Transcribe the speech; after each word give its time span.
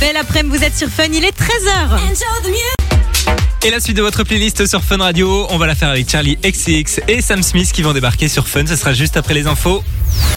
Belle 0.00 0.16
après-midi, 0.18 0.58
vous 0.58 0.64
êtes 0.64 0.76
sur 0.76 0.88
Fun, 0.88 1.06
il 1.10 1.24
est 1.24 1.36
13h. 1.36 1.98
Et 3.64 3.70
la 3.70 3.80
suite 3.80 3.96
de 3.96 4.02
votre 4.02 4.24
playlist 4.24 4.66
sur 4.66 4.84
Fun 4.84 4.98
Radio, 4.98 5.46
on 5.48 5.56
va 5.56 5.66
la 5.66 5.74
faire 5.74 5.88
avec 5.88 6.10
Charlie 6.10 6.36
XCX 6.36 7.00
et 7.08 7.22
Sam 7.22 7.42
Smith 7.42 7.72
qui 7.72 7.82
vont 7.82 7.94
débarquer 7.94 8.28
sur 8.28 8.46
Fun. 8.46 8.66
Ce 8.66 8.76
sera 8.76 8.92
juste 8.92 9.16
après 9.16 9.32
les 9.32 9.46
infos. 9.46 9.82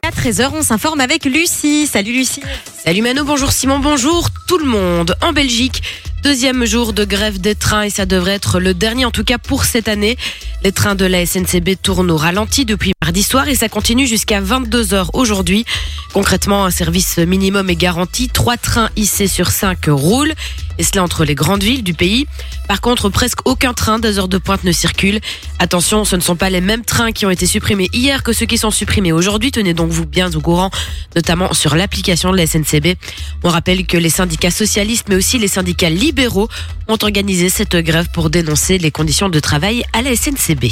À 0.01 0.11
13h, 0.11 0.51
on 0.53 0.63
s'informe 0.63 1.01
avec 1.01 1.25
Lucie. 1.25 1.87
Salut 1.87 2.13
Lucie. 2.13 2.41
Salut 2.85 3.01
Mano, 3.01 3.25
bonjour 3.25 3.51
Simon, 3.51 3.79
bonjour 3.79 4.29
tout 4.49 4.57
le 4.57 4.65
monde. 4.65 5.15
En 5.21 5.31
Belgique, 5.31 5.83
deuxième 6.24 6.65
jour 6.65 6.92
de 6.92 7.05
grève 7.05 7.39
des 7.39 7.53
trains 7.53 7.83
et 7.83 7.92
ça 7.92 8.07
devrait 8.07 8.31
être 8.31 8.60
le 8.60 8.74
dernier 8.74 9.06
en 9.06 9.12
tout 9.12 9.24
cas 9.24 9.37
pour 9.37 9.63
cette 9.63 9.87
année. 9.87 10.17
Les 10.63 10.71
trains 10.71 10.96
de 10.96 11.06
la 11.06 11.24
SNCB 11.24 11.75
tournent 11.79 12.10
au 12.10 12.17
ralenti 12.17 12.65
depuis 12.65 12.93
mardi 12.99 13.21
soir 13.21 13.47
et 13.47 13.53
ça 13.53 13.70
continue 13.70 14.07
jusqu'à 14.07 14.42
22h 14.42 15.10
aujourd'hui. 15.13 15.65
Concrètement, 16.13 16.66
un 16.66 16.71
service 16.71 17.20
minimum 17.20 17.70
est 17.70 17.75
garanti. 17.75 18.27
Trois 18.27 18.57
trains 18.57 18.89
IC 18.95 19.30
sur 19.30 19.52
5 19.52 19.85
roulent 19.89 20.34
et 20.79 20.84
cela 20.84 21.03
entre 21.03 21.25
les 21.25 21.35
grandes 21.35 21.61
villes 21.61 21.84
du 21.84 21.93
pays. 21.93 22.25
Par 22.67 22.81
contre, 22.81 23.09
presque 23.09 23.39
aucun 23.45 23.73
train 23.73 23.99
des 23.99 24.17
heures 24.17 24.29
de 24.29 24.38
pointe 24.38 24.63
ne 24.63 24.71
circule. 24.71 25.20
Attention, 25.59 26.05
ce 26.05 26.16
ne 26.16 26.21
sont 26.21 26.38
pas 26.38 26.49
les 26.49 26.61
mêmes 26.61 26.85
trains 26.85 27.11
qui 27.11 27.25
ont 27.25 27.29
été 27.29 27.45
supprimés 27.45 27.89
hier 27.93 28.23
que 28.23 28.31
ceux 28.31 28.45
qui 28.45 28.57
sont 28.57 28.71
supprimés 28.71 29.11
aujourd'hui. 29.11 29.52
Tenez 29.52 29.73
donc 29.73 29.91
vous 29.91 30.05
bien 30.05 30.34
au 30.34 30.39
courant, 30.39 30.71
notamment 31.16 31.53
sur 31.53 31.75
l'application 31.75 32.31
de 32.31 32.38
la 32.38 32.47
SNCB. 32.47 32.95
On 33.43 33.49
rappelle 33.49 33.85
que 33.85 33.97
les 33.97 34.09
syndicats 34.09 34.38
socialistes, 34.49 35.07
mais 35.09 35.16
aussi 35.16 35.38
les 35.38 35.49
syndicats 35.49 35.89
libéraux, 35.89 36.48
ont 36.88 36.98
organisé 37.02 37.49
cette 37.49 37.75
grève 37.75 38.07
pour 38.13 38.29
dénoncer 38.29 38.77
les 38.77 38.91
conditions 38.91 39.29
de 39.29 39.39
travail 39.39 39.84
à 39.91 40.02
la 40.02 40.15
SNCB. 40.15 40.65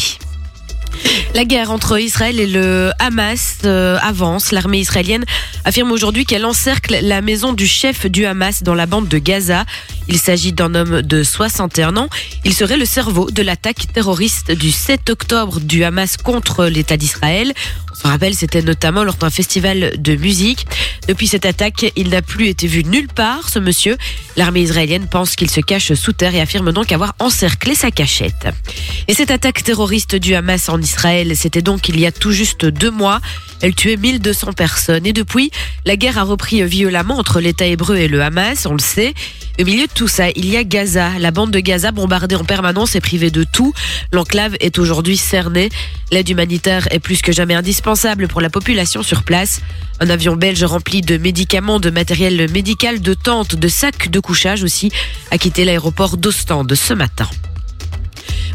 La 1.36 1.46
guerre 1.46 1.72
entre 1.72 2.00
Israël 2.00 2.40
et 2.40 2.48
le 2.48 2.91
Hamas 3.00 3.59
euh, 3.66 3.98
avance. 4.02 4.52
L'armée 4.52 4.80
israélienne 4.80 5.26
affirme 5.66 5.91
aujourd'hui 5.91 6.26
qu'elle 6.26 6.46
encercle 6.46 6.98
la 7.02 7.22
maison 7.22 7.54
du 7.54 7.68
chef 7.68 8.05
du 8.08 8.26
Hamas 8.26 8.63
dans 8.63 8.73
la 8.73 8.86
bande 8.86 9.08
de 9.08 9.18
Gaza. 9.18 9.66
Il 10.08 10.18
s'agit 10.18 10.54
d'un 10.54 10.73
homme 10.73 11.02
de 11.02 11.23
61 11.23 11.98
ans. 11.98 12.10
Il 12.46 12.54
serait 12.54 12.77
le 12.77 12.85
cerveau 12.85 13.29
de 13.29 13.41
l'attaque 13.41 13.91
terroriste 13.94 14.52
du 14.52 14.71
7 14.71 15.10
octobre 15.10 15.60
du 15.60 15.84
Hamas 15.84 16.18
contre 16.18 16.66
l'État 16.66 16.98
d'Israël. 16.98 17.54
On 17.91 17.96
se 17.96 18.07
rappelle, 18.07 18.35
c'était 18.35 18.62
notamment 18.62 19.04
lors 19.04 19.16
d'un 19.16 19.29
festival 19.29 19.94
de 19.98 20.16
musique. 20.16 20.68
Depuis 21.07 21.27
cette 21.27 21.46
attaque, 21.46 21.91
il 21.96 22.10
n'a 22.10 22.22
plus 22.22 22.48
été 22.48 22.68
vu 22.68 22.84
nulle 22.84 23.07
part, 23.07 23.49
ce 23.49 23.60
monsieur. 23.60 23.98
L'armée 24.35 24.62
israélienne 24.62 25.07
pense 25.07 25.35
qu'il 25.35 25.49
se 25.49 25.62
cache 25.62 25.94
sous 25.94 26.13
terre 26.13 26.35
et 26.35 26.41
affirme 26.41 26.72
donc 26.72 26.91
avoir 26.91 27.16
encerclé 27.20 27.76
sa 27.76 27.91
cachette. 27.91 28.48
Et 29.07 29.13
cette 29.13 29.32
attaque 29.32 29.63
terroriste 29.63 30.16
du 30.16 30.35
Hamas 30.35 30.70
en 30.70 30.76
Israël, 30.79 31.35
c'était 31.35 31.61
donc 31.61 31.89
il 31.89 31.99
y 31.99 32.05
a 32.05 32.11
tout 32.11 32.31
juste 32.31 32.65
deux 32.65 32.91
mois. 32.91 33.20
Elle 33.61 33.73
tuait 33.73 33.97
1200 33.97 34.53
personnes. 34.53 35.05
Et 35.05 35.13
depuis, 35.13 35.51
la 35.85 35.95
guerre 35.95 36.17
a 36.17 36.23
repris 36.23 36.63
violemment 36.63 37.17
entre 37.17 37.39
l'État 37.39 37.65
hébreu 37.65 37.97
et 37.97 38.07
le 38.07 38.21
Hamas, 38.21 38.65
on 38.65 38.73
le 38.73 38.79
sait. 38.79 39.13
Au 39.59 39.63
milieu 39.63 39.87
de 39.87 39.91
tout 39.91 40.07
ça, 40.07 40.29
il 40.35 40.48
y 40.48 40.55
a 40.55 40.63
Gaza. 40.63 41.17
La 41.17 41.31
bande 41.31 41.49
de 41.49 41.59
Gaza, 41.59 41.91
bombardée 41.91 42.35
en 42.35 42.43
permanence, 42.43 42.95
est 42.95 43.01
privée 43.01 43.31
de 43.31 43.43
tout. 43.43 43.73
L'enclave 44.11 44.55
est 44.59 44.77
aujourd'hui 44.77 45.17
cernée. 45.17 45.70
L'aide 46.11 46.29
humanitaire 46.29 46.87
est 46.91 46.99
plus 46.99 47.21
que 47.23 47.31
jamais 47.31 47.55
indispensable 47.55 48.27
pour 48.27 48.41
la 48.41 48.51
population 48.51 49.01
sur 49.01 49.23
place. 49.23 49.61
Un 49.99 50.09
avion 50.11 50.35
belge 50.35 50.63
rempli 50.63 51.01
de 51.01 51.17
médicaments, 51.17 51.79
de 51.79 51.89
matériel 51.89 52.51
médical, 52.51 53.01
de 53.01 53.15
tentes, 53.15 53.55
de 53.55 53.67
sacs 53.67 54.09
de 54.11 54.20
couchage 54.20 54.63
aussi, 54.63 54.91
a 55.31 55.39
quitté 55.39 55.65
l'aéroport 55.65 56.17
d'Ostende 56.17 56.75
ce 56.75 56.93
matin. 56.93 57.27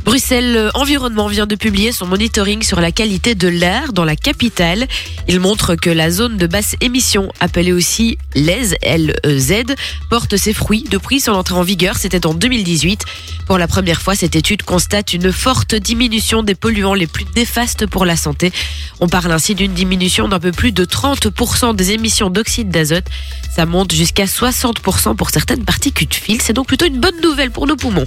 Bruxelles 0.04 0.70
Environnement 0.74 1.28
vient 1.28 1.46
de 1.46 1.54
publier 1.54 1.92
son 1.92 2.06
monitoring 2.06 2.62
sur 2.62 2.80
la 2.80 2.90
qualité 2.90 3.36
de 3.36 3.46
l'air 3.46 3.92
dans 3.92 4.04
la 4.04 4.16
capitale. 4.16 4.88
Il 5.28 5.38
montre 5.38 5.76
que 5.76 5.90
la 5.90 6.10
zone 6.10 6.36
de 6.36 6.46
basse 6.48 6.74
émission, 6.80 7.32
appelée 7.38 7.72
aussi 7.72 8.18
LEZ, 8.34 8.74
LEZ, 8.82 9.64
porte 10.10 10.36
ses 10.36 10.52
fruits 10.52 10.84
depuis 10.90 11.20
son 11.20 11.32
entrée 11.32 11.54
en 11.54 11.62
vigueur, 11.62 11.96
c'était 11.96 12.26
en 12.26 12.34
2018. 12.34 13.04
Pour 13.46 13.58
la 13.58 13.68
première 13.68 14.02
fois, 14.02 14.16
cette 14.16 14.34
étude 14.34 14.64
constate 14.64 15.12
une 15.12 15.32
forte 15.32 15.74
diminution 15.74 16.42
des 16.42 16.56
polluants 16.56 16.94
les 16.94 17.06
plus 17.06 17.26
néfastes 17.36 17.86
pour 17.86 18.04
la 18.04 18.16
santé. 18.16 18.52
On 19.00 19.08
parle 19.08 19.30
ainsi 19.30 19.54
d'une 19.54 19.72
diminution 19.72 20.28
d'un 20.28 20.40
peu 20.40 20.52
plus 20.52 20.72
de 20.72 20.84
30% 20.84 21.76
des 21.76 21.92
émissions 21.92 22.28
d'oxyde 22.28 22.70
d'azote. 22.70 23.06
Ça 23.54 23.66
monte 23.66 23.92
jusqu'à 23.92 24.24
60% 24.24 25.14
pour 25.14 25.30
certaines 25.30 25.64
particules 25.64 26.08
fil. 26.10 26.40
C'est 26.42 26.52
donc 26.52 26.66
plutôt 26.66 26.86
une 26.86 26.98
bonne 26.98 27.20
nouvelle 27.22 27.50
pour 27.50 27.66
nos 27.66 27.76
poumons. 27.76 28.06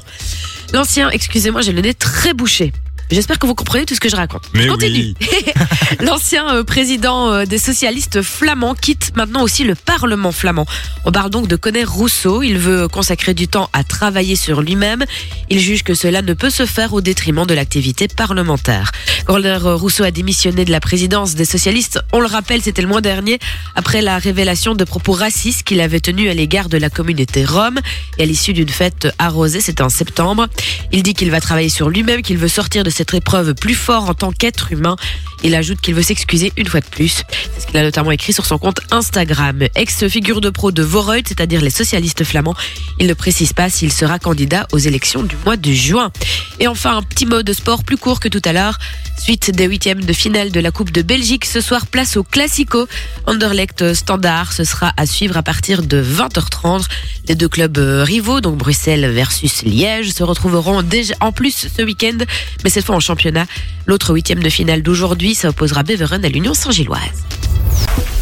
L'ancien, 0.73 1.09
excusez-moi, 1.09 1.61
j'ai 1.61 1.71
le 1.71 1.81
très 1.93 2.33
bouché. 2.33 2.71
J'espère 3.11 3.39
que 3.39 3.45
vous 3.45 3.55
comprenez 3.55 3.85
tout 3.85 3.95
ce 3.95 3.99
que 3.99 4.09
je 4.09 4.15
raconte. 4.15 4.49
Mais 4.53 4.63
je 4.63 4.69
continue. 4.69 5.13
L'ancien 5.99 6.55
euh, 6.55 6.63
président 6.63 7.31
euh, 7.31 7.45
des 7.45 7.57
socialistes 7.57 8.21
flamands 8.21 8.73
quitte 8.73 9.11
maintenant 9.15 9.43
aussi 9.43 9.63
le 9.63 9.75
Parlement 9.75 10.31
flamand. 10.31 10.65
On 11.05 11.11
parle 11.11 11.29
donc 11.29 11.47
de 11.47 11.55
Conner 11.55 11.83
Rousseau. 11.83 12.41
Il 12.41 12.57
veut 12.57 12.87
consacrer 12.87 13.33
du 13.33 13.47
temps 13.47 13.69
à 13.73 13.83
travailler 13.83 14.35
sur 14.35 14.61
lui-même. 14.61 15.05
Il 15.49 15.59
juge 15.59 15.83
que 15.83 15.93
cela 15.93 16.21
ne 16.21 16.33
peut 16.33 16.49
se 16.49 16.65
faire 16.65 16.93
au 16.93 17.01
détriment 17.01 17.45
de 17.45 17.53
l'activité 17.53 18.07
parlementaire. 18.07 18.91
Conner 19.25 19.57
Rousseau 19.61 20.03
a 20.03 20.11
démissionné 20.11 20.65
de 20.65 20.71
la 20.71 20.79
présidence 20.79 21.35
des 21.35 21.45
socialistes. 21.45 21.99
On 22.11 22.19
le 22.19 22.27
rappelle, 22.27 22.61
c'était 22.61 22.81
le 22.81 22.87
mois 22.87 23.01
dernier, 23.01 23.39
après 23.75 24.01
la 24.01 24.17
révélation 24.17 24.75
de 24.75 24.83
propos 24.83 25.13
racistes 25.13 25.63
qu'il 25.63 25.81
avait 25.81 25.99
tenus 25.99 26.29
à 26.29 26.33
l'égard 26.33 26.69
de 26.69 26.77
la 26.77 26.89
communauté 26.89 27.45
rome 27.45 27.79
et 28.17 28.23
à 28.23 28.25
l'issue 28.25 28.53
d'une 28.53 28.69
fête 28.69 29.07
arrosée, 29.19 29.61
c'était 29.61 29.83
en 29.83 29.89
septembre. 29.89 30.47
Il 30.91 31.03
dit 31.03 31.13
qu'il 31.13 31.31
va 31.31 31.39
travailler 31.39 31.69
sur 31.69 31.89
lui-même, 31.89 32.21
qu'il 32.21 32.37
veut 32.37 32.47
sortir 32.47 32.83
de 32.83 32.89
cette 32.95 33.13
épreuve 33.13 33.53
plus 33.53 33.75
fort 33.75 34.09
en 34.09 34.13
tant 34.13 34.31
qu'être 34.31 34.71
humain. 34.71 34.95
Il 35.43 35.53
ajoute 35.53 35.81
qu'il 35.81 35.93
veut 35.93 36.01
s'excuser 36.01 36.51
une 36.57 36.67
fois 36.67 36.79
de 36.79 36.85
plus. 36.85 37.23
C'est 37.53 37.61
ce 37.61 37.67
qu'il 37.67 37.77
a 37.77 37.83
notamment 37.83 38.11
écrit 38.11 38.33
sur 38.33 38.45
son 38.45 38.57
compte 38.57 38.79
Instagram. 38.89 39.63
Ex-figure 39.75 40.41
de 40.41 40.49
pro 40.49 40.71
de 40.71 40.81
Voreut, 40.81 41.21
c'est-à-dire 41.27 41.61
les 41.61 41.69
socialistes 41.69 42.23
flamands, 42.23 42.55
il 42.99 43.07
ne 43.07 43.13
précise 43.13 43.53
pas 43.53 43.69
s'il 43.69 43.91
sera 43.91 44.17
candidat 44.17 44.65
aux 44.71 44.77
élections 44.77 45.23
du 45.23 45.35
mois 45.45 45.57
de 45.57 45.71
juin. 45.71 46.11
Et 46.59 46.67
enfin, 46.67 46.97
un 46.97 47.03
petit 47.03 47.25
mot 47.25 47.43
de 47.43 47.53
sport 47.53 47.83
plus 47.83 47.97
court 47.97 48.19
que 48.19 48.29
tout 48.29 48.41
à 48.45 48.53
l'heure. 48.53 48.77
Suite 49.17 49.51
des 49.51 49.65
huitièmes 49.65 50.03
de 50.03 50.13
finale 50.13 50.51
de 50.51 50.59
la 50.59 50.71
Coupe 50.71 50.91
de 50.91 51.01
Belgique, 51.01 51.45
ce 51.45 51.61
soir 51.61 51.87
place 51.87 52.17
au 52.17 52.23
Classico. 52.23 52.87
Anderlecht 53.27 53.93
Standard, 53.93 54.53
ce 54.53 54.63
sera 54.63 54.93
à 54.97 55.05
suivre 55.05 55.37
à 55.37 55.43
partir 55.43 55.83
de 55.83 56.03
20h30. 56.03 56.85
Les 57.27 57.35
deux 57.35 57.47
clubs 57.47 57.77
euh, 57.77 58.03
rivaux, 58.03 58.41
donc 58.41 58.57
Bruxelles 58.57 59.09
versus 59.11 59.63
Liège, 59.63 60.11
se 60.11 60.23
retrouveront 60.23 60.81
déjà 60.81 61.15
en 61.21 61.31
plus 61.31 61.67
ce 61.75 61.81
week-end, 61.81 62.17
mais 62.63 62.69
en 62.93 62.99
championnat. 62.99 63.45
L'autre 63.85 64.13
huitième 64.13 64.41
de 64.41 64.49
finale 64.49 64.81
d'aujourd'hui, 64.81 65.35
ça 65.35 65.49
opposera 65.49 65.83
Beveren 65.83 66.23
à 66.23 66.29
l'Union 66.29 66.53
Saint-Gilloise. 66.53 67.23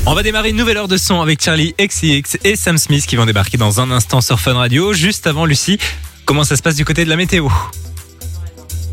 On 0.05 0.13
va 0.13 0.23
démarrer 0.23 0.49
une 0.49 0.57
nouvelle 0.57 0.77
heure 0.77 0.87
de 0.87 0.97
son 0.97 1.21
avec 1.21 1.41
Charlie 1.41 1.73
XCX 1.79 2.37
et 2.43 2.55
Sam 2.55 2.77
Smith 2.77 3.05
qui 3.05 3.15
vont 3.15 3.25
débarquer 3.25 3.57
dans 3.57 3.79
un 3.79 3.89
instant 3.91 4.21
sur 4.21 4.39
Fun 4.39 4.53
Radio. 4.53 4.93
Juste 4.93 5.27
avant 5.27 5.45
Lucie, 5.45 5.79
comment 6.25 6.43
ça 6.43 6.57
se 6.57 6.61
passe 6.61 6.75
du 6.75 6.85
côté 6.85 7.05
de 7.05 7.09
la 7.09 7.15
météo? 7.15 7.47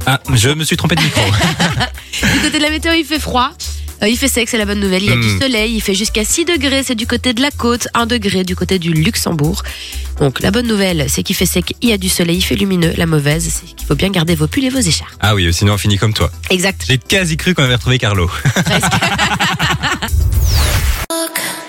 Ah, 0.07 0.21
je 0.35 0.51
me 0.51 0.65
suis 0.65 0.77
trompé 0.77 0.95
de 0.95 1.03
micro. 1.03 1.23
Du 2.35 2.41
côté 2.41 2.59
de 2.59 2.63
la 2.63 2.71
météo, 2.71 2.93
il 2.93 3.05
fait 3.05 3.19
froid. 3.19 3.51
Euh, 4.03 4.09
il 4.09 4.17
fait 4.17 4.29
sec, 4.29 4.49
c'est 4.49 4.57
la 4.59 4.65
bonne 4.65 4.81
nouvelle. 4.81 5.03
Il 5.03 5.11
y 5.11 5.13
a 5.13 5.17
du 5.17 5.39
soleil, 5.39 5.75
il 5.75 5.81
fait 5.81 5.95
jusqu'à 5.95 6.25
6 6.25 6.47
degrés, 6.47 6.83
c'est 6.83 6.95
du 6.95 7.07
côté 7.07 7.35
de 7.35 7.43
la 7.43 7.51
côte, 7.51 7.89
1 7.95 8.07
degré 8.07 8.45
du 8.45 8.57
côté 8.57 8.79
du 8.79 8.93
Luxembourg. 8.93 9.63
Donc 10.19 10.41
la 10.41 10.51
bonne 10.51 10.67
nouvelle, 10.67 11.07
c'est 11.09 11.23
qu'il 11.23 11.37
fait 11.37 11.47
sec, 11.47 11.75
il 11.83 11.91
y 11.91 11.93
a 11.93 11.99
du 11.99 12.09
soleil, 12.09 12.39
il 12.39 12.43
fait 12.43 12.57
lumineux. 12.57 12.95
La 12.97 13.07
mauvaise, 13.07 13.49
c'est 13.51 13.75
qu'il 13.75 13.87
faut 13.87 13.95
bien 13.95 14.11
garder 14.11 14.35
vos 14.35 14.47
pulls 14.47 14.65
et 14.65 14.71
vos 14.71 14.79
écharpes. 14.79 15.13
ah 15.21 15.35
oui, 15.35 15.53
sinon 15.53 15.75
on 15.75 15.79
finit 15.79 15.99
comme 15.99 16.15
toi. 16.15 16.31
Exact. 16.51 16.85
J'ai 16.89 16.99
quasi 16.99 17.37
cru 17.37 17.55
qu'on 17.55 17.65
avait 17.65 17.75
retrouvé 17.75 17.99
Carlo. 17.99 18.31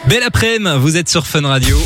Belle 0.07 0.23
après-midi, 0.23 0.71
vous 0.79 0.97
êtes 0.97 1.09
sur 1.09 1.27
Fun 1.27 1.45
Radio. 1.47 1.77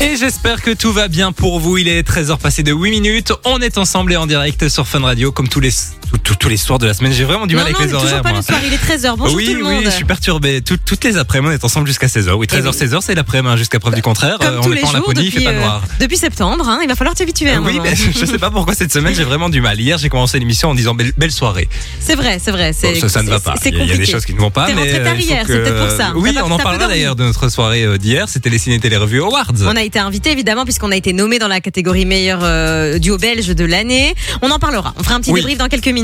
Et 0.00 0.16
j'espère 0.16 0.62
que 0.62 0.70
tout 0.70 0.92
va 0.92 1.08
bien 1.08 1.32
pour 1.32 1.58
vous. 1.58 1.76
Il 1.78 1.88
est 1.88 2.08
13h 2.08 2.38
passé 2.38 2.62
de 2.62 2.72
8 2.72 2.90
minutes. 2.90 3.32
On 3.44 3.60
est 3.60 3.78
ensemble 3.78 4.12
et 4.12 4.16
en 4.16 4.26
direct 4.26 4.68
sur 4.68 4.86
Fun 4.86 5.00
Radio 5.00 5.32
comme 5.32 5.48
tous 5.48 5.58
les, 5.58 5.72
tous- 6.10 6.18
tous- 6.18 6.34
tous 6.36 6.48
les 6.48 6.56
soirs 6.56 6.78
de 6.78 6.86
la 6.86 6.94
semaine. 6.94 7.12
J'ai 7.12 7.24
vraiment 7.24 7.46
du 7.46 7.54
non, 7.54 7.60
mal 7.62 7.68
avec 7.72 7.78
les 7.80 7.86
toujours 7.86 8.02
horaires. 8.04 8.22
pas 8.22 8.30
moi. 8.30 8.38
le 8.38 8.44
soir, 8.44 8.58
il 8.64 8.72
est 8.72 8.76
13h. 8.78 9.16
Bonjour 9.16 9.36
oui, 9.36 9.46
tout 9.46 9.54
le 9.54 9.66
oui, 9.66 9.82
je 9.84 9.90
suis 9.90 10.04
perturbé. 10.04 10.60
Tout- 10.62 10.76
toutes 10.84 11.04
les 11.04 11.16
après-midi, 11.16 11.50
on 11.52 11.54
est 11.54 11.64
ensemble 11.64 11.86
jusqu'à 11.86 12.06
16h. 12.08 12.32
Oui, 12.36 12.46
13h, 12.46 12.72
16h, 12.74 13.00
c'est 13.02 13.14
l'après-midi, 13.14 13.52
hein, 13.52 13.56
jusqu'à 13.56 13.78
preuve 13.80 13.94
du 13.94 14.02
contraire. 14.02 14.38
Comme 14.38 14.54
Euh, 14.54 14.60
tous 14.60 14.68
on 14.68 14.70
les 14.70 14.78
est 14.78 14.82
pas 14.82 14.88
en 14.88 14.92
jours 14.92 15.12
il 15.16 15.30
fait 15.32 15.44
pas 15.44 15.50
euh, 15.50 15.58
noir. 15.60 15.82
depuis 16.00 16.16
septembre, 16.16 16.68
hein, 16.68 16.78
il 16.82 16.88
va 16.88 16.94
falloir 16.96 17.14
t'habituer. 17.14 17.50
un 17.50 17.62
oui, 17.62 17.78
mais 17.82 17.94
je 18.20 18.24
sais 18.26 18.38
pas 18.38 18.50
pourquoi 18.50 18.74
cette 18.74 18.92
semaine 18.92 19.14
j'ai 19.14 19.24
vraiment 19.24 19.48
du 19.48 19.60
mal. 19.60 19.80
Hier, 19.80 19.98
j'ai 19.98 20.08
commencé 20.08 20.38
l'émission 20.38 20.70
en 20.70 20.74
disant 20.74 20.94
belle, 20.94 21.12
belle 21.16 21.32
soirée. 21.32 21.68
C'est 22.00 22.14
vrai, 22.14 22.38
c'est 22.42 22.50
vrai. 22.52 22.72
Bon, 22.82 22.94
ça, 23.00 23.08
ça 23.08 23.22
ne 23.22 23.30
va 23.30 23.40
pas. 23.40 23.54
Il 23.64 23.86
y 23.86 23.92
a- 23.92 23.96
des 23.96 24.06
choses 24.06 24.24
qui 24.24 24.34
ne 24.34 24.38
vont 24.40 24.50
pas. 24.50 24.66
T'es 24.66 24.74
rentré 24.74 25.02
tard 25.02 25.14
il 25.16 25.22
faut 25.22 25.28
hier, 25.28 25.44
c'est 25.46 25.52
peut-être 25.62 25.78
pour 25.88 25.90
ça. 25.96 26.12
Oui, 26.16 26.32
pas- 26.32 26.44
on 26.44 26.50
en 26.50 26.58
parlera 26.58 26.86
d'ailleurs 26.88 27.16
de 27.16 27.24
notre 27.24 27.48
soirée 27.48 27.82
euh, 27.84 27.98
d'hier. 27.98 28.28
C'était 28.28 28.50
les 28.50 28.58
Ciné 28.58 28.78
Télé 28.78 28.96
Awards. 28.96 29.52
On 29.62 29.76
a 29.76 29.82
été 29.82 29.98
invité 29.98 30.30
évidemment 30.30 30.64
puisqu'on 30.64 30.90
a 30.92 30.96
été 30.96 31.12
nommé 31.12 31.38
dans 31.38 31.48
la 31.48 31.60
catégorie 31.60 32.04
meilleur 32.06 32.40
euh, 32.42 32.98
duo 32.98 33.18
belge 33.18 33.48
de 33.48 33.64
l'année. 33.64 34.14
On 34.42 34.50
en 34.50 34.58
parlera. 34.58 34.94
On 34.96 35.02
fera 35.02 35.16
un 35.16 35.20
petit 35.20 35.32
débrief 35.32 35.58
dans 35.58 35.68
quelques 35.68 35.86
minutes. 35.86 35.97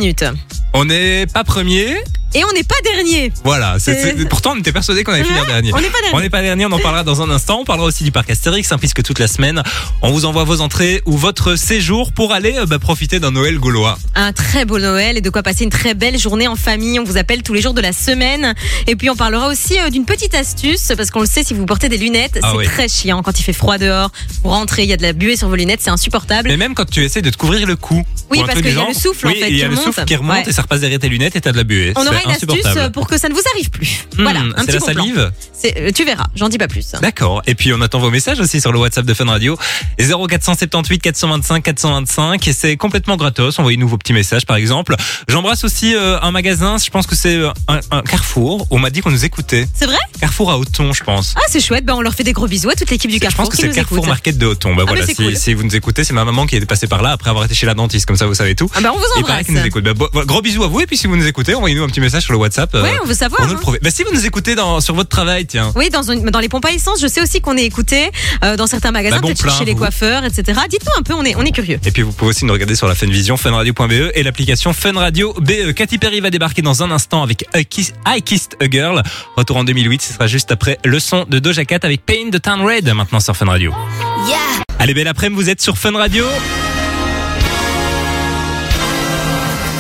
On 0.73 0.87
n'est 0.87 1.27
pas 1.27 1.45
premier, 1.45 1.95
Et 2.35 2.45
on 2.45 2.53
n'est 2.53 2.65
pas 2.65 2.75
dernier. 2.85 3.33
Voilà. 3.45 3.77
pourtant, 4.29 4.53
on 4.57 4.59
était 4.59 4.73
persuadé 4.73 5.05
qu'on 5.05 5.13
allait 5.13 5.25
finir 5.25 5.43
Ouais, 5.43 5.47
dernier. 5.49 5.73
On 5.75 5.81
n'est 5.81 5.89
pas 5.89 5.99
On 5.99 6.11
dernier. 6.11 6.23
n'est 6.25 6.31
pas 6.31 6.43
dernier, 6.43 6.67
on 6.67 6.73
en 6.73 6.79
parlera 6.79 7.03
dans 7.05 7.23
un 7.23 7.31
instant. 7.31 7.59
On 7.61 7.65
parlera 7.65 7.87
aussi 7.87 8.05
du 8.05 8.11
parc 8.13 8.31
Astérix, 8.31 8.71
hein, 8.73 8.79
puisque 8.79 9.03
toute 9.03 9.19
la 9.19 9.29
semaine, 9.29 9.63
on 10.03 10.11
vous 10.11 10.25
envoie 10.25 10.45
vos 10.45 10.61
entrées 10.61 11.03
ou 11.07 11.17
votre 11.17 11.57
séjour 11.57 12.13
pour 12.13 12.33
aller 12.33 12.55
euh, 12.57 12.67
bah, 12.67 12.79
profiter 12.79 13.21
d'un 13.21 13.31
Noël 13.31 13.59
gaulois. 13.59 13.99
Un 14.15 14.33
très 14.33 14.65
beau 14.65 14.79
Noël 14.79 15.17
et 15.17 15.21
de 15.21 15.31
quoi 15.31 15.43
passer 15.43 15.65
une 15.65 15.71
très 15.71 15.95
belle 15.95 16.19
journée 16.19 16.49
en 16.49 16.57
famille. 16.57 16.99
On 16.99 17.05
vous 17.05 17.17
appelle 17.17 17.43
tous 17.43 17.55
les 17.55 17.61
jours 17.63 17.75
de 17.75 17.81
la 17.81 17.93
semaine. 17.93 18.55
Et 18.87 18.97
puis 18.97 19.11
on 19.11 19.17
parlera 19.17 19.49
aussi 19.49 19.79
euh, 19.79 19.91
d'une 19.91 20.05
petite 20.05 20.35
astuce 20.35 20.93
parce 20.97 21.11
qu'on 21.11 21.21
le 21.21 21.27
sait, 21.27 21.45
si 21.45 21.55
vous 21.55 21.67
portez 21.67 21.89
des 21.89 21.99
lunettes, 21.99 22.39
Ah 22.43 22.49
c'est 22.53 22.59
oui. 22.59 22.65
très 22.67 22.89
chiant 22.89 23.23
quand 23.23 23.39
il 23.39 23.43
fait 23.43 23.53
froid 23.53 23.79
dehors. 23.79 24.11
Vous 24.43 24.51
rentrez, 24.51 24.83
il 24.85 24.89
y 24.89 24.93
a 24.93 24.97
de 24.97 25.03
la 25.03 25.13
buée 25.13 25.37
sur 25.37 25.49
vos 25.49 25.57
lunettes, 25.57 25.81
c'est 25.83 25.91
insupportable. 25.91 26.49
Mais 26.49 26.57
même 26.57 26.75
quand 26.75 26.89
tu 26.89 27.05
essaies 27.05 27.23
de 27.23 27.31
te 27.31 27.37
couvrir 27.37 27.67
le 27.67 27.77
cou. 27.77 28.03
Oui, 28.31 28.41
parce 28.47 28.61
qu'il 28.61 28.75
y 28.75 28.79
a 28.81 28.89
le 28.89 28.95
souffle, 28.95 29.27
en 29.27 29.31
oui, 29.31 29.39
fait, 29.41 29.51
Il 29.51 29.57
y 29.59 29.63
a 29.63 29.69
le 29.69 29.77
souffle 29.77 30.05
qui 30.05 30.17
remonte 30.17 30.35
Ouais. 30.35 30.45
et 30.49 30.53
ça 30.53 30.63
repasse 30.63 30.81
derrière 30.81 30.99
tes 30.99 31.09
lunettes 31.09 31.37
et 31.37 31.41
t'as 31.41 31.53
de 31.53 31.57
la 31.57 31.65
buée. 31.65 31.93
On 31.97 32.03
C'est 32.03 32.09
aura 32.09 32.19
une 32.25 32.31
astuce 32.31 32.91
pour 32.93 33.07
que 33.07 33.19
ça 33.19 33.29
ne 33.29 33.35
vous 33.35 33.43
arrive 33.55 33.71
plus. 33.71 34.07
voilà, 34.19 34.41
Hmm, 34.41 34.55
un 34.57 34.65
petit 34.65 34.73
la 34.73 34.79
plan. 34.79 34.87
salive 34.87 35.31
euh, 35.77 35.91
Tu 35.95 36.05
verras, 36.05 36.27
j'en 36.35 36.49
dis 36.49 36.59
pas 36.59 36.69
plus. 36.69 36.93
D'accord. 37.01 37.43
Et 37.47 37.55
puis 37.55 37.73
on 37.73 37.81
attend 37.81 37.99
vos 37.99 38.11
messages 38.11 38.41
aussi 38.41 38.61
sur 38.61 38.73
le 38.73 38.79
WhatsApp 38.79 39.05
de 39.07 39.15
Fun 39.15 39.27
Radio. 39.27 39.57
0478 39.99 40.99
425 41.01 41.63
425. 41.63 42.49
Et 42.49 42.53
c'est 42.53 42.77
complètement 42.77 43.17
gratos. 43.17 43.59
Envoyez-nous 43.59 43.89
vos 43.89 43.99
petits 43.99 44.13
messages 44.13 44.47
par 44.47 44.57
exemple. 44.57 44.97
J'embrasse 45.29 45.65
aussi 45.65 45.95
euh, 45.95 46.19
un 46.21 46.31
magasin, 46.31 46.77
je 46.79 46.91
pense 46.91 47.07
que 47.07 47.15
c'est 47.15 47.35
euh, 47.37 47.51
un, 47.69 47.81
un 47.91 48.03
Carrefour. 48.03 48.67
On 48.71 48.79
m'a 48.79 48.91
dit 48.91 49.01
qu'on 49.01 49.11
nous 49.11 49.25
écoutait. 49.25 49.67
C'est 49.75 49.87
vrai? 49.87 49.97
Carrefour 50.21 50.51
à 50.51 50.59
Auton, 50.59 50.93
je 50.93 51.03
pense. 51.05 51.35
Ah, 51.37 51.41
c'est 51.49 51.61
chouette. 51.61 51.85
Ben, 51.85 51.95
on 51.95 52.01
leur 52.01 52.15
fait 52.15 52.25
des 52.25 52.33
gros 52.33 52.47
bisous 52.47 52.71
à 52.71 52.75
toute 52.75 52.91
l'équipe 52.91 53.11
du 53.11 53.17
je 53.17 53.21
Carrefour 53.21 53.45
pense 53.47 53.55
que 53.55 53.61
c'est 53.61 53.71
Carrefour 53.71 53.99
écoute. 53.99 54.09
Market 54.09 54.39
de 54.39 54.47
Auton. 54.47 54.75
Bah 54.75 54.83
Ah, 54.83 54.85
voilà, 54.89 55.01
mais 55.03 55.07
c'est 55.07 55.15
si, 55.15 55.23
cool. 55.25 55.37
si 55.37 55.55
vous 55.55 55.63
nous 55.65 55.75
écoutez, 55.77 56.05
c'est 56.05 56.13
ma 56.13 56.25
maman 56.25 56.47
qui 56.47 56.57
est 56.57 56.67
passée 56.67 56.87
par 56.87 57.03
là 57.03 57.13
après 57.13 57.31
avoir 57.31 57.45
été 57.45 57.55
chez 57.55 57.67
la 57.67 57.75
dentiste. 57.75 58.07
Comme 58.07 58.17
ça, 58.17 58.27
vous 58.27 58.35
savez 58.35 58.55
tout. 58.55 58.71
Ah 58.75 58.81
ben, 58.81 58.91
on 58.95 58.99
vous 58.99 59.05
Et 59.17 59.21
embrasse. 59.21 59.47
qu'ils 59.47 59.55
nous 59.55 59.95
bo- 59.95 60.09
bo- 60.13 60.25
gros 60.25 60.43
bisous 60.43 60.65
à 60.65 60.69
vous. 60.69 60.81
Et 60.81 60.87
puis 60.87 60.97
si 60.97 61.07
vous 61.07 61.17
nous 61.17 61.27
écoutez, 61.27 61.55
envoyez-nous 61.55 61.83
un 61.85 61.89
petit 61.89 62.01
message 62.01 62.14
sur 62.21 62.33
le 62.33 62.39
WhatsApp. 62.39 62.75
euh, 62.75 62.83
Ouais, 62.83 62.97
on 63.03 63.07
veut 63.07 63.15
savoir. 63.15 63.43
hein. 63.43 63.55
prouver. 63.61 63.79
Bah, 63.83 63.91
si 63.91 64.03
vous 64.05 64.13
nous 64.13 64.27
écoutez 64.27 64.55
dans, 64.55 64.81
sur 64.81 64.95
votre 64.95 65.09
travail, 65.09 65.47
tiens. 65.47 65.73
Oui, 65.77 65.91
dans, 65.91 66.03
une- 66.03 66.31
dans 66.31 66.41
les 66.41 66.49
pompes 66.49 66.65
à 66.67 66.73
essence, 66.73 67.01
je 67.01 67.07
sais 67.07 67.21
aussi 67.23 67.41
qu'on 67.41 67.57
est 67.57 67.65
écouté 67.65 68.11
euh, 68.45 68.57
dans 68.57 68.67
certains 68.67 68.91
magasins, 68.91 69.17
Bah, 69.17 69.23
bon 69.23 69.29
peut-être 69.29 69.43
plein, 69.43 69.53
chez 69.59 69.65
les 69.65 69.73
vous. 69.73 69.79
coiffeurs, 69.79 70.25
etc. 70.25 70.61
Dites-nous 70.69 70.93
un 70.99 71.03
peu, 71.03 71.15
on 71.15 71.25
est, 71.25 71.35
on 71.37 71.43
est 71.43 71.51
curieux. 71.53 71.79
Et 71.85 71.91
puis 71.91 72.03
vous 72.03 72.13
pouvez 72.13 72.31
aussi 72.31 72.45
nous 72.45 72.53
regarder 72.53 72.75
sur 72.77 72.87
la 72.89 72.95
Funvision, 72.95 73.37
funradio.be 73.37 74.11
et 74.15 74.23
l'application 74.23 74.73
Fun 74.73 74.93
Radio 74.99 75.35
BE. 75.41 75.73
Katy 75.73 75.99
Perry 75.99 76.21
va 76.21 76.31
débarquer 76.31 76.63
dans 76.63 76.83
un 76.83 76.91
instant 76.91 77.23
avec 77.23 77.45
I 77.55 77.65
Kiss- 77.65 77.93
I 78.07 78.23
Kissed 78.23 78.57
a 78.61 78.67
Girl. 78.71 79.03
Retour 79.37 79.57
en 79.59 79.65
2008, 79.65 80.03
ce 80.03 80.13
sera 80.15 80.27
juste 80.27 80.51
après 80.53 80.79
le 80.85 80.99
son 80.99 81.25
de 81.29 81.39
Doja 81.39 81.65
Cat 81.65 81.79
avec 81.83 82.05
Pain 82.05 82.29
de 82.31 82.39
Town 82.39 82.61
Red 82.63 82.89
maintenant 82.95 83.21
sur 83.21 83.37
Fun 83.37 83.47
Radio. 83.47 83.73
Allez, 84.79 84.95
belle 84.95 85.09
après-midi, 85.09 85.43
vous 85.43 85.49
êtes 85.51 85.63
sur 85.63 85.79
Fun 85.79 85.93
Radio. 85.97 86.25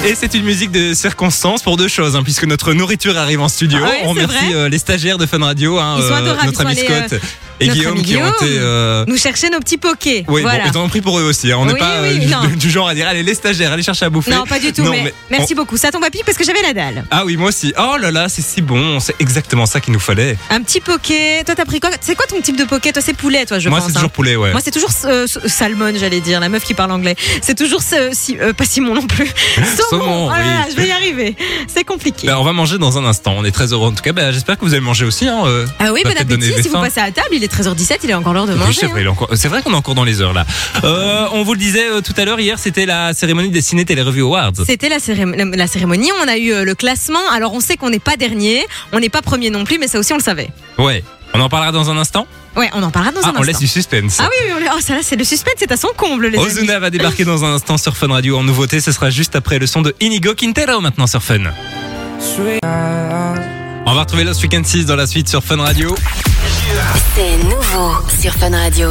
Et 0.07 0.15
c'est 0.15 0.35
une 0.35 0.45
musique 0.45 0.71
de 0.71 0.93
circonstance 0.93 1.63
pour 1.63 1.79
deux 1.79 1.89
choses, 1.89 2.15
hein, 2.15 2.23
puisque 2.23 2.45
notre 2.45 2.75
nourriture 2.75 3.17
arrive 3.17 3.41
en 3.41 3.49
studio. 3.49 3.79
Ah 3.83 3.89
ouais, 3.89 4.01
On 4.05 4.11
remercie 4.11 4.53
euh, 4.53 4.69
les 4.69 4.77
stagiaires 4.77 5.17
de 5.17 5.25
Fun 5.25 5.39
Radio, 5.39 5.79
hein, 5.79 5.97
adorables, 5.97 6.45
notre 6.45 6.61
ami 6.61 6.77
Scott 6.77 7.21
et 7.61 7.67
notre 7.67 7.79
Guillaume 7.79 8.03
qui 8.03 8.17
ont 8.17 8.27
été... 8.29 8.57
euh, 8.59 9.05
Nous 9.07 9.17
chercher 9.17 9.51
nos 9.51 9.61
petits 9.61 9.77
pokés. 9.79 10.25
oui, 10.29 10.43
voilà. 10.43 10.65
bon, 10.65 10.71
ils 10.73 10.79
en 10.79 10.85
ont 10.85 10.89
pris 10.89 11.01
pour 11.01 11.19
eux 11.19 11.23
aussi. 11.25 11.53
hein. 11.53 11.57
On 11.61 11.67
n'est 11.67 11.73
Oui, 11.75 11.79
pas 11.79 12.03
oui, 12.03 12.21
euh, 12.33 12.57
du, 12.57 12.71
genre 12.71 12.89
à 12.89 12.95
dire 12.95 13.07
allez 13.09 13.23
les 13.23 13.35
stagiaires, 13.35 13.73
allez 13.73 13.83
chercher 13.83 14.07
à 14.07 14.11
bouffer. 14.11 14.31
non, 14.33 14.45
pas 14.45 14.59
du 14.59 14.73
tout, 14.73 14.83
Non, 14.83 14.91
mais, 14.91 15.03
mais 15.05 15.15
merci 15.31 15.55
beaucoup. 15.55 15.77
Ça 15.77 15.91
tombe 15.91 16.05
à 16.05 16.11
pic 16.11 16.25
parce 16.25 16.37
que 16.37 16.45
j'avais 16.45 16.63
la 16.63 16.73
dalle. 16.73 17.05
Ah 17.11 17.25
oui, 17.25 17.37
moi 17.37 17.49
aussi. 17.49 17.73
Oh 17.79 17.97
là 18.01 18.11
là, 18.11 18.29
c'est 18.29 18.43
si 18.43 18.63
bon. 18.63 19.01
C'est 19.01 19.15
exactement 19.21 19.67
ça 19.67 19.81
qu'il 19.81 19.93
nous 19.93 20.01
fallait. 20.01 20.37
Un 20.51 20.63
petit 20.63 20.81
poké. 20.81 21.43
Toi, 21.45 21.55
t'as 21.55 21.65
pris 21.65 21.81
quoi? 21.81 21.91
C'est 22.01 22.15
quoi 22.15 22.27
ton 22.27 22.41
type 22.41 22.57
de 22.57 22.65
poké? 22.65 22.93
Toi, 22.93 23.03
c'est 23.05 23.15
poulet, 23.15 23.47
toi, 23.47 23.59
je 23.59 23.69
moi, 23.69 23.79
pense. 23.79 23.87
c'est 23.89 23.93
hein. 23.93 23.95
toujours 24.01 24.11
poulet, 24.11 24.37
ouais. 24.37 24.53
Moi, 24.53 24.61
c'est 24.65 24.71
toujours 24.71 24.91
euh, 25.07 25.27
salmon, 25.47 25.93
j'allais 25.99 26.21
dire, 26.21 26.41
la 26.41 26.49
meuf 26.49 26.65
qui 26.65 26.75
parle 26.75 26.91
anglais. 26.93 27.17
C'est 27.43 27.57
toujours 27.57 27.83
ce, 27.83 28.11
si, 28.13 28.37
euh, 28.41 28.53
pas 28.53 28.65
Simon 28.65 28.95
non 28.95 29.07
plus. 29.07 29.31
Saumon. 29.91 30.29
Oh 30.29 30.33
oui. 30.37 30.73
je 30.73 30.77
vais 30.77 30.89
y 30.89 30.93
arriver. 30.93 31.37
C'est 31.73 31.85
compliqué. 31.85 32.27
Ben, 32.27 32.37
on 32.37 32.45
va 32.45 32.53
manger 32.53 32.79
dans 32.79 32.99
un 32.99 33.05
instant. 33.05 33.35
On 33.37 33.45
est 33.45 33.51
très 33.53 33.73
heureux 33.73 33.89
en 33.89 33.93
tout 33.93 34.03
cas. 34.03 34.13
Ben, 34.13 34.33
J'espère 34.33 34.59
que 34.59 34.65
vous 34.65 34.73
allez 34.75 34.81
manger 34.81 35.05
aussi. 35.05 35.27
Hein, 35.29 35.45
ah 35.79 35.93
oui, 35.93 36.03
bon 36.05 36.11
appétit. 36.19 36.53
Si 36.63 36.69
vous 36.69 36.75
passez 36.81 37.01
à 37.01 37.11
table, 37.11 37.29
il 37.33 37.43
est 37.45 37.49
13h17, 37.55 37.99
il 38.05 38.11
est 38.11 38.15
encore 38.15 38.33
l'heure 38.35 38.47
de 38.47 38.53
Oui, 38.53 38.59
manger. 38.59 38.81
c'est 38.81 38.87
vrai, 38.87 39.07
encore- 39.07 39.29
c'est 39.35 39.49
vrai 39.49 39.63
qu'on 39.63 39.73
est 39.73 39.77
encore 39.77 39.95
dans 39.95 40.05
les 40.05 40.21
heures 40.21 40.33
là. 40.33 40.45
Euh, 40.85 41.27
on 41.33 41.43
vous 41.45 41.53
le 41.53 41.59
disait 41.59 41.89
euh, 41.89 42.01
tout 42.01 42.15
à 42.17 42.25
l'heure, 42.25 42.41
hier 42.41 42.59
c'était 42.59 42.87
la 42.87 43.13
cérémonie 43.15 43.51
des 43.51 43.61
Ciné 43.63 43.85
Télé 43.85 44.03
Revue 44.03 44.23
Awards. 44.23 44.53
C'était 44.67 44.89
la, 44.89 44.99
cérém- 44.99 45.35
la- 45.37 45.57
la 45.57 45.67
cérémonie, 45.67 46.11
on 46.23 46.29
a 46.29 46.37
eu 46.37 46.53
euh, 46.53 46.65
le 46.65 46.75
classement. 46.75 47.21
Alors 47.33 47.53
on 47.55 47.61
sait 47.61 47.77
qu'on 47.77 47.91
n'est 47.91 47.99
pas 47.99 48.17
dernier, 48.17 48.67
on 48.93 48.99
n'est 49.01 49.09
pas 49.09 49.23
premier 49.23 49.51
non 49.51 49.65
plus, 49.65 49.79
mais 49.79 49.87
ça 49.89 49.99
aussi 49.99 50.13
on 50.13 50.17
le 50.17 50.23
savait. 50.23 50.51
Ouais. 50.79 51.05
On 51.37 51.41
en 51.41 51.49
parlera 51.49 51.73
dans 51.73 51.91
un 51.91 51.97
instant. 51.99 52.27
Ouais, 52.57 52.71
on 52.75 52.83
en 52.85 52.93
parlera 52.93 53.13
dans 53.13 53.21
Ah, 53.25 53.27
un 53.27 53.31
on 53.31 53.33
instant. 53.33 53.43
laisse 53.45 53.59
du 53.59 53.67
suspense. 53.67 54.19
Ah 54.21 54.29
oui, 54.31 54.53
oui, 54.55 54.63
oui. 54.63 54.69
Oh, 54.73 54.79
ça 54.81 54.95
là, 54.95 55.01
c'est 55.03 55.17
le 55.17 55.25
suspense, 55.25 55.55
c'est 55.59 55.73
à 55.73 55.77
son 55.77 55.89
comble, 55.97 56.29
les 56.29 56.39
amis. 56.39 56.47
Ozuna 56.47 56.79
va 56.79 56.91
débarquer 56.91 57.25
dans 57.25 57.45
un 57.45 57.55
instant 57.55 57.77
sur 57.77 57.97
Fun 57.97 58.07
Radio 58.09 58.39
en 58.39 58.45
nouveauté. 58.45 58.81
Ce 58.81 58.93
sera 58.93 59.11
juste 59.11 59.35
après 59.35 59.59
le 59.59 59.67
son 59.67 59.83
de 59.83 59.93
Inigo 60.01 60.35
Quintero 60.35 60.81
maintenant 60.81 61.09
sur 61.09 61.23
Fun. 61.25 61.41
On 63.87 63.93
va 63.95 64.01
retrouver 64.01 64.25
Lost 64.25 64.41
Frequencies 64.41 64.87
dans 64.87 64.97
la 64.97 65.07
suite 65.07 65.29
sur 65.29 65.45
Fun 65.45 65.59
Radio. 65.59 65.95
C'est 67.15 67.37
nouveau 67.45 67.93
sur 68.21 68.33
Fun 68.33 68.51
Radio. 68.51 68.91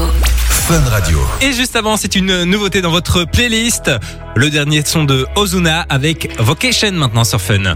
Fun 0.50 0.84
Radio. 0.90 1.20
Et 1.42 1.52
juste 1.52 1.76
avant, 1.76 1.98
c'est 1.98 2.16
une 2.16 2.44
nouveauté 2.44 2.82
dans 2.82 2.92
votre 2.92 3.26
playlist. 3.26 3.92
Le 4.36 4.50
dernier 4.50 4.84
son 4.86 5.04
de 5.04 5.26
Ozuna 5.36 5.86
avec 5.90 6.40
Vocation 6.40 6.92
maintenant 6.92 7.24
sur 7.24 7.42
Fun. 7.42 7.76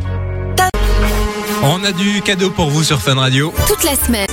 On 1.64 1.84
a 1.84 1.92
du 1.92 2.22
cadeau 2.22 2.52
pour 2.52 2.70
vous 2.70 2.84
sur 2.84 3.02
Fun 3.02 3.16
Radio. 3.16 3.52
Toute 3.68 3.84
la 3.84 3.96
semaine. 3.96 4.28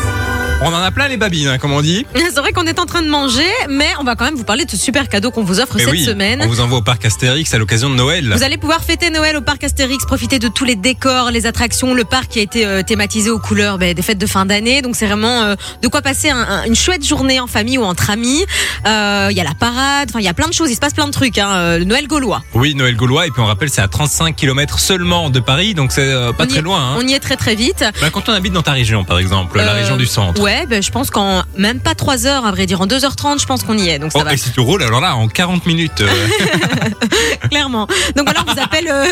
On 0.63 0.69
en 0.73 0.81
a 0.83 0.91
plein 0.91 1.09
les 1.09 1.19
babines, 1.19 1.49
hein, 1.49 1.59
comme 1.59 1.73
on 1.73 1.83
dit. 1.83 2.07
C'est 2.15 2.41
vrai 2.41 2.53
qu'on 2.53 2.67
est 2.67 2.79
en 2.79 2.87
train 2.87 3.03
de 3.03 3.09
manger, 3.09 3.43
mais 3.69 3.89
on 4.01 4.05
va 4.05 4.17
quand 4.17 4.25
même 4.25 4.35
vous 4.35 4.45
parler 4.45 4.65
de 4.65 4.71
ce 4.71 4.77
super 4.79 5.09
cadeau 5.09 5.31
qu'on 5.31 5.45
vous 5.45 5.61
offre 5.61 5.75
Mais 5.77 5.83
cette 5.85 5.93
oui, 5.93 6.05
semaine. 6.05 6.41
on 6.43 6.47
vous 6.49 6.61
envoie 6.61 6.79
au 6.79 6.83
parc 6.83 7.05
Astérix 7.05 7.53
à 7.53 7.59
l'occasion 7.59 7.91
de 7.91 7.95
Noël. 7.95 8.33
Vous 8.35 8.43
allez 8.43 8.57
pouvoir 8.57 8.83
fêter 8.83 9.11
Noël 9.11 9.37
au 9.37 9.41
parc 9.43 9.63
Astérix, 9.63 10.05
profiter 10.07 10.39
de 10.39 10.49
tous 10.49 10.65
les 10.65 10.75
décors, 10.75 11.31
les 11.31 11.47
attractions, 11.47 11.93
le 11.95 12.05
parc 12.05 12.29
qui 12.29 12.39
a 12.39 12.43
été 12.43 12.65
euh, 12.67 12.83
thématisé 12.83 13.31
aux 13.31 13.39
couleurs 13.39 13.77
ben, 13.79 13.93
des 13.95 14.03
fêtes 14.03 14.17
de 14.19 14.27
fin 14.27 14.47
d'année. 14.47 14.81
Donc 14.81 14.97
c'est 14.97 15.07
vraiment 15.07 15.43
euh, 15.43 15.55
de 15.83 15.89
quoi 15.89 16.01
passer 16.03 16.31
un- 16.31 16.39
un- 16.39 16.65
une 16.65 16.75
chouette 16.77 17.05
journée 17.07 17.41
en 17.41 17.47
famille 17.47 17.77
ou 17.79 17.85
entre 17.85 18.11
amis. 18.11 18.45
Euh, 18.87 19.29
Il 19.31 19.37
y 19.37 19.41
a 19.41 19.45
la 19.45 19.55
parade, 19.55 20.09
enfin 20.11 20.21
il 20.21 20.25
y 20.25 20.29
a 20.29 20.35
plein 20.35 20.49
de 20.49 20.55
choses, 20.55 20.71
il 20.71 20.75
se 20.77 20.81
passe 20.81 20.95
plein 20.95 21.07
de 21.07 21.13
trucs. 21.13 21.37
Hein. 21.39 21.51
euh, 21.55 21.79
Le 21.79 21.85
Noël 21.85 22.07
gaulois. 22.09 22.43
Oui, 22.55 22.75
Noël 22.75 22.97
Gaulois, 22.97 23.27
et 23.27 23.31
puis 23.31 23.41
on 23.43 23.47
rappelle, 23.47 23.69
c'est 23.71 23.83
à 23.83 23.89
35 23.89 24.35
km 24.35 24.79
seulement 24.79 25.29
de 25.31 25.41
Paris, 25.41 25.75
donc 25.75 25.93
c'est 25.93 26.01
euh, 26.03 26.33
pas 26.33 26.45
On 26.45 26.47
y 26.47 26.51
très 26.51 26.59
est- 26.61 26.63
loin. 26.63 26.81
Hein. 26.81 26.97
On 26.99 27.07
y 27.07 27.13
est 27.13 27.21
très 27.21 27.37
très 27.37 27.55
vite. 27.55 27.85
Bah, 28.01 28.09
quand 28.11 28.29
on 28.29 28.33
habite 28.33 28.53
dans 28.55 28.63
ta 28.63 28.73
région, 28.73 29.05
par 29.05 29.19
exemple, 29.19 29.59
la 29.59 29.69
Euh, 29.69 29.75
région 29.75 29.97
du 29.97 30.07
centre. 30.07 30.41
Ouais, 30.45 30.67
ben, 30.67 30.83
je 30.83 30.91
pense 30.91 31.09
qu'en 31.11 31.43
même 31.57 31.81
pas 31.81 31.95
3 31.95 32.27
heures, 32.27 32.45
à 32.45 32.51
vrai 32.51 32.67
dire, 32.67 32.81
en 32.83 32.87
2h30, 32.87 33.41
je 33.41 33.47
pense 33.47 33.63
qu'on 33.63 33.79
y 33.79 33.89
est. 33.89 33.99
Donc 33.99 34.13
ça 34.13 34.19
Oh, 34.21 34.25
va 34.25 34.35
et 34.35 34.37
si 34.37 34.51
tu 34.51 34.61
roules, 34.61 34.83
alors 34.83 35.01
là, 35.01 35.17
en 35.17 35.27
40 35.27 35.65
minutes. 35.65 36.03
euh, 36.03 36.07
clairement. 37.51 37.87
Donc 38.15 38.27
voilà, 38.27 38.45
on 38.47 38.53
vous 38.53 38.61
appelle 38.61 38.87
euh, 38.91 39.07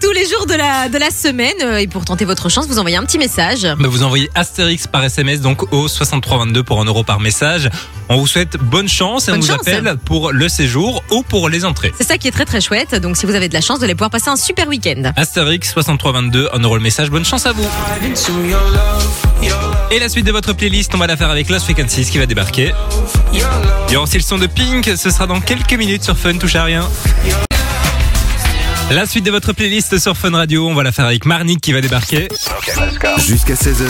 tous 0.00 0.10
les 0.10 0.26
jours 0.28 0.46
de 0.46 0.54
la, 0.54 0.88
de 0.88 0.98
la 0.98 1.10
semaine. 1.10 1.54
euh, 1.62 1.76
et 1.76 1.86
pour 1.86 2.04
tenter 2.04 2.24
votre 2.24 2.48
chance, 2.48 2.66
vous 2.66 2.78
envoyez 2.80 2.96
un 2.96 3.04
petit 3.04 3.18
message. 3.18 3.62
bah, 3.78 3.88
vous 3.88 4.02
envoyez 4.02 4.28
Astérix 4.34 4.86
par 4.88 5.04
SMS, 5.04 5.40
donc 5.40 5.72
au 5.72 5.86
6322 5.86 6.64
pour 6.64 6.80
un 6.80 6.84
euro 6.84 7.04
par 7.04 7.20
message. 7.20 7.70
On 8.08 8.16
vous 8.16 8.26
souhaite 8.26 8.56
bonne 8.56 8.88
chance 8.88 9.28
et 9.28 9.30
Bonne 9.30 9.38
on 9.40 9.42
vous 9.42 9.52
chance. 9.52 9.60
appelle 9.68 9.96
pour 10.04 10.32
le 10.32 10.48
séjour 10.48 11.04
ou 11.10 11.22
pour 11.22 11.48
les 11.48 11.64
entrées. 11.64 11.92
C'est 11.96 12.06
ça 12.06 12.18
qui 12.18 12.26
est 12.28 12.32
très 12.32 12.44
très 12.44 12.60
chouette. 12.60 12.94
Donc 12.96 13.16
si 13.16 13.24
vous 13.26 13.34
avez 13.36 13.48
de 13.48 13.54
la 13.54 13.60
chance, 13.60 13.78
vous 13.78 13.84
allez 13.84 13.94
pouvoir 13.94 14.10
passer 14.10 14.30
un 14.30 14.36
super 14.36 14.66
week-end. 14.68 15.12
Astérix 15.16 15.68
6322, 15.72 16.48
un 16.52 16.58
euro 16.58 16.76
le 16.76 16.82
message. 16.82 17.08
Bonne 17.10 17.24
chance 17.24 17.46
à 17.46 17.52
vous. 17.52 17.64
Et 19.90 19.98
la 19.98 20.08
suite 20.08 20.26
de 20.26 20.32
votre 20.32 20.52
playlist, 20.52 20.71
on 20.94 20.98
va 20.98 21.06
la 21.06 21.16
faire 21.16 21.30
avec 21.30 21.50
Lost 21.50 21.66
Frequencies 21.66 22.06
qui 22.06 22.18
va 22.18 22.24
débarquer. 22.24 22.72
Il 23.32 23.92
y 23.92 23.96
aussi 23.96 24.16
le 24.16 24.22
son 24.22 24.38
de 24.38 24.46
Pink, 24.46 24.90
ce 24.96 25.10
sera 25.10 25.26
dans 25.26 25.40
quelques 25.40 25.74
minutes 25.74 26.02
sur 26.02 26.16
Fun, 26.16 26.38
touche 26.38 26.56
à 26.56 26.64
rien. 26.64 26.88
La 28.90 29.06
suite 29.06 29.24
de 29.24 29.30
votre 29.30 29.52
playlist 29.54 29.98
sur 29.98 30.16
Fun 30.18 30.32
Radio, 30.32 30.68
on 30.68 30.74
va 30.74 30.82
la 30.82 30.92
faire 30.92 31.06
avec 31.06 31.24
Marnik 31.24 31.60
qui 31.62 31.72
va 31.72 31.80
débarquer. 31.80 32.28
Jusqu'à 33.18 33.54
16h, 33.54 33.86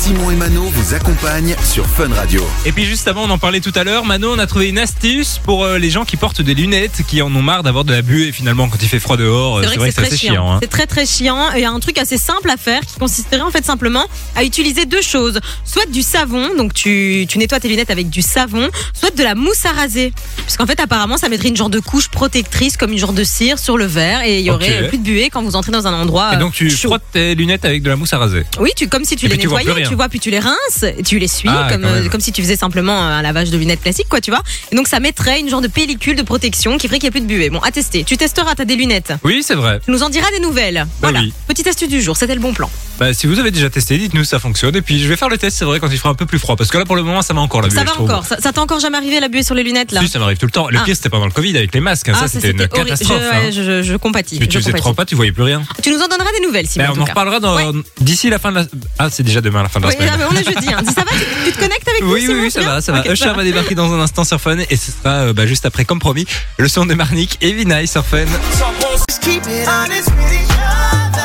Simon 0.00 0.30
et 0.32 0.34
Mano 0.36 0.62
vous 0.64 0.94
accompagnent 0.94 1.54
sur 1.64 1.86
Fun 1.86 2.08
Radio. 2.12 2.44
Et 2.66 2.72
puis 2.72 2.84
juste 2.84 3.06
avant, 3.06 3.22
on 3.24 3.30
en 3.30 3.38
parlait 3.38 3.60
tout 3.60 3.72
à 3.76 3.84
l'heure, 3.84 4.04
Mano, 4.04 4.32
on 4.34 4.38
a 4.40 4.46
trouvé 4.48 4.68
une 4.68 4.78
astuce 4.78 5.38
pour 5.44 5.64
euh, 5.64 5.78
les 5.78 5.90
gens 5.90 6.04
qui 6.04 6.16
portent 6.16 6.40
des 6.42 6.54
lunettes, 6.54 7.02
qui 7.06 7.22
en 7.22 7.32
ont 7.34 7.42
marre 7.42 7.62
d'avoir 7.62 7.84
de 7.84 7.92
la 7.92 8.02
buée 8.02 8.32
finalement 8.32 8.68
quand 8.68 8.78
il 8.82 8.88
fait 8.88 8.98
froid 8.98 9.16
dehors. 9.16 9.58
euh, 9.58 9.62
C'est 9.62 9.76
vrai 9.76 9.88
que 9.90 9.94
c'est 9.94 10.00
très 10.02 10.06
assez 10.08 10.16
chiant. 10.16 10.52
hein. 10.54 10.58
C'est 10.60 10.70
très 10.70 10.86
très 10.86 11.06
chiant. 11.06 11.52
Et 11.54 11.58
il 11.58 11.62
y 11.62 11.64
a 11.64 11.70
un 11.70 11.80
truc 11.80 11.96
assez 11.98 12.16
simple 12.18 12.50
à 12.50 12.56
faire 12.56 12.80
qui 12.80 12.98
consisterait 12.98 13.42
en 13.42 13.50
fait 13.52 13.64
simplement 13.64 14.04
à 14.34 14.42
utiliser 14.42 14.86
deux 14.86 15.02
choses. 15.02 15.38
Soit 15.64 15.86
du 15.90 16.02
savon, 16.02 16.48
donc 16.56 16.74
tu, 16.74 17.26
tu 17.28 17.38
nettoies 17.38 17.60
tes 17.60 17.68
lunettes 17.68 17.90
avec 17.90 18.10
du 18.10 18.22
savon, 18.22 18.68
soit 18.92 19.14
de 19.14 19.22
la 19.22 19.36
mousse 19.36 19.64
à 19.66 19.70
raser. 19.72 20.12
Puisqu'en 20.44 20.66
fait 20.66 20.80
apparemment 20.80 21.16
ça 21.16 21.28
mettrait 21.28 21.48
une 21.50 21.56
genre 21.56 21.70
de 21.70 21.80
couche 21.80 22.08
protectrice 22.08 22.76
comme 22.76 22.90
une 22.92 22.98
genre 22.98 23.12
de 23.12 23.24
cire 23.24 23.58
sur 23.58 23.76
le 23.76 23.86
verre 23.90 24.22
et 24.24 24.38
il 24.40 24.44
y 24.46 24.50
aurait 24.50 24.84
euh, 24.84 24.88
plus 24.88 24.98
de 24.98 25.02
buée 25.02 25.28
quand 25.30 25.42
vous 25.42 25.56
entrez 25.56 25.72
dans 25.72 25.86
un 25.86 25.92
endroit 25.92 26.34
Et 26.34 26.36
donc 26.38 26.52
tu 26.52 26.66
euh, 26.66 26.70
chaud. 26.70 26.88
frottes 26.88 27.02
tes 27.12 27.34
lunettes 27.34 27.64
avec 27.64 27.82
de 27.82 27.90
la 27.90 27.96
mousse 27.96 28.12
à 28.12 28.18
raser. 28.18 28.44
Oui, 28.58 28.70
tu 28.76 28.88
comme 28.88 29.04
si 29.04 29.16
tu 29.16 29.26
Et 29.26 29.28
les 29.28 29.34
puis 29.34 29.42
tu 29.42 29.48
vois 29.48 29.60
nettoyais, 29.60 29.86
tu 29.86 29.94
vois, 29.94 30.08
puis 30.08 30.20
tu 30.20 30.30
les 30.30 30.38
rinces, 30.38 30.84
tu 31.04 31.18
les 31.18 31.28
suis 31.28 31.48
Ah, 31.48 31.68
comme 31.70 31.84
euh, 31.84 32.08
comme 32.08 32.20
si 32.20 32.32
tu 32.32 32.42
faisais 32.42 32.56
simplement 32.56 32.96
un 32.98 33.22
lavage 33.22 33.50
de 33.50 33.58
lunettes 33.58 33.82
classique, 33.82 34.06
quoi, 34.08 34.20
tu 34.20 34.30
vois. 34.30 34.42
Et 34.72 34.76
donc 34.76 34.88
ça 34.88 35.00
mettrait 35.00 35.40
une 35.40 35.48
genre 35.50 35.60
de 35.60 35.68
pellicule 35.68 36.16
de 36.16 36.22
protection 36.22 36.78
qui 36.78 36.86
ferait 36.88 36.98
qu'il 36.98 37.06
n'y 37.06 37.16
ait 37.16 37.20
plus 37.20 37.20
de 37.20 37.26
buée. 37.26 37.50
Bon, 37.50 37.58
à 37.60 37.70
tester. 37.70 38.04
Tu 38.04 38.16
testeras, 38.16 38.54
t'as 38.54 38.64
des 38.64 38.76
lunettes. 38.76 39.12
Oui, 39.24 39.42
c'est 39.44 39.54
vrai. 39.54 39.80
Tu 39.84 39.90
nous 39.90 40.02
en 40.02 40.08
diras 40.10 40.30
des 40.32 40.40
nouvelles. 40.40 40.84
Bah 41.00 41.08
voilà. 41.10 41.20
oui. 41.20 41.32
Petite 41.48 41.66
astuce 41.66 41.88
du 41.88 42.00
jour, 42.00 42.16
c'était 42.16 42.34
le 42.34 42.40
bon 42.40 42.52
plan. 42.52 42.70
Bah, 42.98 43.12
si 43.14 43.26
vous 43.26 43.38
avez 43.38 43.50
déjà 43.50 43.70
testé, 43.70 43.96
dites-nous 43.98 44.24
si 44.24 44.30
ça 44.30 44.38
fonctionne. 44.38 44.76
Et 44.76 44.82
puis 44.82 44.98
je 45.00 45.08
vais 45.08 45.16
faire 45.16 45.28
le 45.28 45.38
test, 45.38 45.56
c'est 45.58 45.64
vrai, 45.64 45.80
quand 45.80 45.88
il 45.90 45.96
fera 45.98 46.10
un 46.10 46.14
peu 46.14 46.26
plus 46.26 46.38
froid. 46.38 46.56
Parce 46.56 46.70
que 46.70 46.78
là, 46.78 46.84
pour 46.84 46.96
le 46.96 47.02
moment, 47.02 47.22
ça 47.22 47.32
va 47.34 47.40
encore 47.40 47.62
la 47.62 47.68
buée. 47.68 47.76
ça 47.76 47.84
va 47.84 47.98
encore. 48.00 48.24
Ça, 48.26 48.36
ça 48.40 48.52
t'a 48.52 48.60
encore 48.60 48.78
jamais 48.80 48.96
arrivé 48.98 49.18
la 49.20 49.28
buée 49.28 49.42
sur 49.42 49.54
les 49.54 49.62
lunettes 49.62 49.92
là 49.92 50.00
Si, 50.02 50.08
ça 50.08 50.18
m'arrive 50.18 50.36
tout 50.38 50.46
le 50.46 50.52
temps. 50.52 50.68
Le 50.68 50.78
Ah. 50.78 50.82
pire, 50.84 50.94
c'était 50.96 51.08
pendant 51.08 51.24
le 51.26 51.32
Covid 51.32 51.56
avec 51.56 51.74
les 51.74 51.80
masques. 51.80 52.08
hein. 52.08 52.12
Ah, 52.16 52.20
ça, 52.20 52.28
c'était 52.28 52.50
une 52.50 52.60
horrible. 52.60 52.74
catastrophe. 52.74 53.20
Je, 53.22 53.36
hein. 53.36 53.40
ouais, 53.44 53.52
je, 53.52 53.62
je- 53.62 53.79
je, 53.82 53.92
je 53.92 53.96
compatis. 53.96 54.38
Tu, 54.38 54.46
tu 54.48 54.54
je 54.54 54.58
faisais 54.58 54.70
compatis. 54.70 54.80
trois 54.82 54.94
pas, 54.94 55.04
tu 55.04 55.14
voyais 55.14 55.32
plus 55.32 55.42
rien. 55.42 55.62
Tu 55.82 55.90
nous 55.90 56.00
en 56.00 56.08
donneras 56.08 56.30
des 56.38 56.46
nouvelles, 56.46 56.66
Simon. 56.66 56.86
Ben, 56.86 56.92
en 56.92 56.96
on 56.98 57.02
en 57.02 57.04
reparlera 57.06 57.40
dans- 57.40 57.56
Ouais. 57.56 57.64
d'ici 58.00 58.30
la 58.30 58.38
fin 58.38 58.50
de 58.50 58.56
la. 58.56 58.64
Ah, 58.98 59.08
c'est 59.10 59.22
déjà 59.22 59.40
demain 59.40 59.62
la 59.62 59.68
fin 59.68 59.80
de 59.80 59.84
la 59.86 59.90
Oui, 59.90 59.96
semaine. 59.96 60.10
ah, 60.12 60.16
mais 60.18 60.24
on 60.30 60.34
est 60.40 60.44
jeudi. 60.44 60.72
Hein. 60.72 60.82
Dis, 60.82 60.92
ça 60.94 61.00
va 61.02 61.10
tu, 61.12 61.24
tu 61.46 61.52
te 61.52 61.58
connectes 61.60 61.88
avec 61.88 62.02
nous 62.02 62.12
Oui, 62.12 62.20
oui, 62.20 62.26
Simon, 62.26 62.42
oui, 62.42 62.50
c'est 62.50 62.58
ça 62.60 62.60
bien 62.66 62.74
va, 62.74 62.80
ça 62.80 62.92
va. 62.92 63.00
Ok, 63.00 63.06
Usher 63.10 63.24
va. 63.26 63.32
va 63.34 63.44
débarquer 63.44 63.74
dans 63.74 63.92
un 63.92 64.00
instant 64.00 64.24
sur 64.24 64.40
Fun 64.40 64.56
et 64.58 64.76
ce 64.76 64.90
sera 64.92 65.10
euh, 65.10 65.32
bah, 65.32 65.46
juste 65.46 65.66
après, 65.66 65.84
comme 65.84 65.98
promis, 65.98 66.26
le 66.58 66.68
son 66.68 66.86
de 66.86 66.94
Marnik 66.94 67.38
et 67.40 67.52
Vinay 67.52 67.86
sur 67.86 68.04
Fun. 68.04 68.24
Just 68.26 69.20
keep 69.20 69.42
it 69.46 69.68
honest 69.68 70.08
with 70.08 70.32
each 70.32 70.50
other. 70.50 71.22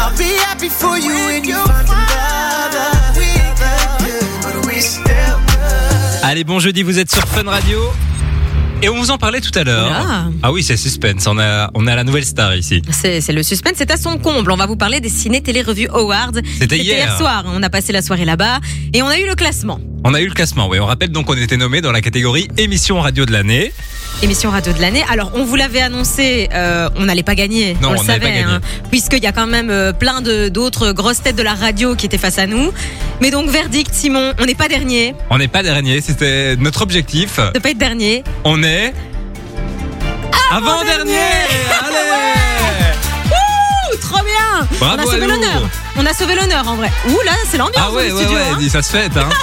I'll 0.00 0.16
be 0.16 0.38
happy 0.50 0.68
for 0.68 0.96
you 0.98 1.12
when 1.26 1.44
you 1.44 1.54
find 1.56 1.88
another. 1.88 3.18
We 3.18 3.24
ain't 3.24 3.56
that 3.58 3.98
good, 3.98 4.26
but 4.62 4.66
we 4.66 4.80
still 4.80 5.02
good. 5.04 6.22
Allez, 6.24 6.44
bon 6.44 6.58
jeudi, 6.60 6.82
vous 6.82 6.98
êtes 6.98 7.10
sur 7.12 7.26
Fun 7.28 7.44
Radio. 7.48 7.78
Et 8.80 8.88
on 8.88 8.94
vous 8.96 9.10
en 9.10 9.18
parlait 9.18 9.40
tout 9.40 9.56
à 9.58 9.64
l'heure. 9.64 9.90
Ah. 9.92 10.26
Ah 10.40 10.52
oui, 10.52 10.62
c'est 10.62 10.76
suspense. 10.76 11.26
On 11.26 11.36
a, 11.38 11.68
on 11.74 11.88
a 11.88 11.96
la 11.96 12.04
nouvelle 12.04 12.24
star 12.24 12.54
ici. 12.54 12.80
C'est 12.90 13.20
c'est 13.20 13.32
le 13.32 13.42
suspense, 13.42 13.74
c'est 13.76 13.90
à 13.90 13.96
son 13.96 14.18
comble. 14.18 14.52
On 14.52 14.56
va 14.56 14.66
vous 14.66 14.76
parler 14.76 15.00
des 15.00 15.08
ciné 15.08 15.40
télé 15.40 15.62
revues 15.62 15.88
Awards. 15.88 16.32
C'était 16.60 16.78
hier. 16.78 17.16
soir. 17.18 17.44
On 17.46 17.62
a 17.62 17.70
passé 17.70 17.92
la 17.92 18.02
soirée 18.02 18.24
là-bas 18.24 18.60
et 18.94 19.02
on 19.02 19.08
a 19.08 19.18
eu 19.18 19.26
le 19.26 19.34
classement. 19.34 19.80
On 20.04 20.14
a 20.14 20.20
eu 20.20 20.28
le 20.28 20.34
classement, 20.34 20.68
oui. 20.68 20.78
On 20.78 20.86
rappelle 20.86 21.10
donc 21.10 21.26
qu'on 21.26 21.36
était 21.36 21.56
nommé 21.56 21.80
dans 21.80 21.90
la 21.90 22.00
catégorie 22.00 22.46
émission 22.56 23.00
radio 23.00 23.26
de 23.26 23.32
l'année. 23.32 23.72
Émission 24.20 24.50
radio 24.50 24.72
de 24.72 24.80
l'année. 24.80 25.04
Alors, 25.08 25.30
on 25.34 25.44
vous 25.44 25.54
l'avait 25.54 25.80
annoncé, 25.80 26.48
euh, 26.52 26.88
on 26.96 27.04
n'allait 27.04 27.22
pas 27.22 27.36
gagner. 27.36 27.76
Non, 27.80 27.90
on, 27.90 27.92
le 27.92 27.98
on 28.00 28.02
savait, 28.02 28.40
hein, 28.40 28.60
puisqu'il 28.90 29.22
y 29.22 29.28
a 29.28 29.32
quand 29.32 29.46
même 29.46 29.70
euh, 29.70 29.92
plein 29.92 30.22
de 30.22 30.48
d'autres 30.48 30.90
grosses 30.90 31.22
têtes 31.22 31.36
de 31.36 31.42
la 31.42 31.54
radio 31.54 31.94
qui 31.94 32.06
étaient 32.06 32.18
face 32.18 32.38
à 32.38 32.48
nous. 32.48 32.72
Mais 33.20 33.30
donc, 33.30 33.48
verdict, 33.48 33.94
Simon, 33.94 34.32
on 34.40 34.44
n'est 34.46 34.56
pas 34.56 34.66
dernier. 34.66 35.14
On 35.30 35.38
n'est 35.38 35.46
pas 35.46 35.62
dernier, 35.62 36.00
c'était 36.00 36.56
notre 36.56 36.82
objectif. 36.82 37.38
Ne 37.54 37.60
pas 37.60 37.70
être 37.70 37.78
dernier. 37.78 38.24
On 38.42 38.60
est. 38.64 38.92
Avant-dernier 40.50 41.12
Allez 41.80 41.96
Ouh, 43.30 43.96
trop 44.00 44.24
bien 44.24 44.66
Bravo 44.80 44.96
On 44.96 45.02
a 45.02 45.04
sauvé 45.04 45.26
l'honneur. 45.26 45.70
On 45.96 46.06
a 46.06 46.12
sauvé 46.14 46.34
l'honneur 46.36 46.66
en 46.68 46.76
vrai. 46.76 46.90
Ouh 47.08 47.20
là, 47.24 47.32
c'est 47.50 47.58
l'ambiance 47.58 47.84
Ah 47.88 47.92
ouais, 47.92 48.08
dans 48.10 48.16
ouais, 48.16 48.22
studio. 48.22 48.38
ouais, 48.38 48.64
hein. 48.66 48.68
ça 48.70 48.82
se 48.82 48.90
fait, 48.92 49.10
hein. 49.16 49.28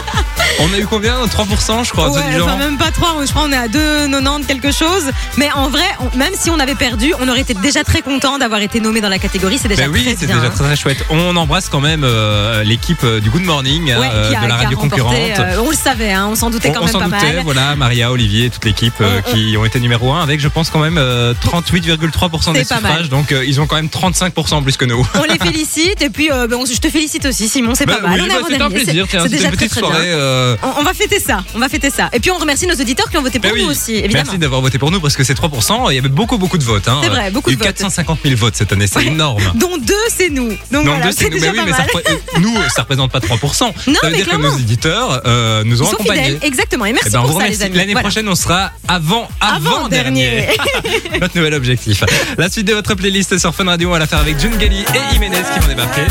On 0.60 0.74
a 0.74 0.78
eu 0.80 0.86
combien? 0.86 1.16
3% 1.26 1.84
je 1.84 1.90
crois, 1.92 2.10
Ouais, 2.12 2.22
enfin, 2.42 2.56
même 2.56 2.78
pas 2.78 2.90
3, 2.92 3.26
je 3.26 3.32
crois 3.32 3.44
on 3.46 3.52
est 3.52 3.58
à 3.58 3.68
2,90 3.68 4.46
quelque 4.46 4.72
chose. 4.72 5.12
Mais 5.38 5.50
en 5.52 5.70
vrai, 5.70 5.84
on- 6.00 6.18
même 6.18 6.32
si 6.40 6.50
on 6.50 6.58
avait 6.60 6.76
perdu, 6.76 7.14
on 7.20 7.28
aurait 7.28 7.42
été 7.42 7.54
déjà 7.56 7.84
très 7.84 8.02
content 8.02 8.38
d'avoir 8.38 8.62
été 8.62 8.80
nommé 8.80 9.02
dans 9.02 9.10
la 9.10 9.20
catégorie. 9.20 9.58
C'est 9.62 9.68
déjà 9.68 9.84
Ben 9.84 9.92
oui, 9.92 10.04
très 10.04 10.16
c'est 10.16 10.28
déjà 10.28 10.40
hein. 10.40 10.50
très 10.56 10.64
très 10.66 10.76
chouette. 10.78 11.04
On 11.10 11.36
embrasse 11.36 11.68
quand 11.68 11.82
même 11.82 12.04
euh, 12.06 12.64
l'équipe 12.64 13.04
euh, 13.04 13.20
du 13.20 13.30
Good 13.32 13.44
Morning, 13.44 13.92
euh, 13.92 14.30
qui 14.30 14.36
a- 14.36 14.42
de 14.44 14.48
la 14.48 14.56
radio 14.56 14.78
remporté, 14.80 15.02
concurrente. 15.02 15.40
euh, 15.40 15.62
on 15.66 15.70
le 15.72 15.76
savait, 15.76 16.14
hein, 16.14 16.28
on 16.32 16.36
s'en 16.36 16.50
doutait 16.50 16.70
on 16.70 16.74
quand 16.74 16.80
on 16.82 16.84
même 16.86 16.92
s'en 16.94 17.00
pas 17.00 17.06
doutait, 17.20 17.34
mal. 17.34 17.44
voilà, 17.44 17.76
Maria, 17.76 18.12
Olivier, 18.12 18.50
toute 18.50 18.64
l'équipe 18.64 18.94
On- 19.02 19.04
on- 19.04 19.22
qui 19.34 19.58
ont 19.58 19.66
été 19.66 19.80
numéro 19.82 20.14
1 20.14 20.22
avec, 20.24 20.40
je 20.40 20.48
pense, 20.48 20.70
quand 20.70 20.80
même 20.80 20.98
euh, 20.98 21.34
38,3% 21.44 22.54
des 22.54 22.64
suffrages. 22.64 23.10
Donc, 23.10 23.32
ils 23.46 23.60
ont 23.60 23.68
quand 23.68 23.76
même 23.76 23.88
35% 23.90 24.64
plus 24.64 24.78
que 24.78 24.86
nous. 24.86 25.06
On 25.16 25.24
les 25.24 25.38
félicite 25.44 26.02
et 26.02 26.10
puis 26.10 26.32
euh, 26.46 26.48
ben, 26.48 26.58
on- 26.58 26.66
je 26.66 26.80
te 26.80 26.90
félicite 26.90 27.26
aussi 27.26 27.48
Simon, 27.50 27.76
c'est 27.76 27.86
Bah 27.86 27.96
pas 28.02 28.08
mal. 28.08 28.20
oui, 28.22 28.22
on 28.22 28.26
est 28.26 28.30
bah, 28.42 28.48
c'était 28.50 28.62
un 28.62 28.70
plaisir. 28.70 29.06
Tiens, 29.10 29.20
C'est 29.20 29.26
c'était 29.26 29.36
déjà 29.38 29.50
une 29.50 29.56
très 29.56 29.66
petite 29.68 29.72
très 29.72 29.80
soirée. 29.82 30.06
bien. 30.06 30.14
euh, 30.16 30.56
On, 30.64 30.82
on 30.82 30.84
va 30.84 30.94
fêter 30.94 31.20
ça, 31.20 31.44
on 31.56 31.60
va 31.60 31.70
fêter 31.70 31.90
ça. 31.90 32.10
Et 32.14 32.20
puis 32.20 32.32
on 32.32 32.38
remercie 32.38 32.68
nos 32.68 32.76
auditeurs 32.76 33.10
qui 33.10 33.18
ont 33.18 33.22
voté 33.22 33.40
pour 33.40 33.52
bah 33.52 33.58
nous 33.60 33.66
aussi, 33.70 33.96
évidemment. 33.96 34.24
Merci 34.26 34.38
d'avoir 34.38 34.62
voté 34.62 34.78
pour 34.80 34.92
nous 34.92 35.00
parce 35.02 35.16
que 35.16 35.24
c'est 35.24 35.34
3%. 35.38 35.92
Il 35.92 35.96
y 35.96 36.00
avait 36.00 36.10
beaucoup, 36.10 36.38
beaucoup 36.38 36.58
de 36.58 36.64
votes. 36.64 36.88
Hein. 36.88 37.00
C'est 37.04 37.10
vrai, 37.10 37.32
beaucoup 37.32 37.50
Il 37.50 37.54
y 37.54 37.56
a 37.56 37.60
de 37.60 37.64
votes. 37.66 37.76
450 37.78 38.20
000 38.24 38.36
votes 38.36 38.56
cette 38.56 38.72
année, 38.72 38.88
c'est 38.88 39.00
Ouais. 39.00 39.08
énorme. 39.08 39.42
Dont 39.56 39.78
deux, 39.78 39.94
c'est 40.10 40.30
nous. 40.30 40.50
Donc 40.50 40.58
Non, 40.72 40.92
voilà, 40.96 41.06
deux, 41.08 41.12
c'est 41.12 41.26
nous. 41.26 41.32
déjà 41.40 41.52
Mais 41.52 41.52
oui, 41.52 41.58
pas 41.60 41.66
mais 41.66 41.72
ça 41.72 41.78
mal. 41.80 41.88
repré- 41.94 42.20
nous, 42.40 42.56
ça 42.76 42.82
représente 42.84 43.12
pas 43.12 43.20
3%. 43.20 43.66
Non, 43.88 43.94
ça 44.02 44.08
veut 44.08 44.12
mais 44.12 44.18
dire 44.24 44.30
que 44.30 44.36
nos 44.38 44.58
éditeurs 44.58 45.22
euh, 45.26 45.64
nous 45.66 45.82
ont 45.82 45.86
sont 45.86 45.94
accompagnés. 45.94 46.24
fidèles, 46.24 46.40
exactement. 46.44 46.86
Et 46.86 46.94
merci 46.94 47.08
Eh 47.10 47.12
ben, 47.12 47.20
on 47.20 47.22
pour 47.24 47.32
vous 47.32 47.38
ça, 47.40 47.44
remercie. 47.46 47.60
les 47.60 47.66
amis. 47.66 47.78
L'année 47.78 47.92
Voilà. 47.94 48.08
prochaine, 48.10 48.28
on 48.30 48.36
sera 48.36 48.72
avant, 48.88 49.28
avant, 49.42 49.88
dernier. 49.88 50.46
Avant-dernier. 50.46 51.20
Notre 51.22 51.36
nouvel 51.38 51.54
objectif. 51.54 52.04
La 52.38 52.50
suite 52.50 52.68
de 52.68 52.74
votre 52.74 52.96
playlist 52.96 53.38
sur 53.38 53.54
Fun 53.54 53.66
Radio, 53.66 53.90
on 53.90 53.92
va 53.94 54.00
la 54.00 54.08
faire 54.08 54.20
avec 54.20 54.40
June 54.40 54.60
Gelly 54.60 54.82
et 54.82 55.14
Jiménez 55.14 55.38
qui 55.54 55.60
vont 55.60 55.68
débarquer. 55.68 56.02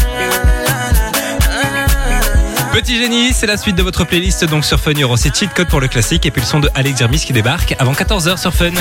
Petit 2.73 2.99
génie, 2.99 3.33
c'est 3.33 3.47
la 3.47 3.56
suite 3.56 3.76
de 3.76 3.83
votre 3.83 4.04
playlist 4.04 4.44
donc 4.44 4.64
sur 4.64 4.80
Fun. 4.80 4.92
Aura 5.02 5.14
aussi 5.14 5.30
Cheat 5.33 5.54
Code 5.54 5.68
pour 5.68 5.80
le 5.80 5.88
classique 5.88 6.26
et 6.26 6.30
puis 6.30 6.42
le 6.42 6.47
son 6.47 6.61
de 6.61 6.68
Alex 6.75 6.99
Jermis 6.99 7.21
qui 7.21 7.33
débarque 7.33 7.75
avant 7.78 7.92
14h 7.92 8.37
sur 8.37 8.52
Fun. 8.52 8.73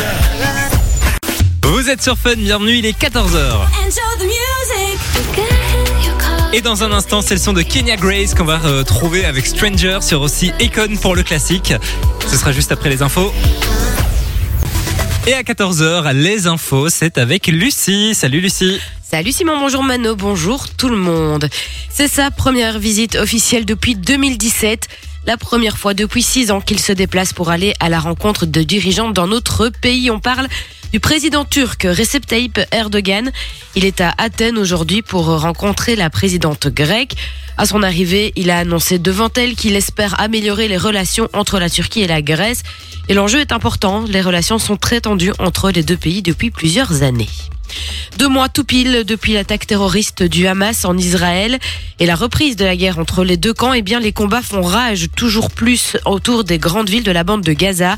Vous 1.62 1.90
êtes 1.90 2.02
sur 2.02 2.18
Fun, 2.18 2.36
bienvenue, 2.36 2.78
il 2.78 2.86
est 2.86 3.00
14h. 3.00 3.68
Et 6.54 6.62
dans 6.62 6.84
un 6.84 6.92
instant, 6.92 7.22
c'est 7.22 7.34
le 7.34 7.40
son 7.40 7.54
de 7.54 7.62
Kenya 7.62 7.96
Grace 7.96 8.36
qu'on 8.36 8.46
va 8.46 8.60
euh, 8.66 8.84
trouver 8.84 9.26
avec 9.26 9.46
Stranger 9.46 10.00
sur 10.02 10.22
aussi 10.22 10.52
Econ 10.60 10.98
pour 11.02 11.16
le 11.16 11.24
classique. 11.24 11.74
Ce 12.28 12.38
sera 12.38 12.52
juste 12.52 12.72
après 12.72 12.90
les 12.90 13.02
infos. 13.02 13.34
Et 15.26 15.34
à 15.34 15.42
14h, 15.42 16.14
les 16.14 16.48
infos, 16.48 16.90
c'est 16.90 17.18
avec 17.18 17.48
Lucie. 17.48 18.14
Salut 18.14 18.42
Lucie. 18.42 18.78
Salut 19.02 19.32
Simon, 19.32 19.58
bonjour 19.58 19.82
Mano, 19.82 20.18
bonjour 20.18 20.68
tout 20.68 20.90
le 20.90 20.98
monde. 20.98 21.48
C'est 21.90 22.10
sa 22.10 22.30
première 22.30 22.78
visite 22.78 23.16
officielle 23.16 23.64
depuis 23.64 23.96
2017. 23.96 24.90
La 25.26 25.38
première 25.38 25.78
fois 25.78 25.94
depuis 25.94 26.22
six 26.22 26.52
ans 26.52 26.60
qu'il 26.60 26.80
se 26.80 26.92
déplace 26.92 27.32
pour 27.32 27.52
aller 27.52 27.74
à 27.80 27.88
la 27.88 28.02
rencontre 28.02 28.46
de 28.46 28.64
dirigeants 28.64 29.12
dans 29.12 29.28
notre 29.28 29.70
pays. 29.70 30.12
On 30.12 30.20
parle 30.20 30.50
du 30.94 31.00
président 31.00 31.44
turc 31.44 31.88
Recep 31.90 32.28
Tayyip 32.28 32.60
Erdogan. 32.72 33.32
Il 33.74 33.84
est 33.84 34.00
à 34.00 34.14
Athènes 34.20 34.60
aujourd'hui 34.60 35.02
pour 35.02 35.26
rencontrer 35.42 35.96
la 35.96 36.12
présidente 36.12 36.68
grecque. 36.68 37.16
À 37.58 37.66
son 37.66 37.82
arrivée, 37.82 38.32
il 38.36 38.52
a 38.52 38.60
annoncé 38.60 39.00
devant 39.00 39.30
elle 39.36 39.56
qu'il 39.56 39.76
espère 39.76 40.20
améliorer 40.22 40.68
les 40.68 40.78
relations 40.78 41.30
entre 41.34 41.58
la 41.58 41.72
Turquie 41.72 42.02
et 42.02 42.08
la 42.08 42.22
Grèce. 42.22 42.62
Et 43.10 43.16
l'enjeu 43.16 43.40
est 43.40 43.52
important, 43.52 44.06
les 44.08 44.22
relations 44.22 44.60
sont 44.60 44.78
très 44.78 45.02
tendues 45.02 45.34
entre 45.40 45.72
les 45.72 45.82
deux 45.82 45.98
pays 45.98 46.22
depuis 46.22 46.52
plusieurs 46.52 47.02
années. 47.02 47.30
Deux 48.20 48.30
mois 48.30 48.48
tout 48.48 48.64
pile 48.64 49.04
depuis 49.04 49.34
l'attaque 49.34 49.66
terroriste 49.66 50.22
du 50.22 50.46
Hamas 50.46 50.86
en 50.86 50.96
Israël 50.96 51.58
et 52.00 52.06
la 52.06 52.14
reprise 52.14 52.56
de 52.56 52.66
la 52.66 52.76
guerre 52.76 53.00
entre 53.00 53.24
les 53.24 53.38
deux 53.38 53.54
camps, 53.54 53.74
eh 53.74 53.82
bien 53.82 54.00
les 54.00 54.14
combats 54.14 54.44
font 54.44 54.62
rage 54.62 55.08
toujours 55.16 55.50
plus 55.50 55.98
autour 56.06 56.44
des 56.44 56.60
grandes 56.60 56.92
villes 56.92 57.04
de 57.04 57.12
la 57.12 57.24
bande 57.24 57.42
de 57.42 57.54
Gaza. 57.54 57.98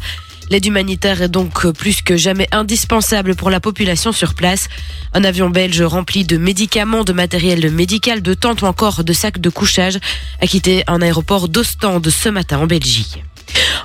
L'aide 0.50 0.66
humanitaire 0.66 1.22
est 1.22 1.30
donc 1.30 1.68
plus 1.72 2.02
que 2.02 2.18
jamais 2.18 2.48
indispensable 2.52 3.36
pour 3.36 3.50
la 3.50 3.60
population 3.60 4.12
sur 4.12 4.36
place. 4.36 4.68
Un 5.14 5.24
avion 5.24 5.50
belge 5.50 5.82
rempli 5.82 6.24
de 6.24 6.38
médicaments, 6.38 7.04
de 7.04 7.14
matériel 7.14 7.72
médical, 7.72 8.22
de 8.22 8.34
tentes 8.34 8.62
ou 8.62 8.66
encore 8.66 9.04
de 9.04 9.14
sacs 9.14 9.40
de 9.40 9.50
couchage 9.50 10.00
a 10.42 10.48
quitté 10.48 10.84
un 10.88 11.02
aéroport 11.02 11.50
d'Ostende 11.50 12.10
ce 12.10 12.30
matin 12.30 12.60
en 12.60 12.68
Belgique. 12.68 13.24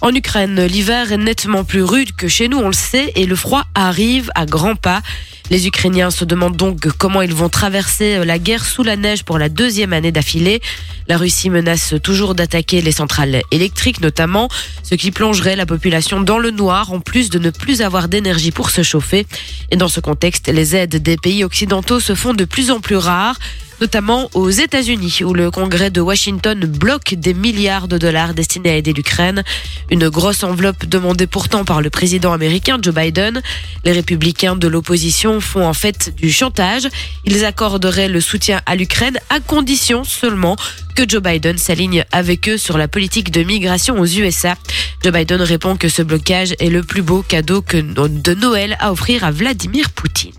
En 0.02 0.14
Ukraine, 0.14 0.64
l'hiver 0.64 1.12
est 1.12 1.17
nettement 1.17 1.64
plus 1.64 1.83
rude 1.83 2.14
que 2.14 2.29
chez 2.29 2.49
nous, 2.49 2.59
on 2.59 2.69
le 2.69 2.73
sait, 2.73 3.12
et 3.14 3.26
le 3.26 3.37
froid 3.37 3.64
arrive 3.75 4.31
à 4.35 4.47
grands 4.47 4.76
pas. 4.76 5.02
Les 5.50 5.66
Ukrainiens 5.66 6.12
se 6.12 6.25
demandent 6.25 6.57
donc 6.57 6.87
comment 6.97 7.23
ils 7.23 7.35
vont 7.35 7.49
traverser 7.49 8.25
la 8.25 8.38
guerre 8.38 8.64
sous 8.64 8.85
la 8.85 8.95
neige 8.95 9.25
pour 9.25 9.37
la 9.37 9.49
deuxième 9.49 9.92
année 9.92 10.12
d'affilée. 10.12 10.62
La 11.09 11.16
Russie 11.16 11.50
menace 11.50 11.95
toujours 12.04 12.37
d'attaquer 12.37 12.80
les 12.80 12.92
centrales 12.92 13.42
électriques 13.50 14.00
notamment, 14.00 14.49
ce 14.85 14.95
qui 14.95 15.11
plongerait 15.11 15.57
la 15.57 15.66
population 15.66 16.21
dans 16.21 16.38
le 16.38 16.52
noir 16.52 16.92
en 16.92 17.00
plus 17.00 17.30
de 17.30 17.40
ne 17.40 17.50
plus 17.50 17.83
avoir 17.83 18.07
d'énergie 18.07 18.52
pour 18.52 18.71
se 18.71 18.85
chauffer. 18.85 19.26
Et 19.73 19.76
dans 19.76 19.88
ce 19.88 19.99
contexte, 19.99 20.47
les 20.47 20.76
aides 20.76 21.02
des 21.02 21.16
pays 21.16 21.42
occidentaux 21.42 21.99
se 21.99 22.14
font 22.14 22.33
de 22.33 22.45
plus 22.45 22.71
en 22.71 22.78
plus 22.78 22.97
rares 22.97 23.37
notamment 23.80 24.28
aux 24.35 24.50
États-Unis, 24.50 25.21
où 25.25 25.33
le 25.33 25.50
Congrès 25.50 25.90
de 25.90 26.00
Washington 26.00 26.61
bloque 26.66 27.14
des 27.14 27.35
milliards 27.35 27.88
de 27.88 27.99
dollars 27.99 28.35
destinés 28.35 28.71
à 28.71 28.76
aider 28.76 28.92
l'Ukraine. 28.92 29.42
Une 29.90 30.09
grosse 30.09 30.45
enveloppe 30.45 30.85
demandée 30.85 31.26
pourtant 31.26 31.64
par 31.64 31.80
le 31.80 31.90
président 31.90 32.33
américain 32.33 32.78
Joe 32.80 32.95
Biden. 32.95 33.40
Les 33.85 33.92
républicains 33.92 34.57
de 34.57 34.69
l'opposition 34.69 35.39
font 35.40 35.66
en 35.66 35.75
fait 35.75 36.14
du 36.16 36.30
chantage. 36.30 36.88
Ils 37.25 37.44
accorderaient 37.44 38.09
le 38.09 38.20
soutien 38.20 38.61
à 38.66 38.76
l'Ukraine 38.76 39.18
à 39.28 39.40
condition 39.40 40.04
seulement 40.04 40.56
que 40.94 41.09
Joe 41.09 41.23
Biden 41.23 41.59
s'aligne 41.59 42.04
avec 42.12 42.49
eux 42.49 42.59
sur 42.59 42.78
la 42.78 42.88
politique 42.88 43.30
de 43.30 43.42
migration 43.42 43.99
aux 43.99 44.06
USA. 44.06 44.54
Joe 45.02 45.12
Biden 45.12 45.40
répond 45.40 45.76
que 45.76 45.88
ce 45.88 46.02
blocage 46.02 46.54
est 46.59 46.70
le 46.70 46.82
plus 46.82 47.02
beau 47.02 47.23
cadeau 47.23 47.62
que 47.62 47.78
de 47.78 48.35
Noël 48.35 48.76
à 48.80 48.92
offrir 48.92 49.25
à 49.25 49.30
Vladimir 49.30 49.90
Poutine. 49.90 50.32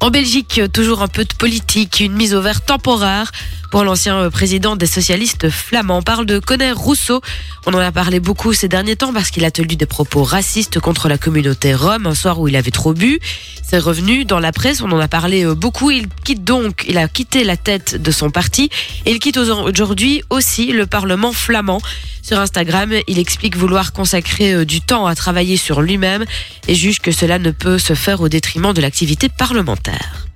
En 0.00 0.10
Belgique, 0.10 0.60
toujours 0.72 1.02
un 1.02 1.08
peu 1.08 1.24
de 1.24 1.34
politique, 1.34 2.00
une 2.00 2.14
mise 2.14 2.34
au 2.34 2.40
vert 2.40 2.62
temporaire 2.64 3.32
pour 3.70 3.84
l'ancien 3.84 4.28
président 4.30 4.76
des 4.76 4.86
socialistes 4.86 5.48
flamands. 5.48 5.98
On 5.98 6.02
parle 6.02 6.26
de 6.26 6.38
Conner 6.38 6.72
Rousseau. 6.72 7.20
On 7.66 7.74
en 7.74 7.78
a 7.78 7.92
parlé 7.92 8.20
beaucoup 8.20 8.52
ces 8.52 8.68
derniers 8.68 8.96
temps 8.96 9.12
parce 9.12 9.30
qu'il 9.30 9.44
a 9.44 9.50
tenu 9.50 9.76
des 9.76 9.86
propos 9.86 10.24
racistes 10.24 10.80
contre 10.80 11.08
la 11.08 11.18
communauté 11.18 11.74
rome 11.74 12.06
un 12.06 12.14
soir 12.14 12.40
où 12.40 12.48
il 12.48 12.56
avait 12.56 12.70
trop 12.70 12.94
bu. 12.94 13.20
C'est 13.62 13.78
revenu 13.78 14.24
dans 14.24 14.40
la 14.40 14.52
presse, 14.52 14.82
on 14.82 14.90
en 14.90 14.98
a 14.98 15.08
parlé 15.08 15.44
beaucoup. 15.54 15.90
Il 15.90 16.08
quitte 16.24 16.44
donc, 16.44 16.84
il 16.88 16.98
a 16.98 17.06
quitté 17.08 17.44
la 17.44 17.56
tête 17.56 18.00
de 18.00 18.10
son 18.10 18.30
parti 18.30 18.70
et 19.06 19.12
il 19.12 19.18
quitte 19.18 19.36
aujourd'hui 19.36 20.22
aussi 20.30 20.72
le 20.72 20.86
Parlement 20.86 21.32
flamand. 21.32 21.80
Sur 22.22 22.38
Instagram, 22.38 22.92
il 23.06 23.18
explique 23.18 23.56
vouloir 23.56 23.92
consacrer 23.92 24.52
euh, 24.52 24.64
du 24.64 24.80
temps 24.80 25.06
à 25.06 25.14
travailler 25.14 25.56
sur 25.56 25.80
lui-même 25.80 26.24
et 26.68 26.74
juge 26.74 27.00
que 27.00 27.12
cela 27.12 27.38
ne 27.38 27.50
peut 27.50 27.78
se 27.78 27.94
faire 27.94 28.20
au 28.20 28.28
détriment 28.28 28.72
de 28.72 28.80
l'activité 28.80 29.28
parlementaire. 29.28 30.29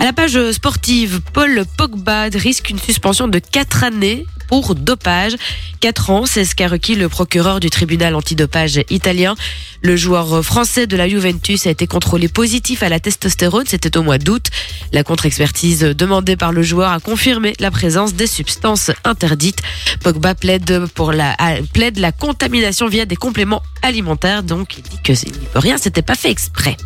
À 0.00 0.04
la 0.04 0.12
page 0.12 0.52
sportive, 0.52 1.20
Paul 1.32 1.64
Pogba 1.76 2.28
risque 2.32 2.70
une 2.70 2.78
suspension 2.78 3.26
de 3.26 3.40
4 3.40 3.82
années 3.82 4.26
pour 4.48 4.74
dopage. 4.74 5.36
4 5.80 6.10
ans. 6.10 6.26
C'est 6.26 6.44
ce 6.44 6.54
qu'a 6.54 6.66
requis 6.66 6.96
le 6.96 7.08
procureur 7.08 7.60
du 7.60 7.70
tribunal 7.70 8.14
antidopage 8.14 8.80
italien. 8.90 9.36
Le 9.82 9.96
joueur 9.96 10.44
français 10.44 10.86
de 10.88 10.96
la 10.96 11.08
Juventus 11.08 11.66
a 11.66 11.70
été 11.70 11.86
contrôlé 11.86 12.26
positif 12.28 12.82
à 12.82 12.88
la 12.88 12.98
testostérone. 12.98 13.66
C'était 13.66 13.96
au 13.96 14.02
mois 14.02 14.18
d'août. 14.18 14.46
La 14.92 15.04
contre-expertise 15.04 15.80
demandée 15.80 16.36
par 16.36 16.52
le 16.52 16.62
joueur 16.62 16.90
a 16.90 16.98
confirmé 16.98 17.52
la 17.60 17.70
présence 17.70 18.14
des 18.14 18.26
substances 18.26 18.90
interdites. 19.04 19.60
Pogba 20.02 20.34
plaide 20.34 20.86
pour 20.94 21.12
la, 21.12 21.36
plaide 21.72 21.98
la 21.98 22.10
contamination 22.10 22.88
via 22.88 23.04
des 23.04 23.16
compléments 23.16 23.62
alimentaires. 23.82 24.42
Donc, 24.42 24.78
il 24.78 24.82
dit 24.82 24.98
que 25.04 25.12
il 25.12 25.32
peut 25.32 25.58
rien, 25.58 25.78
c'était 25.78 26.02
pas 26.02 26.14
fait 26.14 26.30
exprès. 26.30 26.76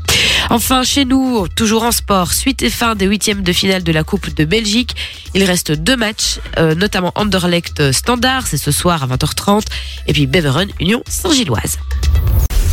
Enfin, 0.50 0.82
chez 0.82 1.04
nous, 1.04 1.46
toujours 1.48 1.84
en 1.84 1.92
sport, 1.92 2.32
suite 2.32 2.62
et 2.62 2.70
fin 2.70 2.94
des 2.94 3.06
huitièmes 3.06 3.42
de 3.42 3.52
finale 3.52 3.82
de 3.82 3.92
la 3.92 4.04
Coupe 4.04 4.34
de 4.34 4.44
Belgique. 4.44 4.94
Il 5.34 5.44
reste 5.44 5.72
deux 5.72 5.96
matchs, 5.96 6.40
euh, 6.58 6.74
notamment 6.74 7.12
Anderlecht 7.14 7.51
Standard, 7.92 8.46
c'est 8.46 8.56
ce 8.56 8.70
soir 8.70 9.02
à 9.02 9.06
20h30, 9.06 9.62
et 10.06 10.12
puis 10.12 10.26
Beveren 10.26 10.68
Union 10.80 11.02
Saint-Gilloise. 11.08 11.78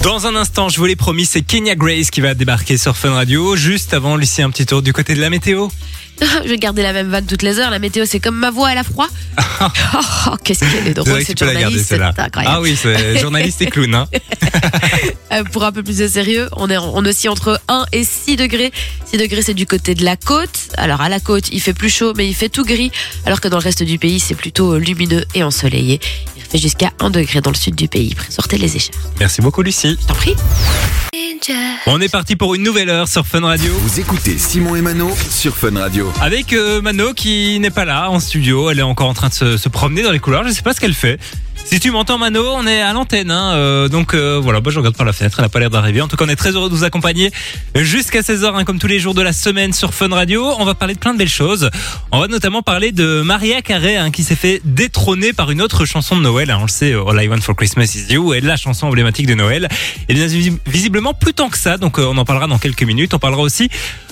Dans 0.04 0.28
un 0.28 0.36
instant, 0.36 0.70
je 0.70 0.78
vous 0.78 0.86
l'ai 0.86 0.96
promis, 0.96 1.26
c'est 1.26 1.42
Kenya 1.42 1.76
Grace 1.76 2.10
qui 2.10 2.22
va 2.22 2.34
débarquer 2.34 2.78
sur 2.78 2.96
Fun 2.96 3.12
Radio. 3.12 3.58
Juste 3.58 3.94
avant, 3.94 4.16
Lucie, 4.16 4.42
un 4.42 4.50
petit 4.50 4.66
tour 4.66 4.82
du 4.82 4.94
côté 4.94 5.14
de 5.14 5.20
la 5.20 5.30
météo. 5.30 5.68
Je 6.44 6.50
vais 6.50 6.58
garder 6.58 6.84
la 6.84 6.94
même 6.94 7.10
vanne 7.10 7.26
toutes 7.26 7.42
les 7.42 7.60
heures. 7.60 7.72
La 7.72 7.80
météo, 7.80 8.06
c'est 8.06 8.20
comme 8.20 8.36
ma 8.36 8.52
voix, 8.52 8.72
elle 8.72 8.78
a 8.78 8.84
froid. 8.84 9.08
oh, 9.62 9.66
oh, 10.28 10.36
qu'est-ce 10.44 10.60
qu'elle 10.60 10.88
est 10.88 10.94
drôle, 10.94 11.10
vrai 11.10 11.22
que 11.24 11.32
tu 11.32 11.38
cette 11.38 11.42
la 11.42 11.60
garder, 11.60 11.78
journaliste. 11.84 12.20
incroyable. 12.20 12.56
Ah 12.58 12.62
oui, 12.62 12.78
c'est 12.82 13.20
journaliste 13.20 13.62
et 13.62 13.68
clown. 13.68 13.96
Hein. 13.96 14.08
Euh, 15.32 15.44
pour 15.44 15.64
un 15.64 15.72
peu 15.72 15.84
plus 15.84 15.98
de 15.98 16.08
sérieux, 16.08 16.50
on 16.58 16.70
est 16.70 16.78
on 16.78 17.06
oscille 17.06 17.30
entre 17.30 17.62
1 17.68 17.86
et 17.92 18.04
6 18.04 18.36
degrés. 18.36 18.72
6 19.06 19.18
degrés, 19.18 19.42
c'est 19.42 19.54
du 19.54 19.66
côté 19.66 19.96
de 19.96 20.04
la 20.04 20.16
côte. 20.16 20.70
Alors, 20.78 21.02
à 21.02 21.10
la 21.10 21.20
côte, 21.20 21.50
il 21.52 21.62
fait 21.62 21.74
plus 21.74 21.90
chaud, 21.90 22.14
mais 22.16 22.28
il 22.28 22.34
fait 22.36 22.50
tout 22.50 22.66
gris. 22.66 22.92
Alors 23.26 23.42
que 23.42 23.48
dans 23.48 23.58
le 23.58 23.64
reste 23.64 23.84
du 23.84 24.00
pays, 24.00 24.20
c'est 24.20 24.36
plutôt 24.36 24.78
lumineux 24.78 25.26
et 25.36 25.44
ensoleillé. 25.44 26.00
Il 26.36 26.44
fait 26.44 26.58
jusqu'à 26.58 26.92
1 27.00 27.12
degré 27.12 27.42
dans 27.42 27.52
le 27.52 27.56
sud 27.56 27.76
du 27.76 27.88
pays. 27.88 28.16
Sortez 28.30 28.58
les 28.58 28.76
écharpes. 28.76 28.96
Merci 29.20 29.42
beaucoup, 29.42 29.62
Lucie. 29.62 29.98
Je 30.02 30.08
t'en 30.08 30.16
prie. 30.16 30.36
On 31.88 32.00
est 32.02 32.10
parti 32.10 32.36
pour 32.36 32.54
une 32.56 32.64
nouvelle 32.64 32.90
heure 32.90 33.08
sur 33.08 33.26
Fun 33.26 33.42
Radio. 33.42 33.72
Vous 33.74 34.00
écoutez 34.00 34.38
Simon 34.38 34.76
et 34.76 34.82
Mano 34.82 35.10
sur 35.30 35.56
Fun 35.56 35.78
Radio. 35.80 36.09
Avec 36.22 36.54
euh, 36.54 36.82
Mano 36.82 37.14
qui 37.14 37.60
n'est 37.60 37.70
pas 37.70 37.86
là 37.86 38.10
en 38.10 38.20
studio, 38.20 38.70
elle 38.70 38.80
est 38.80 38.84
encore 38.84 39.08
en 39.08 39.14
train 39.14 39.30
de 39.30 39.34
se, 39.34 39.58
se 39.58 39.70
promener 39.70 40.04
dans 40.04 40.12
les 40.12 40.20
couloirs, 40.20 40.44
je 40.46 40.52
sais 40.52 40.62
pas 40.62 40.74
ce 40.74 40.80
qu'elle 40.80 40.94
fait. 40.94 41.20
Si 41.66 41.80
tu 41.80 41.92
m'entends 41.92 42.18
Mano, 42.18 42.44
on 42.56 42.66
est 42.66 42.82
à 42.82 42.94
l'antenne, 42.94 43.30
hein, 43.30 43.54
euh, 43.54 43.88
donc 43.90 44.16
euh, 44.16 44.40
voilà, 44.42 44.60
bah, 44.60 44.72
je 44.72 44.80
regarde 44.80 44.96
par 44.98 45.06
la 45.06 45.14
fenêtre, 45.14 45.36
elle 45.38 45.46
a 45.46 45.50
pas 45.50 45.60
l'air 45.60 45.70
d'arriver. 45.70 46.02
En 46.02 46.08
tout 46.08 46.16
cas, 46.18 46.26
on 46.26 46.30
est 46.30 46.36
très 46.36 46.52
heureux 46.54 46.68
de 46.68 46.74
vous 46.74 46.84
accompagner 46.84 47.30
jusqu'à 47.76 48.22
16h, 48.22 48.56
hein, 48.56 48.64
comme 48.64 48.80
tous 48.80 48.88
les 48.88 48.98
jours 49.00 49.14
de 49.14 49.22
la 49.22 49.34
semaine 49.34 49.72
sur 49.72 49.94
Fun 49.94 50.10
Radio. 50.10 50.44
On 50.58 50.66
va 50.66 50.74
parler 50.74 50.96
de 50.96 51.00
plein 51.00 51.14
de 51.14 51.20
belles 51.20 51.30
choses. 51.30 51.70
On 52.12 52.20
va 52.20 52.28
notamment 52.28 52.64
parler 52.64 52.92
de 52.92 53.22
Maria 53.22 53.62
Carey, 53.62 53.98
hein, 53.98 54.10
qui 54.10 54.24
s'est 54.24 54.36
fait 54.36 54.62
détrôner 54.66 55.32
par 55.32 55.52
une 55.52 55.62
autre 55.62 55.86
chanson 55.86 56.18
de 56.18 56.24
Noël. 56.24 56.52
on 56.58 56.64
le 56.64 56.68
sait, 56.70 56.94
All 56.94 57.24
I 57.24 57.28
Want 57.28 57.42
for 57.42 57.56
Christmas 57.56 57.94
is 57.94 58.12
You, 58.14 58.34
est 58.34 58.42
la 58.42 58.58
chanson 58.58 58.88
emblématique 58.88 59.28
de 59.28 59.36
Noël. 59.36 59.70
Et 60.10 60.16
bien 60.16 60.26
visi- 60.26 60.58
visiblement 60.66 61.14
plus 61.14 61.34
tant 61.36 61.50
que 61.50 61.58
ça, 61.58 61.78
donc 61.78 62.00
euh, 62.00 62.08
on 62.10 62.18
en 62.18 62.26
parlera 62.26 62.48
dans 62.48 62.58
quelques 62.58 62.82
minutes. 62.84 63.14
On 63.14 63.20
parlera 63.20 63.44
aussi 63.44 63.70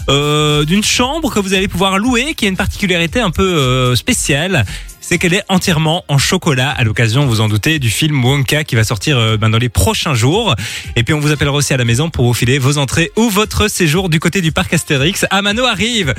euh, 0.10 0.64
d'une 0.64 0.84
chambre 0.84 1.34
que 1.34 1.40
vous 1.40 1.56
allez 1.56 1.68
pouvoir 1.68 1.98
louer, 1.98 2.36
qui 2.36 2.46
a 2.46 2.50
une 2.50 2.56
particularité 2.56 3.20
un 3.20 3.32
peu 3.32 3.44
euh, 3.48 3.96
spéciale. 3.96 4.64
C'est 5.10 5.20
qu'elle 5.20 5.34
est 5.34 5.44
entièrement 5.48 6.04
en 6.10 6.18
chocolat 6.18 6.70
à 6.70 6.84
l'occasion, 6.84 7.26
vous 7.28 7.40
en 7.40 7.48
doutez, 7.48 7.80
du 7.80 7.90
film 7.90 8.26
Wonka 8.26 8.66
qui 8.66 8.76
va 8.76 8.84
sortir 8.84 9.18
euh, 9.18 9.38
ben, 9.38 9.50
dans 9.50 9.58
les 9.58 9.70
prochains 9.70 10.14
jours. 10.14 10.54
Et 10.98 11.04
puis 11.04 11.14
on 11.14 11.22
vous 11.22 11.32
appellera 11.32 11.56
aussi 11.56 11.74
à 11.74 11.78
la 11.78 11.86
maison 11.86 12.10
pour 12.10 12.26
vous 12.26 12.34
filer 12.34 12.60
vos 12.60 12.78
entrées 12.78 13.14
ou 13.16 13.30
votre 13.30 13.70
séjour 13.70 14.10
du 14.10 14.20
côté 14.20 14.42
du 14.42 14.52
parc 14.52 14.74
Astérix. 14.74 15.26
Ah 15.30 15.42
Mano 15.42 15.64
arrive 15.64 16.14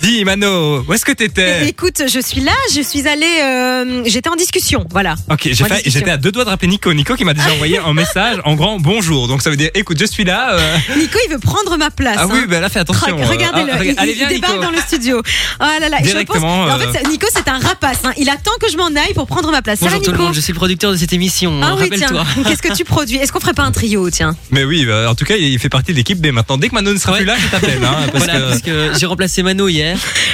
Dis 0.00 0.24
Mano, 0.24 0.84
où 0.86 0.92
est-ce 0.94 1.04
que 1.04 1.10
t'étais 1.12 1.66
Écoute, 1.68 2.02
je 2.06 2.20
suis 2.20 2.40
là, 2.40 2.52
je 2.72 2.80
suis 2.80 3.06
allée, 3.08 3.26
euh, 3.42 4.02
j'étais 4.06 4.28
en 4.28 4.36
discussion, 4.36 4.86
voilà. 4.92 5.16
Ok, 5.28 5.40
j'ai 5.50 5.64
En 5.64 5.66
fait- 5.66 5.74
discussion. 5.74 5.98
j'étais 6.00 6.10
à 6.12 6.16
deux 6.16 6.30
doigts 6.30 6.44
de 6.44 6.50
rappeler 6.50 6.68
Nico. 6.68 6.92
Nico 6.94 7.16
qui 7.16 7.24
m'a 7.24 7.34
déjà 7.34 7.50
envoyé 7.52 7.78
un 7.78 7.92
message 7.94 8.36
en 8.44 8.54
grand 8.54 8.78
bonjour. 8.78 9.26
Donc 9.26 9.42
ça 9.42 9.50
veut 9.50 9.56
dire, 9.56 9.70
écoute, 9.74 9.98
je 9.98 10.06
suis 10.06 10.22
là. 10.24 10.52
euh, 10.52 10.76
Nico, 10.96 11.18
il 11.26 11.32
veut 11.32 11.40
prendre 11.40 11.76
ma 11.76 11.90
place. 11.90 12.16
Ah 12.16 12.22
hein. 12.24 12.28
oui, 12.32 12.46
ben 12.48 12.60
là, 12.60 12.68
fais 12.68 12.78
attention. 12.78 13.16
Re- 13.18 13.26
Regardez-le, 13.26 13.70
euh, 13.70 13.76
ah, 13.76 13.84
il, 13.84 13.94
allez, 13.98 14.12
il 14.12 14.18
viens, 14.18 14.28
débarque 14.28 14.52
Nico. 14.54 14.64
dans 14.64 14.70
le 14.70 14.78
studio. 14.78 15.20
Oh 15.60 15.64
là 15.80 15.88
là, 15.88 15.98
et 16.00 16.04
je 16.04 16.10
Directement, 16.10 16.66
pense- 16.68 16.72
en 16.74 16.80
euh, 16.80 16.92
fait, 16.92 17.08
Nico, 17.08 17.26
c'est 17.34 17.48
un 17.48 17.58
rapace. 17.58 17.98
hein. 18.04 18.12
Il 18.18 18.30
attend 18.30 18.52
que 18.60 18.70
je 18.70 18.76
m'en 18.76 18.86
aille 18.86 19.14
pour 19.14 19.26
prendre 19.26 19.50
ma 19.50 19.62
place. 19.62 19.80
Bonjour 19.80 19.98
tout 20.00 20.06
le 20.06 20.12
Nico 20.12 20.22
monde, 20.26 20.34
je 20.34 20.40
suis 20.40 20.52
le 20.52 20.58
producteur 20.58 20.92
de 20.92 20.96
cette 20.96 21.12
émission. 21.12 21.60
Ah 21.62 21.74
oui, 21.76 21.90
tiens. 21.92 22.06
Rappelle-toi. 22.06 22.44
Qu'est-ce 22.48 22.62
que 22.62 22.72
tu 22.72 22.84
produis? 22.84 23.16
Est-ce 23.16 23.32
qu'on 23.32 23.40
ferait 23.40 23.52
pas 23.52 23.64
un 23.64 23.72
trio, 23.72 24.08
tiens? 24.10 24.36
Mais 24.52 24.62
oui, 24.62 24.86
bah, 24.86 25.10
en 25.10 25.16
tout 25.16 25.24
cas, 25.24 25.34
il 25.36 25.58
fait 25.58 25.68
partie 25.68 25.90
de 25.90 25.96
l'équipe 25.96 26.20
B 26.20 26.28
maintenant. 26.28 26.56
Dès 26.56 26.68
que 26.68 26.74
Mano 26.76 26.92
ne 26.92 26.98
sera 26.98 27.12
Ouais. 27.14 27.18
plus 27.18 27.26
là, 27.26 27.34
je 27.36 27.48
t'appelle. 27.48 27.84
Hein, 27.84 28.06
parce 28.12 28.24
Voilà, 28.24 28.40
que... 28.40 28.48
parce 28.48 28.62
que 28.62 28.90
j'ai 28.96 29.06
remplacé 29.06 29.42
Mano 29.42 29.66
hier. 29.68 29.87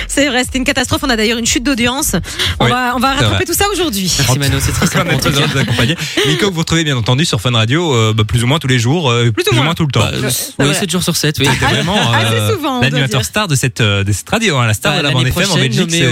C'est 0.09 0.29
vrai, 0.29 0.45
c'était 0.45 0.59
une 0.59 0.65
catastrophe. 0.65 1.03
On 1.05 1.11
a 1.11 1.17
d'ailleurs 1.17 1.39
une 1.39 1.47
chute 1.47 1.65
d'audience. 1.65 2.13
On 2.61 2.65
Oui, 2.67 2.71
va, 2.71 2.93
on 2.97 2.99
va 3.01 3.09
rattraper 3.11 3.35
vrai. 3.37 3.45
tout 3.45 3.55
ça 3.55 3.65
aujourd'hui. 3.73 4.13
Merci 4.19 4.39
Mano, 4.39 4.59
c'est 4.61 4.73
très 4.73 4.87
On 4.87 4.91
sympa. 5.21 5.31
de 5.31 5.47
vous 5.53 5.59
accompagner. 5.59 5.97
Nico, 6.29 6.51
vous 6.51 6.61
retrouvez 6.61 6.85
bien 6.85 6.97
entendu 6.97 7.25
sur 7.25 7.41
Fun 7.41 7.53
Radio, 7.53 7.95
euh, 7.95 8.13
bah, 8.17 8.25
plus 8.25 8.45
ou 8.45 8.47
moins 8.47 8.59
tous 8.59 8.67
les 8.69 8.79
jours, 8.79 9.11
euh, 9.11 9.31
plus, 9.31 9.45
ou 9.47 9.53
ou 9.53 9.55
moins. 9.57 9.65
moins 9.65 9.75
tout 9.75 9.85
le 9.87 9.93
temps. 9.93 10.01
Bah, 10.01 10.11
euh, 10.13 10.31
oui, 10.59 10.67
vrai. 10.67 10.75
7 10.75 10.91
jours 10.91 11.03
sur 11.03 11.17
7, 11.17 11.37
oui. 11.41 11.47
C'était 11.53 11.67
vraiment 11.67 11.97
euh, 11.97 12.81
l'animateur 12.83 13.25
star 13.25 13.49
de 13.49 13.55
cette, 13.57 13.81
euh, 13.81 14.05
de 14.05 14.13
cette 14.13 14.29
radio, 14.29 14.57
hein, 14.59 14.67
la 14.67 14.75
star 14.75 14.93
Bah, 14.93 14.99
de 14.99 15.03
la 15.05 15.11
bande 15.11 15.27
FM 15.27 15.51
en 15.51 15.55
Belgique. 15.57 15.91
c'est, 15.91 16.05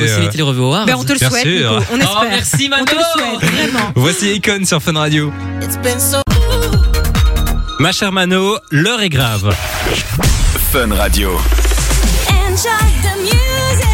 on 0.95 1.05
te 1.05 1.13
le 1.13 1.19
souhaite. 1.19 1.47
On 1.93 1.97
espère. 1.99 2.19
Oh, 2.23 2.27
merci 2.29 2.69
Mano. 2.69 2.85
Voici 3.95 4.33
Icon 4.35 4.65
sur 4.65 4.83
Fun 4.83 4.95
Radio. 4.95 5.33
It's 5.63 5.77
been 5.79 5.99
so 6.01 6.19
Ma 7.79 7.91
chère 7.93 8.13
Mano, 8.13 8.59
l'heure 8.71 9.01
est 9.03 9.09
grave. 9.09 9.55
Fun 10.73 10.95
Radio. 10.95 11.39
sunshine, 12.55 13.01
the 13.01 13.17
music. 13.23 13.92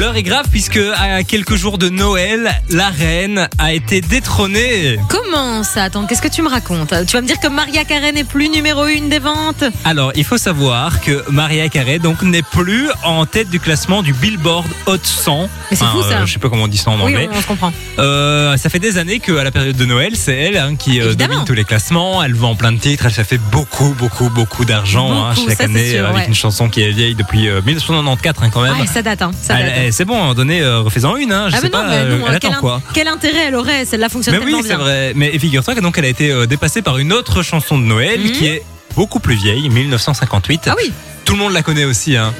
L'heure 0.00 0.16
est 0.16 0.22
grave 0.22 0.46
puisque 0.50 0.80
à 0.96 1.22
quelques 1.24 1.56
jours 1.56 1.76
de 1.76 1.90
Noël, 1.90 2.50
la 2.70 2.88
reine 2.88 3.50
a 3.58 3.74
été 3.74 4.00
détrônée. 4.00 4.98
Comment 5.10 5.62
ça 5.62 5.82
Attends, 5.82 6.06
qu'est-ce 6.06 6.22
que 6.22 6.28
tu 6.28 6.40
me 6.40 6.48
racontes? 6.48 6.94
Tu 7.06 7.12
vas 7.12 7.20
me 7.20 7.26
dire 7.26 7.38
que 7.38 7.48
Maria 7.48 7.84
Carey 7.84 8.10
n'est 8.12 8.24
plus 8.24 8.48
numéro 8.48 8.86
une 8.86 9.10
des 9.10 9.18
ventes? 9.18 9.62
Alors, 9.84 10.10
il 10.14 10.24
faut 10.24 10.38
savoir 10.38 11.02
que 11.02 11.22
Maria 11.30 11.68
Carey 11.68 11.98
donc 11.98 12.22
n'est 12.22 12.40
plus 12.40 12.88
en 13.04 13.26
tête 13.26 13.50
du 13.50 13.60
classement 13.60 14.02
du 14.02 14.14
Billboard 14.14 14.64
Hot 14.86 14.96
100. 15.02 15.50
Mais 15.70 15.76
c'est 15.76 15.84
fou, 15.84 16.02
ça. 16.02 16.24
je 16.24 16.32
sais 16.32 16.38
pas 16.38 16.48
comment 16.48 16.64
on 16.64 16.68
dit 16.68 16.78
ça 16.78 16.92
en 16.92 16.94
Oui, 17.04 17.12
anglais. 17.14 17.28
on, 17.30 17.38
se 17.42 17.46
comprend. 17.46 17.70
Euh, 17.98 18.56
ça 18.56 18.70
fait 18.70 18.78
des 18.78 18.96
années 18.96 19.20
qu'à 19.20 19.44
la 19.44 19.50
période 19.50 19.76
de 19.76 19.84
Noël, 19.84 20.16
c'est 20.16 20.34
elle 20.34 20.56
hein, 20.56 20.76
qui 20.76 20.98
euh, 21.02 21.12
domine 21.12 21.44
tous 21.44 21.52
les 21.52 21.64
classements. 21.64 22.22
Elle 22.22 22.34
vend 22.34 22.54
plein 22.54 22.72
de 22.72 22.78
titres. 22.78 23.04
Elle 23.04 23.12
ça 23.12 23.24
fait 23.24 23.36
beaucoup, 23.52 23.94
beaucoup, 23.98 24.30
beaucoup 24.30 24.64
d'argent 24.64 25.26
hein, 25.26 25.34
chaque 25.34 25.58
ça, 25.58 25.64
année 25.64 25.90
sûr, 25.90 26.04
euh, 26.04 26.08
avec 26.08 26.22
ouais. 26.22 26.28
une 26.28 26.34
chanson 26.34 26.70
qui 26.70 26.80
est 26.80 26.90
vieille 26.90 27.14
depuis 27.14 27.50
euh, 27.50 27.60
1994 27.60 28.46
hein, 28.46 28.50
quand 28.50 28.62
même. 28.62 28.80
Ouais, 28.80 28.86
ça 28.86 29.02
date. 29.02 29.20
Ça 29.42 29.60
Elle- 29.60 29.66
date. 29.66 29.89
Elle- 29.90 29.94
c'est 29.94 30.04
bon, 30.04 30.14
à 30.14 30.18
un 30.18 30.20
moment 30.22 30.34
donné, 30.34 30.60
euh, 30.62 30.80
refais-en 30.80 31.16
une. 31.16 31.32
Hein, 31.32 31.48
je 31.50 31.56
ah, 31.56 31.60
sais 31.60 31.64
mais 31.64 31.70
non, 31.70 31.78
pas, 31.84 31.88
mais 31.88 31.96
euh, 31.96 32.18
non, 32.18 32.24
elle 32.28 32.38
quel, 32.38 32.50
attend 32.52 32.60
quoi 32.60 32.82
quel 32.94 33.08
intérêt 33.08 33.44
elle 33.48 33.54
aurait 33.56 33.84
Celle-là 33.84 34.08
fonctionne 34.08 34.38
Mais 34.38 34.44
oui, 34.44 34.62
c'est 34.66 34.74
vrai. 34.74 35.12
Mais 35.14 35.36
figure-toi 35.38 35.74
que 35.74 35.80
donc 35.80 35.98
elle 35.98 36.04
a 36.04 36.08
été 36.08 36.30
euh, 36.30 36.46
dépassée 36.46 36.82
par 36.82 36.98
une 36.98 37.12
autre 37.12 37.42
chanson 37.42 37.78
de 37.78 37.84
Noël 37.84 38.20
Mhm. 38.20 38.32
qui 38.32 38.46
est 38.46 38.62
beaucoup 38.96 39.20
plus 39.20 39.34
vieille, 39.36 39.68
1958. 39.68 40.62
Ah 40.66 40.74
oui, 40.82 40.92
Tout 41.24 41.34
le 41.34 41.38
monde 41.40 41.52
la 41.52 41.62
connaît 41.62 41.84
aussi. 41.84 42.16
Hein. 42.16 42.32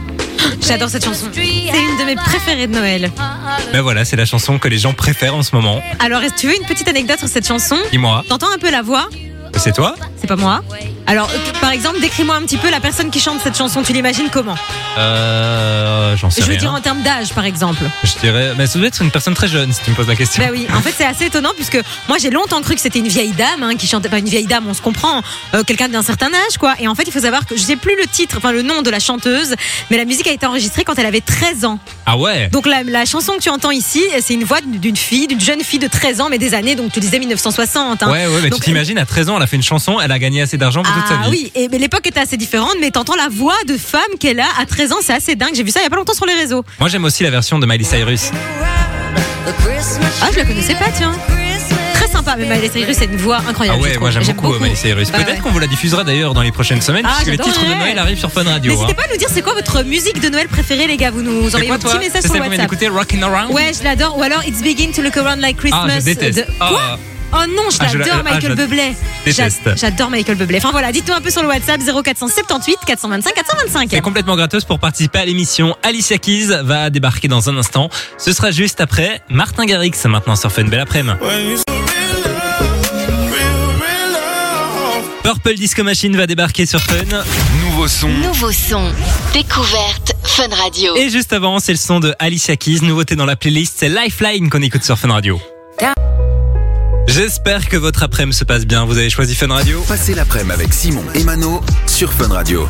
j'adore 0.66 0.88
cette 0.88 1.04
chanson. 1.04 1.26
C'est 1.34 1.40
une 1.42 1.98
de 1.98 2.04
mes 2.04 2.16
préférées 2.16 2.66
de 2.66 2.72
Noël. 2.74 3.10
Mais 3.72 3.80
voilà, 3.80 4.04
c'est 4.04 4.16
la 4.16 4.24
chanson 4.24 4.58
que 4.58 4.68
les 4.68 4.78
gens 4.78 4.92
préfèrent 4.92 5.34
en 5.34 5.42
ce 5.42 5.54
moment. 5.54 5.82
Alors, 5.98 6.22
est-ce 6.22 6.34
que 6.34 6.38
tu 6.40 6.46
veux 6.48 6.56
une 6.56 6.66
petite 6.66 6.88
anecdote 6.88 7.18
sur 7.18 7.28
cette 7.28 7.46
chanson? 7.46 7.76
Dis-moi, 7.90 8.24
T'entends 8.28 8.52
un 8.54 8.58
peu 8.58 8.70
la 8.70 8.82
voix? 8.82 9.08
C'est 9.60 9.72
toi 9.74 9.94
C'est 10.18 10.26
pas 10.26 10.36
moi. 10.36 10.62
Alors, 11.06 11.28
euh, 11.28 11.52
par 11.60 11.70
exemple, 11.70 12.00
décris-moi 12.00 12.34
un 12.36 12.42
petit 12.42 12.56
peu 12.56 12.70
la 12.70 12.80
personne 12.80 13.10
qui 13.10 13.20
chante 13.20 13.40
cette 13.42 13.56
chanson. 13.58 13.82
Tu 13.82 13.92
l'imagines 13.92 14.28
comment 14.32 14.54
Euh, 14.96 16.16
j'en 16.16 16.30
sais 16.30 16.40
Je 16.40 16.46
veux 16.46 16.52
rien. 16.52 16.60
dire 16.60 16.72
en 16.72 16.80
termes 16.80 17.02
d'âge, 17.02 17.32
par 17.34 17.44
exemple. 17.44 17.82
Je 18.04 18.12
dirais, 18.20 18.52
mais 18.56 18.66
ça 18.66 18.78
doit 18.78 18.88
être 18.88 19.02
une 19.02 19.10
personne 19.10 19.34
très 19.34 19.48
jeune 19.48 19.72
si 19.72 19.82
tu 19.82 19.90
me 19.90 19.96
poses 19.96 20.08
la 20.08 20.16
question. 20.16 20.42
Bah 20.42 20.50
oui, 20.52 20.66
en 20.74 20.80
fait 20.80 20.94
c'est 20.96 21.04
assez 21.04 21.26
étonnant 21.26 21.50
puisque 21.54 21.78
moi 22.08 22.16
j'ai 22.18 22.30
longtemps 22.30 22.60
cru 22.62 22.74
que 22.74 22.80
c'était 22.80 22.98
une 23.00 23.08
vieille 23.08 23.32
dame 23.32 23.62
hein, 23.62 23.74
qui 23.76 23.86
chantait, 23.86 24.08
pas 24.08 24.18
une 24.18 24.28
vieille 24.28 24.46
dame, 24.46 24.64
on 24.68 24.74
se 24.74 24.80
comprend, 24.82 25.22
euh, 25.54 25.62
quelqu'un 25.64 25.88
d'un 25.88 26.02
certain 26.02 26.28
âge 26.28 26.56
quoi. 26.58 26.74
Et 26.78 26.88
en 26.88 26.94
fait 26.94 27.04
il 27.06 27.12
faut 27.12 27.20
savoir 27.20 27.44
que 27.46 27.56
je 27.56 27.62
sais 27.62 27.76
plus 27.76 27.96
le 27.96 28.06
titre, 28.06 28.36
enfin 28.38 28.52
le 28.52 28.62
nom 28.62 28.82
de 28.82 28.90
la 28.90 28.98
chanteuse, 29.00 29.54
mais 29.90 29.96
la 29.96 30.04
musique 30.04 30.26
a 30.26 30.32
été 30.32 30.46
enregistrée 30.46 30.84
quand 30.84 30.98
elle 30.98 31.06
avait 31.06 31.20
13 31.20 31.64
ans. 31.64 31.78
Ah 32.06 32.16
ouais 32.16 32.48
Donc 32.48 32.66
la, 32.66 32.82
la 32.82 33.04
chanson 33.04 33.32
que 33.36 33.42
tu 33.42 33.50
entends 33.50 33.70
ici, 33.70 34.02
c'est 34.20 34.34
une 34.34 34.44
voix 34.44 34.60
d'une 34.64 34.96
fille, 34.96 35.26
d'une 35.26 35.40
jeune 35.40 35.60
fille 35.62 35.78
de 35.78 35.88
13 35.88 36.20
ans, 36.20 36.28
mais 36.30 36.38
des 36.38 36.54
années, 36.54 36.74
donc 36.76 36.92
tu 36.92 37.00
disais 37.00 37.18
1960. 37.18 38.02
hein. 38.02 38.10
Ouais, 38.10 38.26
ouais, 38.26 38.40
mais 38.42 38.50
Donc, 38.50 38.60
tu 38.60 38.66
t'imagines, 38.66 38.98
à 38.98 39.06
13 39.06 39.28
ans, 39.30 39.36
elle 39.36 39.42
a 39.42 39.46
fait 39.50 39.56
une 39.56 39.62
chanson, 39.62 39.98
elle 40.00 40.12
a 40.12 40.18
gagné 40.18 40.40
assez 40.42 40.56
d'argent 40.56 40.82
pour 40.82 40.94
toute 40.94 41.06
sa 41.06 41.18
Ah 41.24 41.28
vie. 41.28 41.30
oui, 41.30 41.52
et 41.54 41.68
mais 41.68 41.78
l'époque 41.78 42.06
était 42.06 42.20
assez 42.20 42.36
différente, 42.36 42.74
mais 42.80 42.90
t'entends 42.90 43.16
la 43.16 43.28
voix 43.28 43.56
de 43.66 43.76
femme 43.76 44.00
qu'elle 44.18 44.40
a 44.40 44.46
à 44.58 44.64
13 44.66 44.92
ans, 44.92 44.96
c'est 45.02 45.12
assez 45.12 45.34
dingue. 45.36 45.50
J'ai 45.54 45.62
vu 45.64 45.70
ça 45.70 45.80
il 45.80 45.84
y 45.84 45.86
a 45.86 45.90
pas 45.90 45.96
longtemps 45.96 46.14
sur 46.14 46.26
les 46.26 46.34
réseaux. 46.34 46.64
Moi, 46.78 46.88
j'aime 46.88 47.04
aussi 47.04 47.22
la 47.22 47.30
version 47.30 47.58
de 47.58 47.66
Miley 47.66 47.84
Cyrus. 47.84 48.30
Ah, 50.22 50.28
je 50.32 50.36
la 50.38 50.44
connaissais 50.44 50.74
pas, 50.74 50.86
tiens. 50.96 51.12
Très 51.94 52.08
sympa, 52.08 52.34
mais 52.38 52.44
Miley 52.46 52.70
Cyrus, 52.72 52.96
c'est 52.96 53.04
une 53.06 53.16
voix 53.16 53.40
Ah 53.44 53.50
incroyable. 53.50 53.78
je 53.82 53.84
ouais, 53.90 53.98
moi 53.98 54.10
j'aime 54.10 54.24
beaucoup, 54.24 54.54
euh, 54.54 54.58
Miley 54.60 54.74
Cyrus. 54.74 55.10
Bah 55.10 55.18
Peut-être 55.18 55.36
ouais. 55.36 55.40
qu'on 55.42 55.50
vous 55.50 55.58
la 55.58 55.66
diffusera 55.66 56.02
d'ailleurs 56.04 56.32
dans 56.34 56.42
les 56.42 56.52
prochaines 56.52 56.80
semaines, 56.80 57.04
Ah, 57.06 57.14
puisque 57.16 57.30
j'adorerais. 57.32 57.52
titres 57.52 57.66
de 57.68 57.74
Noël 57.78 57.98
arrivent 57.98 58.18
sur 58.18 58.30
Fun 58.32 58.44
Radio. 58.44 58.72
N'hésitez 58.72 58.92
hein. 58.92 58.94
pas 58.96 59.04
à 59.04 59.12
nous 59.12 59.18
dire 59.18 59.28
c'est 59.32 59.42
quoi 59.42 59.54
votre 59.54 59.82
musique 59.84 60.20
de 60.20 60.28
Noël 60.28 60.48
préférée, 60.48 60.86
les 60.86 60.96
gars? 60.96 61.10
Vous 61.10 61.22
nous 61.22 61.42
C'est 61.50 61.56
envoyez 61.56 61.66
quoi 61.66 61.76
un 61.76 61.78
petit 61.78 61.98
message 61.98 62.22
C'est 62.22 62.28
sur 62.32 62.40
WhatsApp. 62.40 62.60
d'écouter, 62.60 62.88
Rockin' 62.88 63.22
Around? 63.22 63.52
Ouais, 63.52 63.72
je 63.78 63.84
l'adore. 63.84 64.16
Ou 64.18 64.22
alors 64.22 64.42
It's 64.46 64.62
Begin 64.62 64.92
to 64.92 65.02
Look 65.02 65.16
Around 65.16 65.40
Like 65.40 65.56
Ah, 65.58 65.60
Christmas. 65.60 66.00
je 66.00 66.04
déteste. 66.04 66.38
de- 66.38 66.44
Ah, 66.60 66.68
Quoi 66.70 66.98
Oh 67.32 67.38
non, 67.48 67.70
je 67.70 67.76
Ah, 67.80 67.84
l'adore, 67.96 68.16
ah, 68.18 68.22
Michael 68.22 68.48
la 68.50 68.54
Bublé. 68.56 68.94
J'adore 69.76 70.10
Michael 70.10 70.36
Bublé. 70.36 70.58
Enfin 70.58 70.70
voilà, 70.72 70.90
dites-nous 70.92 71.14
un 71.14 71.20
peu 71.20 71.30
sur 71.30 71.42
le 71.42 71.48
WhatsApp 71.48 71.80
0478 71.80 72.78
425 72.86 73.34
425. 73.34 73.88
C'est 73.90 74.00
complètement 74.00 74.36
gratos 74.36 74.64
pour 74.64 74.78
participer 74.78 75.20
à 75.20 75.24
l'émission. 75.24 75.76
Alicia 75.82 76.18
Keys 76.18 76.48
va 76.64 76.90
débarquer 76.90 77.28
dans 77.28 77.48
un 77.48 77.56
instant. 77.56 77.88
Ce 78.18 78.32
sera 78.32 78.50
juste 78.50 78.80
après 78.80 79.20
Martin 79.28 79.64
Garrix 79.64 79.92
maintenant 80.06 80.36
sur 80.36 80.50
Fun. 80.50 80.64
Belle 80.64 80.80
après-midi. 80.80 81.62
Purple 85.22 85.54
Disco 85.54 85.84
Machine 85.84 86.16
va 86.16 86.26
débarquer 86.26 86.66
sur 86.66 86.80
Fun. 86.80 86.94
Nouveau 87.64 87.86
son. 87.86 88.08
Nouveau 88.08 88.50
son. 88.50 88.90
Découverte 89.32 90.12
Fun 90.24 90.48
Radio. 90.50 90.96
Et 90.96 91.10
juste 91.10 91.32
avant, 91.32 91.60
c'est 91.60 91.72
le 91.72 91.78
son 91.78 92.00
de 92.00 92.14
Alicia 92.18 92.56
Keys. 92.56 92.80
Nouveauté 92.82 93.14
dans 93.16 93.26
la 93.26 93.36
playlist, 93.36 93.74
c'est 93.78 93.88
Lifeline 93.88 94.50
qu'on 94.50 94.62
écoute 94.62 94.82
sur 94.82 94.98
Fun 94.98 95.12
Radio. 95.12 95.40
J'espère 97.06 97.68
que 97.68 97.76
votre 97.76 98.02
après-midi 98.02 98.36
se 98.36 98.44
passe 98.44 98.66
bien. 98.66 98.84
Vous 98.84 98.98
avez 98.98 99.10
choisi 99.10 99.34
Fun 99.34 99.48
Radio. 99.48 99.82
Passez 99.88 100.14
l'après-midi 100.14 100.52
avec 100.52 100.72
Simon 100.72 101.02
et 101.14 101.24
Mano 101.24 101.60
sur 101.86 102.12
Fun 102.12 102.28
Radio. 102.28 102.68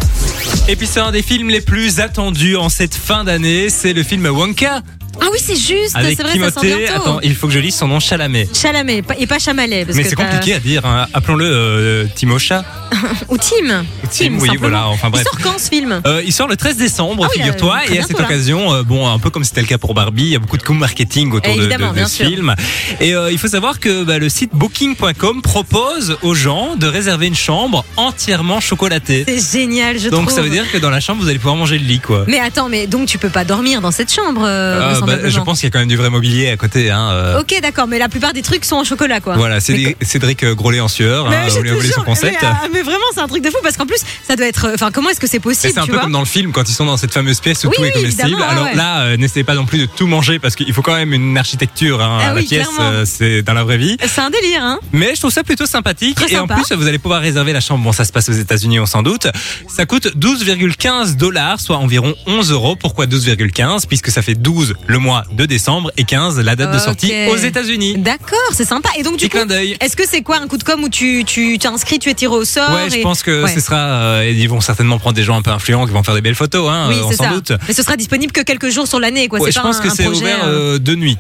Et 0.68 0.76
puis 0.76 0.86
c'est 0.86 1.00
un 1.00 1.12
des 1.12 1.22
films 1.22 1.50
les 1.50 1.60
plus 1.60 2.00
attendus 2.00 2.56
en 2.56 2.68
cette 2.68 2.94
fin 2.94 3.24
d'année. 3.24 3.68
C'est 3.68 3.92
le 3.92 4.02
film 4.02 4.26
Wonka 4.26 4.82
Ah 5.22 5.26
oui, 5.32 5.38
c'est 5.42 5.56
juste, 5.56 5.94
avec 5.96 6.16
c'est 6.16 6.22
vrai, 6.22 6.38
ça 6.38 6.50
sort 6.50 6.62
Timothée. 6.62 6.84
bientôt. 6.86 7.02
Attends, 7.02 7.20
il 7.22 7.34
faut 7.34 7.46
que 7.46 7.52
je 7.52 7.58
lise 7.58 7.74
son 7.74 7.88
nom 7.88 8.00
Chalamet. 8.00 8.48
Chalamet 8.54 9.02
et 9.18 9.26
pas 9.26 9.38
Chamalet. 9.38 9.84
parce 9.84 9.96
Mais 9.96 10.02
que 10.04 10.08
c'est 10.10 10.16
t'as- 10.16 10.24
compliqué 10.24 10.54
à 10.54 10.58
dire. 10.60 10.84
hein. 10.86 11.06
Appelons-le 11.12 11.44
euh, 11.46 12.04
Timocha. 12.14 12.64
Ou 13.28 13.36
Tim. 13.36 13.82
Ou 14.02 14.06
Tim, 14.10 14.24
oui, 14.34 14.48
simplement. 14.48 14.56
voilà. 14.60 14.88
Enfin 14.88 15.10
bref. 15.10 15.24
Il 15.26 15.38
sort 15.38 15.52
quand 15.52 15.58
ce 15.60 15.68
film? 15.68 16.00
Euh, 16.06 16.22
il 16.24 16.32
sort 16.32 16.48
le 16.48 16.56
13 16.56 16.76
décembre, 16.76 17.24
Ah 17.26 17.28
oui, 17.30 17.38
figure-toi, 17.42 17.74
euh, 17.82 17.86
très 17.86 17.94
et 17.94 17.98
à 17.98 18.02
cette 18.02 18.08
bientôt, 18.10 18.22
là. 18.22 18.28
occasion, 18.28 18.74
euh, 18.74 18.82
bon, 18.82 19.08
un 19.08 19.18
peu 19.18 19.30
comme 19.30 19.44
c'était 19.44 19.60
le 19.60 19.66
cas 19.66 19.78
pour 19.78 19.94
Barbie, 19.94 20.22
il 20.24 20.28
y 20.30 20.36
a 20.36 20.38
beaucoup 20.38 20.56
de 20.56 20.62
coup 20.62 20.72
marketing 20.74 21.32
autour 21.32 21.52
de, 21.54 21.58
de- 21.58 21.64
Évidemment, 21.66 21.90
de 21.90 21.94
bien 21.96 22.06
ce 22.08 22.16
sûr. 22.16 22.26
film. 22.26 22.54
Et 23.00 23.14
euh, 23.14 23.30
il 23.30 23.38
faut 23.38 23.48
savoir 23.48 23.78
que 23.80 24.02
bah, 24.04 24.18
le 24.18 24.28
site 24.28 24.50
Booking.com 24.54 25.42
propose 25.42 26.16
aux 26.22 26.34
gens 26.34 26.74
de 26.76 26.86
réserver 26.86 27.26
une 27.26 27.34
chambre 27.36 27.84
entièrement 27.96 28.60
chocolatée. 28.60 29.24
C'est 29.28 29.58
génial, 29.60 29.98
je 29.98 30.08
Donc 30.08 30.22
trouve. 30.26 30.34
ça 30.34 30.42
veut 30.42 30.50
dire 30.50 30.70
que 30.72 30.78
dans 30.78 30.90
la 30.90 31.00
chambre, 31.00 31.22
vous 31.22 31.28
allez 31.28 31.38
pouvoir 31.38 31.56
manger 31.56 31.78
le 31.78 31.84
lit, 31.84 32.00
quoi. 32.00 32.24
Mais 32.26 32.40
attends, 32.40 32.68
mais 32.68 32.86
donc 32.86 33.06
tu 33.06 33.18
peux 33.18 33.28
pas 33.30 33.44
dormir 33.44 33.80
dans 33.80 33.90
cette 33.90 34.12
chambre 34.12 34.42
euh, 34.44 34.94
Ah, 34.96 35.00
bah, 35.06 35.09
vraisemblablement. 35.16 35.40
je 35.40 35.44
pense 35.44 35.60
qu'il 35.60 35.66
y 35.66 35.70
a 35.70 35.72
quand 35.72 35.78
même 35.78 35.88
du 35.88 35.96
vrai 35.96 36.10
mobilier 36.10 36.48
à 36.48 36.56
côté. 36.56 36.90
Hein, 36.90 37.10
euh. 37.12 37.40
Ok, 37.40 37.54
d'accord, 37.62 37.86
mais 37.86 37.98
la 37.98 38.08
plupart 38.08 38.32
des 38.32 38.42
trucs 38.42 38.64
sont 38.64 38.76
en 38.76 38.84
chocolat, 38.84 39.20
quoi. 39.20 39.36
Voilà, 39.36 39.60
Cédric, 39.60 39.96
Cédric 40.02 40.44
euh, 40.44 40.54
Grolet 40.54 40.80
en 40.80 40.88
sueur, 40.88 41.28
Mais 41.28 41.36
hein, 41.36 41.48
je 41.48 41.74
voler 41.74 41.90
son 41.90 42.02
concept. 42.02 42.38
Mais, 42.42 42.48
euh, 42.48 42.68
mais 42.72 42.82
vraiment, 42.82 43.04
c'est 43.14 43.20
un 43.20 43.28
truc 43.28 43.42
de 43.42 43.50
fou 43.50 43.58
parce 43.62 43.76
qu'en 43.76 43.86
plus, 43.86 44.00
ça 44.26 44.36
doit 44.36 44.46
être. 44.46 44.70
Enfin, 44.74 44.90
comment 44.92 45.10
est-ce 45.10 45.20
que 45.20 45.26
c'est 45.26 45.40
possible, 45.40 45.72
c'est 45.74 45.80
un 45.80 45.86
peu 45.86 45.98
comme 45.98 46.12
dans 46.12 46.20
le 46.20 46.26
film 46.26 46.52
quand 46.52 46.68
ils 46.68 46.72
sont 46.72 46.84
dans 46.84 46.96
cette 46.96 47.12
fameuse 47.12 47.40
pièce 47.40 47.64
où 47.64 47.68
Oui, 47.68 47.74
tout 47.76 47.84
est 47.84 47.92
comestible. 47.92 48.42
Alors 48.42 48.64
ouais. 48.64 48.74
là, 48.74 49.00
euh, 49.02 49.16
n'essayez 49.16 49.44
pas 49.44 49.54
non 49.54 49.66
plus 49.66 49.78
de 49.78 49.86
tout 49.86 50.06
manger 50.06 50.38
parce 50.38 50.54
qu'il 50.54 50.72
faut 50.72 50.82
quand 50.82 50.94
même 50.94 51.12
une 51.12 51.36
architecture. 51.38 52.00
Hein, 52.02 52.18
Ah 52.22 52.34
la 52.34 52.42
pièce, 52.42 52.68
c'est 53.04 53.42
dans 53.42 53.54
la 53.54 53.64
vraie 53.64 53.78
vie. 53.78 53.96
C'est 54.06 54.20
un 54.20 54.30
délire, 54.30 54.62
hein 54.62 54.78
Mais 54.92 55.14
je 55.14 55.20
trouve 55.20 55.32
ça 55.32 55.42
plutôt 55.42 55.66
sympathique. 55.66 56.16
Très 56.16 56.26
et 56.26 56.36
sympa. 56.36 56.54
en 56.54 56.62
plus, 56.62 56.74
vous 56.74 56.86
allez 56.86 56.98
pouvoir 56.98 57.20
réserver 57.20 57.52
la 57.52 57.60
chambre. 57.60 57.84
Bon, 57.84 57.92
ça 57.92 58.04
se 58.04 58.12
passe 58.12 58.28
aux 58.28 58.32
États-Unis, 58.32 58.80
on 58.80 58.86
s'en 58.86 59.02
doute. 59.02 59.28
Ça 59.68 59.86
coûte 59.86 60.08
12,15 60.16 61.16
dollars, 61.16 61.60
soit 61.60 61.76
environ 61.76 62.14
11 62.26 62.52
euros. 62.52 62.76
Pourquoi 62.76 63.06
12,15 63.06 63.86
Puisque 63.86 64.10
ça 64.10 64.22
fait 64.22 64.34
12 64.34 64.74
le 64.86 64.98
mois 65.00 65.24
de 65.32 65.44
décembre 65.46 65.90
et 65.96 66.04
15 66.04 66.38
la 66.38 66.54
date 66.54 66.72
de 66.72 66.78
sortie 66.78 67.12
aux 67.28 67.36
États-Unis. 67.36 67.96
D'accord, 67.98 68.38
c'est 68.52 68.64
sympa. 68.64 68.88
Et 68.98 69.02
donc, 69.02 69.16
du 69.16 69.28
Petit 69.28 69.38
coup, 69.46 69.52
est-ce 69.80 69.96
que 69.96 70.06
c'est 70.06 70.22
quoi 70.22 70.38
un 70.38 70.46
coup 70.46 70.56
de 70.58 70.62
com 70.62 70.82
où 70.84 70.88
tu 70.88 71.24
tu 71.26 71.58
t'inscris, 71.58 71.98
tu 71.98 72.08
es 72.10 72.14
tiré 72.14 72.32
au 72.34 72.44
sort 72.44 72.70
Ouais, 72.72 72.88
je 72.90 72.96
et- 72.96 73.02
pense 73.02 73.22
que 73.22 73.42
Ouais. 73.44 73.52
ce 73.52 73.60
sera. 73.60 73.76
euh, 73.78 74.32
ils 74.32 74.48
vont 74.48 74.60
certainement 74.60 74.98
prendre 74.98 75.16
des 75.16 75.22
gens 75.24 75.36
un 75.36 75.42
peu 75.42 75.50
influents 75.50 75.86
qui 75.86 75.92
vont 75.92 76.02
faire 76.02 76.14
des 76.14 76.20
belles 76.20 76.34
photos, 76.34 76.70
hein, 76.70 76.86
Oui, 76.90 76.96
euh, 76.96 77.16
ça. 77.16 77.28
doute. 77.30 77.52
Mais 77.66 77.74
ce 77.74 77.82
sera 77.82 77.96
disponible 77.96 78.32
que 78.32 78.42
quelques 78.42 78.68
jours 78.68 78.86
sur 78.86 79.00
l'année, 79.00 79.26
quoi. 79.28 79.40
Ouais, 79.40 79.50
je 79.50 79.56
pas 79.56 79.62
pense 79.62 79.78
un- 79.78 79.82
que 79.82 79.90
c'est 79.90 80.06
ouvert 80.06 80.44
euh, 80.44 80.76
euh, 80.76 80.78
de 80.78 80.94
nuit. 80.94 81.16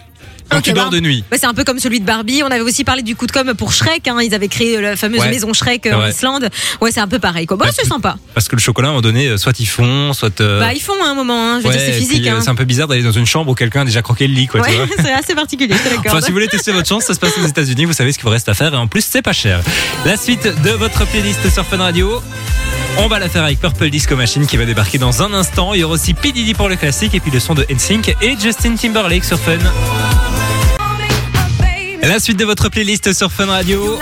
Quand 0.50 0.58
Ok, 0.58 0.64
tu 0.64 0.72
dors 0.72 0.90
bah. 0.90 0.96
de 0.96 1.00
nuit. 1.00 1.24
Ouais, 1.30 1.38
c'est 1.38 1.46
un 1.46 1.54
peu 1.54 1.64
comme 1.64 1.78
celui 1.78 2.00
de 2.00 2.04
Barbie. 2.04 2.42
On 2.42 2.48
avait 2.50 2.60
aussi 2.60 2.82
parlé 2.84 3.02
du 3.02 3.14
coup 3.16 3.26
de 3.26 3.32
com 3.32 3.54
pour 3.56 3.72
Shrek. 3.72 4.08
Hein. 4.08 4.18
Ils 4.22 4.34
avaient 4.34 4.48
créé 4.48 4.80
la 4.80 4.96
fameuse 4.96 5.20
Ouais, 5.20 5.30
maison 5.30 5.52
Shrek 5.52 5.86
euh, 5.86 5.94
en. 5.94 6.06
Islande. 6.08 6.48
Ouais, 6.80 6.90
c'est 6.90 7.00
un 7.00 7.06
peu 7.08 7.18
pareil. 7.18 7.46
Quoi. 7.46 7.56
Bon, 7.56 7.64
Bah, 7.64 7.70
c'est 7.72 7.86
sympa. 7.86 8.16
Parce 8.34 8.48
que 8.48 8.56
le 8.56 8.60
chocolat, 8.60 8.88
à 8.88 8.90
un 8.90 8.94
moment 8.94 9.02
donné, 9.02 9.28
euh, 9.28 9.36
soit 9.36 9.58
ils 9.60 9.66
font, 9.66 10.12
soit. 10.12 10.40
euh, 10.40 10.60
Bah, 10.60 10.72
ils 10.74 10.80
font 10.80 10.92
hein, 11.04 11.10
un 11.10 11.14
moment. 11.14 11.40
Hein. 11.52 11.58
Je 11.60 11.66
veux 11.68 11.72
ouais, 11.72 11.76
dire, 11.76 11.86
c'est 11.86 11.92
physique. 12.00 12.26
euh, 12.26 12.32
hein. 12.36 12.40
C'est 12.42 12.50
un 12.50 12.54
peu 12.54 12.64
bizarre 12.64 12.88
d'aller 12.88 13.02
dans 13.02 13.12
une 13.12 13.26
chambre 13.26 13.50
où 13.50 13.54
quelqu'un 13.54 13.82
a 13.82 13.84
déjà 13.84 14.02
croqué 14.02 14.26
le 14.26 14.34
lit, 14.34 14.46
quoi. 14.48 14.60
Ouais, 14.62 14.68
c'est 14.98 15.12
assez 15.12 15.34
particulier. 15.34 15.74
Enfin, 16.06 16.20
si 16.20 16.26
vous 16.28 16.32
voulez 16.34 16.48
tester 16.48 16.72
votre 16.72 16.88
chance, 16.88 17.04
ça 17.04 17.14
se 17.14 17.20
passe 17.20 17.38
aux 17.38 17.46
États-Unis. 17.46 17.84
Vous 17.84 17.92
savez 17.92 18.12
ce 18.12 18.18
qu'il 18.18 18.24
vous 18.24 18.30
reste 18.32 18.48
à 18.48 18.54
faire 18.54 18.74
et 18.74 18.76
en 18.76 18.86
plus, 18.88 19.04
c'est 19.08 19.22
pas 19.22 19.32
cher. 19.32 19.60
La 20.04 20.16
suite 20.16 20.48
de 20.64 20.70
votre 20.70 21.06
playlist 21.06 21.48
sur 21.52 21.64
Fun 21.64 21.76
Radio. 21.78 22.20
On 22.98 23.08
va 23.08 23.18
la 23.18 23.28
faire 23.28 23.44
avec 23.44 23.60
Purple 23.60 23.90
Disco 23.90 24.16
Machine 24.16 24.46
qui 24.46 24.56
va 24.56 24.64
débarquer 24.64 24.98
dans 24.98 25.22
un 25.22 25.32
instant. 25.32 25.74
Il 25.74 25.80
y 25.80 25.84
aura 25.84 25.94
aussi 25.94 26.14
P. 26.14 26.32
Pour 26.54 26.68
le 26.68 26.76
classique 26.76 27.14
et 27.14 27.20
puis 27.20 27.30
le 27.30 27.40
son 27.40 27.54
de 27.54 27.66
NSYNC 27.70 28.16
et 28.20 28.36
Justin 28.40 28.74
Timberlake 28.74 29.24
sur 29.24 29.38
Fun. 29.38 29.58
La 32.02 32.18
suite 32.18 32.38
de 32.38 32.44
votre 32.44 32.68
playlist 32.68 33.12
sur 33.12 33.30
Fun 33.30 33.46
Radio. 33.46 33.98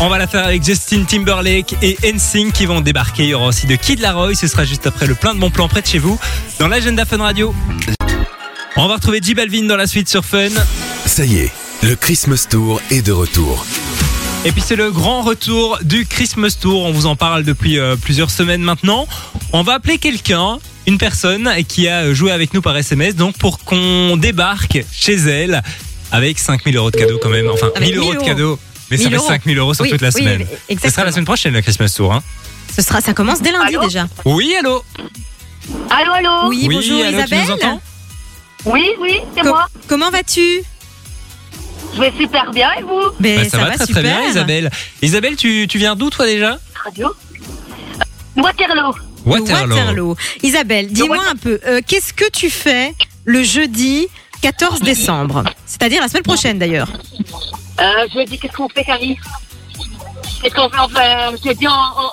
On 0.00 0.08
va 0.08 0.18
la 0.18 0.26
faire 0.26 0.44
avec 0.44 0.64
Justin 0.64 1.04
Timberlake 1.04 1.74
et 1.82 1.98
NSYNC 2.02 2.52
qui 2.52 2.66
vont 2.66 2.80
débarquer. 2.80 3.24
Il 3.24 3.28
y 3.30 3.34
aura 3.34 3.48
aussi 3.48 3.66
de 3.66 3.76
Kid 3.76 4.00
Laroi. 4.00 4.34
Ce 4.34 4.46
sera 4.46 4.64
juste 4.64 4.86
après 4.86 5.06
le 5.06 5.14
plein 5.14 5.34
de 5.34 5.40
bons 5.40 5.50
plans 5.50 5.68
près 5.68 5.82
de 5.82 5.86
chez 5.86 5.98
vous 5.98 6.18
dans 6.58 6.68
l'agenda 6.68 7.04
Fun 7.04 7.18
Radio. 7.18 7.54
On 8.76 8.86
va 8.86 8.94
retrouver 8.94 9.20
J 9.22 9.34
Balvin 9.34 9.64
dans 9.64 9.76
la 9.76 9.86
suite 9.86 10.08
sur 10.08 10.24
Fun. 10.24 10.48
Ça 11.04 11.24
y 11.24 11.38
est, 11.38 11.52
le 11.82 11.96
Christmas 11.96 12.46
Tour 12.48 12.80
est 12.90 13.02
de 13.02 13.12
retour. 13.12 13.66
Et 14.44 14.52
puis 14.52 14.62
c'est 14.64 14.76
le 14.76 14.90
grand 14.90 15.20
retour 15.22 15.78
du 15.82 16.06
Christmas 16.06 16.56
Tour. 16.60 16.84
On 16.84 16.92
vous 16.92 17.06
en 17.06 17.14
parle 17.16 17.44
depuis 17.44 17.78
euh, 17.78 17.96
plusieurs 17.96 18.30
semaines 18.30 18.62
maintenant. 18.62 19.06
On 19.52 19.62
va 19.62 19.74
appeler 19.74 19.98
quelqu'un, 19.98 20.58
une 20.86 20.96
personne 20.96 21.50
qui 21.68 21.88
a 21.88 22.12
joué 22.14 22.32
avec 22.32 22.54
nous 22.54 22.62
par 22.62 22.74
SMS, 22.76 23.14
donc 23.16 23.36
pour 23.36 23.58
qu'on 23.58 24.16
débarque 24.16 24.82
chez 24.92 25.14
elle 25.16 25.62
avec 26.10 26.38
5000 26.38 26.74
euros 26.76 26.90
de 26.90 26.96
cadeaux 26.96 27.18
quand 27.22 27.28
même. 27.28 27.50
Enfin, 27.50 27.70
Avec 27.76 27.90
1000 27.90 27.98
euros 27.98 28.06
1000 28.12 28.14
de 28.14 28.16
euros. 28.20 28.26
cadeaux. 28.26 28.58
Mais 28.90 28.96
ça 28.96 29.02
1000 29.04 29.10
fait 29.10 29.16
euros. 29.16 29.28
5000 29.28 29.58
euros 29.58 29.74
sur 29.74 29.82
Oui, 29.84 29.90
toute 29.90 30.00
la 30.00 30.08
oui, 30.08 30.20
semaine. 30.22 30.40
oui, 30.40 30.46
Ce 30.48 30.54
sera 30.56 30.58
la 30.68 30.72
exactement. 30.74 31.12
semaine 31.12 31.24
prochaine 31.26 31.52
le 31.54 31.60
Christmas 31.62 31.92
Tour. 31.94 32.14
Hein. 32.14 32.22
Ce 32.74 32.82
sera, 32.82 33.00
ça 33.02 33.12
commence 33.12 33.42
dès 33.42 33.52
lundi 33.52 33.74
Allô 33.76 33.84
déjà. 33.84 34.08
Oui, 34.24 34.54
allô 34.58 34.82
Allô, 35.90 36.12
allô 36.12 36.48
Oui, 36.48 36.66
bonjour 36.70 37.00
allô, 37.04 37.10
tu 37.10 37.14
Isabelle. 37.16 37.44
nous 37.46 37.50
entends? 37.52 37.80
Oui, 38.64 38.86
oui, 39.00 39.20
c'est 39.36 39.42
Co- 39.42 39.48
moi. 39.48 39.66
Comment 39.86 40.10
vas-tu? 40.10 40.62
Je 41.94 42.00
vais 42.00 42.12
super 42.18 42.50
bien 42.52 42.68
et 42.78 42.82
vous 42.82 43.00
Ben, 43.18 43.42
Bah, 43.42 43.48
ça, 43.48 43.58
va, 43.58 43.64
très 43.74 43.86
super. 43.86 43.94
très 43.94 44.02
bien 44.02 44.22
Isabelle. 44.28 44.70
Isabelle, 45.02 45.36
tu, 45.36 45.66
tu 45.68 45.78
viens 45.78 45.96
d'où 45.96 46.10
toi 46.10 46.26
déjà 46.26 46.58
Radio 46.84 47.08
Euh, 47.08 48.42
Waterloo. 48.42 48.94
Waterloo. 49.26 49.68
Waterloo. 49.74 50.16
Isabelle, 50.42 50.88
dis-moi 50.92 51.18
un 51.30 51.36
peu, 51.36 51.60
euh, 51.66 51.80
qu'est-ce 51.86 52.12
que 52.12 52.28
tu 52.30 52.48
fais 52.48 52.94
le 53.24 53.42
jeudi 53.42 54.06
14 54.42 54.80
décembre? 54.80 55.44
C'est-à-dire 55.66 56.00
la 56.00 56.08
semaine 56.08 56.22
prochaine 56.22 56.58
d'ailleurs. 56.58 56.88
Euh, 57.80 57.84
je 58.14 58.24
dis 58.24 58.38
qu'est-ce 58.38 58.52
qu'on 58.56 58.68
fait, 58.68 58.84
Camille 58.84 59.18
Qu'est-ce 60.42 60.54
qu'on 60.54 60.70
fait 60.70 60.76
On 60.82 60.88
fait, 60.88 61.36
je 61.44 61.50
te 61.50 61.54
dis, 61.58 61.66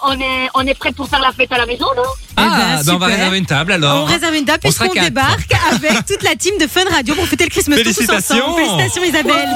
on, 0.03 0.19
est, 0.19 0.49
on 0.53 0.61
est 0.67 0.73
prêt 0.73 0.91
pour 0.91 1.07
faire 1.07 1.21
la 1.21 1.31
fête 1.31 1.51
à 1.51 1.57
la 1.59 1.65
maison, 1.65 1.85
non? 1.95 2.03
Ah, 2.35 2.41
Eh 2.41 2.49
ben, 2.49 2.49
bah, 2.49 2.63
on 2.73 2.75
va 2.75 2.83
super. 3.05 3.07
réserver 3.07 3.37
une 3.37 3.45
table 3.45 3.71
alors. 3.71 4.03
On 4.03 4.05
réserve 4.05 4.35
une 4.35 4.45
sera 4.45 4.57
puisqu'on 4.59 4.89
quatre. 4.89 5.03
débarque 5.05 5.51
avec 5.71 6.05
toute 6.05 6.23
la 6.23 6.35
team 6.35 6.57
de 6.59 6.67
Fun 6.67 6.83
Radio 6.91 7.15
pour 7.15 7.25
fêter 7.25 7.45
le 7.45 7.49
Christmas 7.49 7.77
tous 7.77 7.83
Félicitations. 7.83 8.43
ensemble. 8.45 8.55
Félicitations 8.57 9.03
Isabelle. 9.03 9.49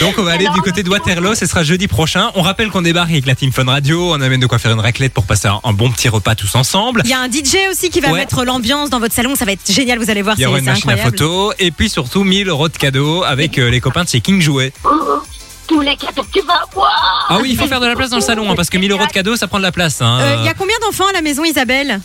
Donc 0.00 0.14
on 0.18 0.22
va 0.22 0.32
aller 0.32 0.46
du 0.54 0.60
côté 0.62 0.82
de 0.82 0.90
Waterloo, 0.90 1.34
ce 1.34 1.46
sera 1.46 1.62
jeudi 1.64 1.88
prochain. 1.88 2.30
On 2.34 2.42
rappelle 2.42 2.70
qu'on 2.70 2.82
débarque 2.82 3.10
avec 3.10 3.26
la 3.26 3.34
team 3.34 3.52
Fun 3.52 3.64
Radio, 3.64 4.12
on 4.12 4.20
amène 4.20 4.38
de 4.40 4.46
quoi 4.46 4.58
faire 4.58 4.72
une 4.72 4.80
raclette 4.80 5.12
pour 5.12 5.24
passer 5.24 5.48
un, 5.48 5.60
un 5.64 5.72
bon 5.72 5.90
petit 5.90 6.08
repas 6.08 6.34
tous 6.34 6.54
ensemble. 6.54 7.02
Il 7.04 7.10
y 7.10 7.14
a 7.14 7.20
un 7.20 7.28
DJ 7.28 7.68
aussi 7.70 7.90
qui 7.90 8.00
va 8.00 8.08
Ouais. 8.08 8.20
mettre 8.20 8.44
l'ambiance 8.44 8.90
dans 8.90 9.00
votre 9.00 9.14
salon, 9.14 9.34
ça 9.36 9.44
va 9.44 9.52
être 9.52 9.70
génial, 9.70 9.98
vous 9.98 10.08
allez 10.10 10.22
voir, 10.22 10.36
Il 10.36 10.40
y 10.40 10.42
c'est 10.44 10.46
aura 10.48 10.58
une 10.60 10.64
machine 10.64 10.90
à 10.90 10.96
photo 10.96 11.52
et 11.58 11.70
puis 11.70 11.88
surtout 11.90 12.22
1000 12.24 12.48
euros 12.48 12.68
de 12.68 12.76
cadeaux 12.76 13.22
avec 13.24 13.58
euh, 13.58 13.68
les 13.70 13.80
copains 13.80 14.04
de 14.04 14.08
chez 14.08 14.20
King 14.20 14.40
Jouet. 14.40 14.72
Tous 15.66 15.80
les 15.80 15.96
cadeaux 15.96 16.22
que 16.22 16.38
tu 16.40 16.46
vas 16.46 16.62
avoir 16.72 17.26
Ah 17.28 17.38
oui, 17.42 17.48
il 17.50 17.58
faut 17.58 17.66
faire 17.66 17.80
de 17.80 17.86
la 17.86 17.94
place 17.96 18.10
dans 18.10 18.16
le 18.16 18.22
salon 18.22 18.50
hein, 18.50 18.54
parce 18.56 18.70
que 18.70 18.78
1000 18.78 18.90
euros 18.92 19.04
de 19.06 19.12
cadeaux 19.12 19.36
ça 19.36 19.48
prend 19.48 19.58
de 19.58 19.62
la 19.64 19.72
place. 19.72 20.00
hein. 20.00 20.18
Euh, 20.20 20.36
Il 20.40 20.46
y 20.46 20.48
a 20.48 20.54
combien 20.54 20.76
d'enfants 20.80 21.06
à 21.08 21.12
la 21.12 21.20
maison 21.22 21.44
Isabelle? 21.44 22.00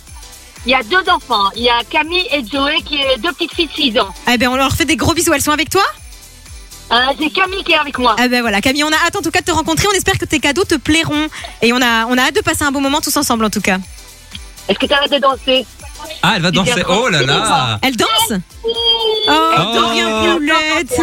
Il 0.65 0.71
y 0.71 0.75
a 0.75 0.81
deux 0.83 1.03
enfants. 1.09 1.49
Il 1.55 1.63
y 1.63 1.69
a 1.69 1.81
Camille 1.89 2.25
et 2.33 2.41
Joey, 2.49 2.81
qui 2.85 2.95
est 2.95 3.17
deux 3.21 3.31
petites 3.33 3.53
filles 3.53 3.67
de 3.91 3.93
6 3.93 3.99
ans. 3.99 4.07
Eh 4.33 4.37
ben 4.37 4.47
on 4.49 4.55
leur 4.55 4.71
fait 4.73 4.85
des 4.85 4.95
gros 4.95 5.13
bisous, 5.13 5.33
elles 5.33 5.41
sont 5.41 5.51
avec 5.51 5.69
toi? 5.69 5.83
Euh, 6.91 6.95
c'est 7.19 7.29
Camille 7.31 7.63
qui 7.63 7.71
est 7.71 7.77
avec 7.77 7.97
moi. 7.97 8.15
Ah 8.19 8.27
ben 8.27 8.41
voilà, 8.41 8.61
Camille, 8.61 8.83
on 8.83 8.89
a 8.91 8.95
hâte 9.07 9.15
en 9.15 9.21
tout 9.21 9.31
cas 9.31 9.39
de 9.39 9.45
te 9.45 9.51
rencontrer. 9.51 9.87
On 9.91 9.95
espère 9.95 10.17
que 10.17 10.25
tes 10.25 10.39
cadeaux 10.39 10.63
te 10.65 10.75
plairont. 10.75 11.27
Et 11.61 11.73
on 11.73 11.81
a, 11.81 12.05
on 12.05 12.17
a 12.17 12.21
hâte 12.23 12.35
de 12.35 12.41
passer 12.41 12.63
un 12.63 12.71
bon 12.71 12.81
moment 12.81 13.01
tous 13.01 13.15
ensemble 13.17 13.45
en 13.45 13.49
tout 13.49 13.61
cas. 13.61 13.77
Est-ce 14.67 14.77
que 14.79 14.85
tu 14.85 14.93
arrêtes 14.93 15.11
de 15.11 15.17
danser 15.17 15.65
Ah, 16.21 16.33
elle 16.35 16.41
va 16.41 16.51
danser. 16.51 16.83
Oh 16.87 17.07
là 17.09 17.21
là. 17.23 17.79
Elle 17.81 17.95
danse 17.95 18.33
Oh, 18.65 18.71
Oh. 19.27 19.73
Dorian 19.73 20.35
Poulette 20.35 20.99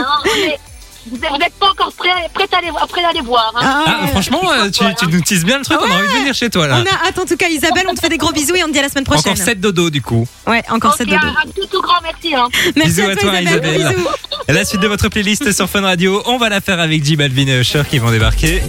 Vous 1.08 1.16
n'êtes 1.38 1.54
pas 1.58 1.70
encore 1.70 1.92
prêts 1.96 2.08
prêt 2.34 2.46
à, 2.52 2.58
aller- 2.58 2.68
prêt 2.88 3.04
à 3.04 3.08
aller 3.08 3.20
voir. 3.22 3.52
hein. 3.56 3.84
Ah, 3.86 4.06
franchement, 4.08 4.40
euh, 4.52 4.70
tu, 4.70 4.84
tu 4.98 5.06
nous 5.06 5.20
teases 5.22 5.44
bien 5.44 5.58
le 5.58 5.64
truc, 5.64 5.78
on 5.80 5.90
a 5.90 5.94
envie 5.94 6.08
de 6.08 6.12
venir 6.18 6.34
chez 6.34 6.50
toi 6.50 6.66
là. 6.66 6.76
On 6.78 6.82
a 6.84 7.08
hâte 7.08 7.18
en 7.18 7.24
tout 7.24 7.36
cas, 7.36 7.48
Isabelle. 7.48 7.86
On 7.88 7.94
te 7.94 8.00
fait 8.00 8.08
des 8.10 8.18
gros 8.18 8.32
bisous 8.32 8.54
et 8.54 8.62
on 8.62 8.66
te 8.66 8.72
dit 8.72 8.78
à 8.78 8.82
la 8.82 8.88
semaine 8.90 9.04
prochaine. 9.04 9.32
Encore 9.32 9.44
7 9.44 9.60
dodo 9.60 9.88
du 9.90 10.02
coup. 10.02 10.26
Ouais, 10.46 10.62
encore 10.70 10.90
Ok, 10.92 10.98
7 10.98 11.08
un, 11.08 11.16
dodo. 11.18 11.26
un 11.28 11.50
tout, 11.60 11.66
tout 11.70 11.80
grand 11.82 12.00
merci. 12.02 12.34
Hein. 12.34 12.48
Merci 12.76 12.90
Bisous 12.96 13.08
à 13.08 13.12
à 13.12 13.16
toi, 13.16 13.40
Isabelle. 13.40 13.76
Isabelle. 13.80 13.96
Bisous. 13.96 14.08
La 14.48 14.64
suite 14.64 14.80
de 14.80 14.88
votre 14.88 15.08
playlist 15.08 15.52
sur 15.52 15.68
Fun 15.70 15.80
Radio, 15.82 16.22
on 16.26 16.36
va 16.38 16.48
la 16.48 16.60
faire 16.60 16.80
avec 16.80 17.04
J 17.04 17.16
Balvin 17.16 17.46
et 17.48 17.60
Usher 17.60 17.82
qui 17.88 17.98
vont 17.98 18.10
débarquer. 18.10 18.62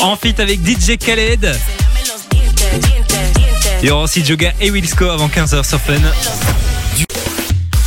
En 0.00 0.16
feat 0.16 0.38
avec 0.38 0.60
DJ 0.60 0.96
Khaled. 0.98 1.56
Il 3.82 3.88
y 3.88 3.90
aura 3.90 4.04
aussi 4.04 4.24
Joga 4.24 4.52
et 4.60 4.70
Wilsco 4.70 5.08
avant 5.08 5.28
15h 5.28 5.66
sur 5.68 5.80
Fun. 5.80 5.94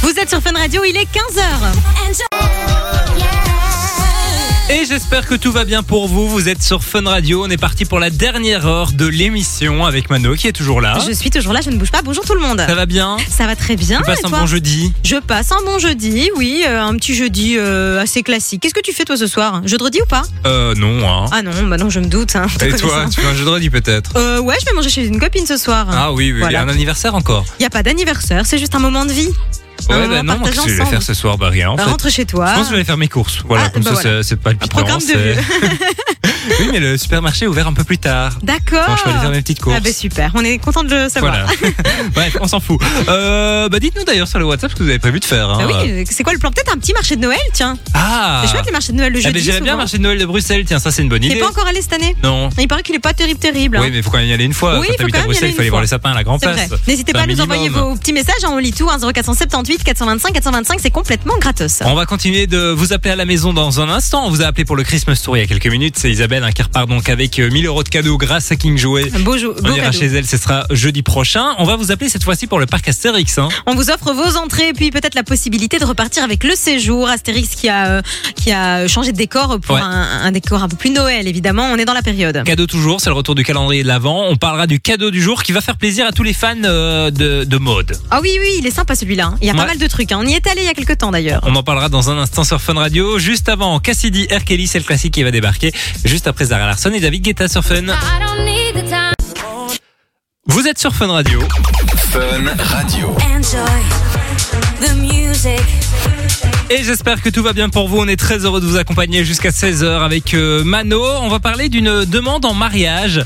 Vous 0.01 0.09
Vous 0.09 0.19
êtes 0.19 0.29
sur 0.29 0.41
Fun 0.41 0.53
Radio, 0.53 0.83
il 0.83 0.95
est 0.97 1.03
15h. 1.05 2.56
Et 4.69 4.85
j'espère 4.85 5.25
que 5.25 5.35
tout 5.35 5.51
va 5.53 5.63
bien 5.63 5.81
pour 5.81 6.09
vous. 6.09 6.27
Vous 6.27 6.49
êtes 6.49 6.61
sur 6.61 6.83
Fun 6.83 7.03
Radio. 7.07 7.45
On 7.45 7.49
est 7.49 7.55
parti 7.57 7.85
pour 7.85 7.99
la 7.99 8.09
dernière 8.09 8.67
heure 8.67 8.91
de 8.91 9.05
l'émission 9.05 9.85
avec 9.85 10.09
Mano 10.09 10.35
qui 10.35 10.47
est 10.49 10.51
toujours 10.51 10.81
là. 10.81 10.99
Je 11.07 11.13
suis 11.13 11.29
toujours 11.29 11.53
là, 11.53 11.61
je 11.63 11.69
ne 11.69 11.77
bouge 11.77 11.89
pas. 11.89 12.01
Bonjour 12.01 12.25
tout 12.25 12.33
le 12.33 12.41
monde. 12.41 12.61
Ça 12.67 12.75
va 12.75 12.85
bien 12.85 13.15
Ça 13.29 13.45
va 13.47 13.55
très 13.55 13.77
bien. 13.77 13.99
Tu 13.99 14.03
passes 14.03 14.25
un 14.25 14.29
bon 14.29 14.45
jeudi 14.45 14.91
Je 15.05 15.15
passe 15.17 15.53
un 15.53 15.63
bon 15.65 15.79
jeudi, 15.79 16.29
oui, 16.35 16.63
euh, 16.67 16.81
un 16.83 16.93
petit 16.97 17.15
jeudi 17.15 17.55
euh, 17.57 18.01
assez 18.01 18.23
classique. 18.23 18.61
Qu'est-ce 18.61 18.73
que 18.73 18.81
tu 18.81 18.91
fais 18.91 19.05
toi 19.05 19.15
ce 19.15 19.27
soir? 19.27 19.61
Jeudi 19.63 20.01
ou 20.01 20.05
pas? 20.05 20.23
Euh, 20.45 20.75
non. 20.75 21.07
Hein. 21.09 21.25
Ah 21.31 21.41
non, 21.41 21.51
bah 21.67 21.77
non, 21.77 21.89
je 21.89 22.01
me 22.01 22.07
doute. 22.07 22.35
hein, 22.35 22.47
te 22.59 22.65
Et 22.65 22.69
toi, 22.71 22.89
connaissant. 22.89 23.09
tu 23.09 23.21
fais 23.21 23.27
un 23.27 23.35
jeudi 23.35 23.69
peut-être? 23.69 24.11
Euh, 24.17 24.39
Ouais, 24.41 24.55
je 24.59 24.65
vais 24.65 24.73
manger 24.73 24.89
chez 24.89 25.05
une 25.05 25.19
copine 25.19 25.45
ce 25.45 25.55
soir. 25.55 25.87
Ah 25.91 26.11
oui, 26.11 26.33
oui. 26.33 26.39
Voilà. 26.39 26.61
un 26.63 26.67
anniversaire 26.69 27.15
encore 27.15 27.45
Il 27.59 27.63
y 27.63 27.65
a 27.65 27.69
pas 27.69 27.83
d'anniversaire, 27.83 28.45
c'est 28.45 28.57
juste 28.57 28.75
un 28.75 28.79
moment 28.79 29.05
de 29.05 29.11
vie. 29.13 29.29
Ouais, 29.89 30.07
bah 30.07 30.23
non, 30.23 30.39
qu'est-ce 30.39 30.61
que 30.61 30.69
je 30.69 30.75
vais 30.75 30.85
faire 30.85 31.01
ce 31.03 31.13
soir 31.13 31.37
Bah 31.37 31.49
rien 31.49 31.69
en 31.71 31.75
Bah, 31.75 31.83
fait. 31.85 31.89
rentre 31.91 32.09
chez 32.11 32.25
toi. 32.25 32.47
Je 32.47 32.51
pense 32.53 32.61
que 32.61 32.65
je 32.65 32.69
vais 32.71 32.75
aller 32.77 32.85
faire 32.85 32.97
mes 32.97 33.07
courses. 33.07 33.39
Voilà, 33.47 33.65
Ah, 33.67 33.69
comme 33.69 33.83
bah 33.83 33.91
ça, 33.95 34.01
voilà. 34.01 34.23
c'est- 34.23 34.35
pas 34.35 34.51
le 34.51 34.57
Un 34.61 34.67
programme 34.67 34.99
de 34.99 35.05
vieux. 35.05 35.35
oui, 36.59 36.69
mais 36.71 36.79
le 36.79 36.97
supermarché 36.97 37.45
est 37.45 37.47
ouvert 37.47 37.67
un 37.67 37.73
peu 37.73 37.83
plus 37.83 37.97
tard. 37.97 38.37
D'accord. 38.43 38.97
Je 38.97 39.03
vais 39.05 39.11
aller 39.11 39.19
faire 39.21 39.31
mes 39.31 39.41
petites 39.41 39.61
courses. 39.61 39.75
Ah 39.77 39.81
bah 39.81 39.91
super, 39.93 40.31
on 40.35 40.43
est 40.43 40.57
content 40.57 40.83
de 40.83 40.89
le 40.93 41.09
savoir. 41.09 41.33
Voilà. 41.33 41.73
Bref, 42.13 42.37
on 42.41 42.47
s'en 42.47 42.59
fout. 42.59 42.79
Euh, 43.07 43.69
bah 43.69 43.79
dites-nous 43.79 44.03
d'ailleurs 44.03 44.27
sur 44.27 44.39
le 44.39 44.45
WhatsApp 44.45 44.71
ce 44.71 44.75
que 44.75 44.83
vous 44.83 44.89
avez 44.89 44.99
prévu 44.99 45.19
de 45.19 45.25
faire. 45.25 45.47
Bah 45.47 45.57
hein. 45.61 45.67
oui, 45.67 45.91
euh, 45.91 46.03
c'est 46.09 46.23
quoi 46.23 46.33
le 46.33 46.39
plan? 46.39 46.51
Peut-être 46.51 46.73
un 46.73 46.77
petit 46.77 46.93
marché 46.93 47.15
de 47.15 47.21
Noël, 47.21 47.39
tiens. 47.53 47.77
Ah. 47.93 48.41
C'est 48.45 48.51
chouette 48.51 48.65
les 48.65 48.71
marchés 48.71 48.91
de 48.91 48.97
Noël 48.97 49.13
le 49.13 49.19
Eh 49.19 49.21
jeudi. 49.21 49.33
ben, 49.33 49.43
J'irais 49.43 49.59
bien 49.61 49.71
souvent. 49.73 49.77
marché 49.83 49.97
de 49.97 50.03
Noël 50.03 50.17
de 50.19 50.25
Bruxelles. 50.25 50.63
Tiens, 50.65 50.79
ça 50.79 50.91
c'est 50.91 51.01
une 51.01 51.09
bonne 51.09 51.23
idée. 51.23 51.35
pas 51.37 51.49
encore 51.49 51.67
allé 51.67 51.81
cette 51.81 51.93
année? 51.93 52.15
Non. 52.23 52.49
Il 52.59 52.67
paraît 52.67 52.83
qu'il 52.83 52.95
est 52.95 52.99
pas 52.99 53.13
terrible, 53.13 53.39
terrible. 53.39 53.77
Oui, 53.81 53.89
mais 53.91 53.97
il 53.97 54.03
faut 54.03 54.09
quand 54.11 54.17
même 54.17 54.27
y 54.27 54.33
aller 54.33 54.45
une 54.45 54.53
fois. 54.53 54.79
Oui, 54.79 54.87
quand 54.87 54.93
il 54.93 54.97
t'habites 54.97 55.15
à 55.15 55.21
Bruxelles, 55.23 55.43
aller 55.45 55.51
il 55.51 55.55
faut 55.55 55.61
aller 55.61 55.69
voir 55.69 55.81
les 55.81 55.87
sapins 55.87 56.11
à 56.11 56.15
la 56.15 56.23
Grand 56.23 56.39
Place. 56.39 56.69
N'hésitez 56.87 57.13
pas 57.13 57.21
à 57.21 57.27
nous 57.27 57.39
envoyer 57.41 57.69
vos 57.69 57.95
petits 57.95 58.13
messages. 58.13 58.35
On 58.47 58.57
lit 58.57 58.73
tout. 58.73 58.89
1 58.89 58.99
0478 59.67 59.83
425 59.83 60.33
425, 60.33 60.79
c'est 60.81 60.91
complètement 60.91 61.33
gratos. 61.39 61.81
On 61.85 61.93
va 61.93 62.05
continuer 62.05 62.47
de 62.47 62.69
vous 62.71 62.93
appeler 62.93 63.11
à 63.11 63.15
la 63.17 63.25
maison 63.25 63.51
dans 63.53 63.81
un 63.81 63.89
instant. 63.89 64.25
On 64.25 64.29
vous 64.29 64.41
a 64.41 64.45
appelé 64.45 64.63
pour 64.63 64.75
le 64.77 64.83
Christmas 64.83 65.19
Tour 65.23 65.35
il 65.35 65.41
y 65.41 65.43
a 65.43 65.47
quelques 65.47 65.67
minutes. 65.67 65.95
C'est 65.97 66.09
Isabelle 66.09 66.43
hein, 66.43 66.51
qui 66.53 66.61
repart 66.61 66.87
donc 66.87 67.09
avec 67.09 67.37
euh, 67.39 67.49
1000 67.51 67.65
euros 67.65 67.83
de 67.83 67.89
cadeaux 67.89 68.17
grâce 68.17 68.49
à 68.51 68.55
King 68.55 68.77
Jouet. 68.77 69.09
Beau, 69.19 69.35
On 69.35 69.61
beau 69.61 69.69
ira 69.75 69.87
cadeau. 69.87 69.97
chez 69.99 70.05
elle, 70.07 70.25
ce 70.25 70.37
sera 70.37 70.65
jeudi 70.71 71.01
prochain. 71.03 71.53
On 71.57 71.65
va 71.65 71.75
vous 71.75 71.91
appeler 71.91 72.09
cette 72.09 72.23
fois-ci 72.23 72.47
pour 72.47 72.59
le 72.59 72.65
parc 72.65 72.87
Astérix. 72.87 73.37
Hein. 73.39 73.49
On 73.65 73.75
vous 73.75 73.89
offre 73.89 74.13
vos 74.13 74.37
entrées 74.37 74.69
et 74.69 74.73
puis 74.73 74.89
peut-être 74.91 75.15
la 75.15 75.23
possibilité 75.23 75.79
de 75.79 75.85
repartir 75.85 76.23
avec 76.23 76.43
le 76.45 76.55
séjour 76.55 77.09
Astérix 77.09 77.49
qui 77.55 77.67
a 77.67 77.87
euh, 77.87 78.01
qui 78.35 78.51
a 78.53 78.87
changé 78.87 79.11
de 79.11 79.17
décor 79.17 79.59
pour 79.59 79.75
un, 79.77 80.31
décor 80.31 80.63
un 80.63 80.69
peu 80.69 80.77
plus 80.77 80.91
Noël 80.91 81.27
évidemment. 81.27 81.67
On 81.73 81.77
est 81.77 81.85
dans 81.85 81.93
la 81.93 82.01
période. 82.03 82.41
Cadeau 82.45 82.67
toujours, 82.67 83.01
c'est 83.01 83.09
le 83.09 83.15
retour 83.15 83.35
du 83.35 83.43
calendrier 83.43 83.83
de 83.83 83.87
l'Avent. 83.87 84.27
On 84.29 84.37
parlera 84.37 84.65
du 84.67 84.79
cadeau 84.79 85.11
du 85.11 85.21
jour 85.21 85.43
qui 85.43 85.51
va 85.51 85.59
faire 85.61 85.75
plaisir 85.77 86.05
à 86.07 86.11
tous 86.13 86.23
les 86.23 86.33
fans 86.33 86.55
euh, 86.63 87.11
de, 87.11 87.43
de 87.43 87.57
mode. 87.57 87.97
Ah 88.11 88.19
oui 88.21 88.31
oui, 88.39 88.47
il 88.59 88.65
est 88.67 88.71
sympa 88.71 88.95
celui-là. 88.95 89.25
hein. 89.27 89.37
Il 89.41 89.47
y 89.47 89.49
a 89.49 89.56
pas 89.57 89.65
mal 89.67 89.77
de 89.77 89.87
trucs. 89.87 90.11
hein. 90.11 90.19
On 90.21 90.25
y 90.25 90.33
est 90.33 90.47
allé 90.47 90.61
il 90.61 90.65
y 90.65 90.69
a 90.69 90.73
quelques 90.73 90.97
temps 90.97 91.11
d'ailleurs. 91.11 91.41
On 91.43 91.55
en 91.55 91.63
parlera 91.63 91.89
dans 91.89 92.09
un 92.09 92.17
instant 92.17 92.43
sur 92.43 92.61
Fun 92.61 92.73
Radio. 92.75 93.19
Juste 93.19 93.49
avant, 93.49 93.79
Cassidy, 93.79 94.27
R. 94.31 94.43
Kelly, 94.45 94.67
c'est 94.67 94.79
le 94.79 94.85
classique 94.85 95.13
qui 95.13 95.23
va 95.23 95.31
débarquer. 95.31 95.71
Juste 96.05 96.27
après 96.27 96.45
Zara 96.45 96.65
Larson 96.65 96.91
et 96.91 96.99
David 96.99 97.23
Guetta 97.23 97.47
sur 97.47 97.63
Fun. 97.63 97.83
Vous 100.45 100.67
êtes 100.67 100.79
sur 100.79 100.93
Fun 100.95 101.07
Radio. 101.07 101.41
Fun 102.11 102.53
Radio. 102.57 103.15
Et 106.69 106.83
j'espère 106.83 107.21
que 107.21 107.29
tout 107.29 107.41
va 107.43 107.53
bien 107.53 107.69
pour 107.69 107.87
vous. 107.87 107.97
On 107.99 108.07
est 108.07 108.17
très 108.19 108.39
heureux 108.39 108.59
de 108.61 108.65
vous 108.65 108.75
accompagner 108.77 109.23
jusqu'à 109.23 109.49
16h 109.49 110.03
avec 110.03 110.33
euh, 110.33 110.63
Mano. 110.63 111.01
On 111.21 111.29
va 111.29 111.39
parler 111.39 111.69
d'une 111.69 112.05
demande 112.05 112.45
en 112.45 112.53
mariage 112.53 113.23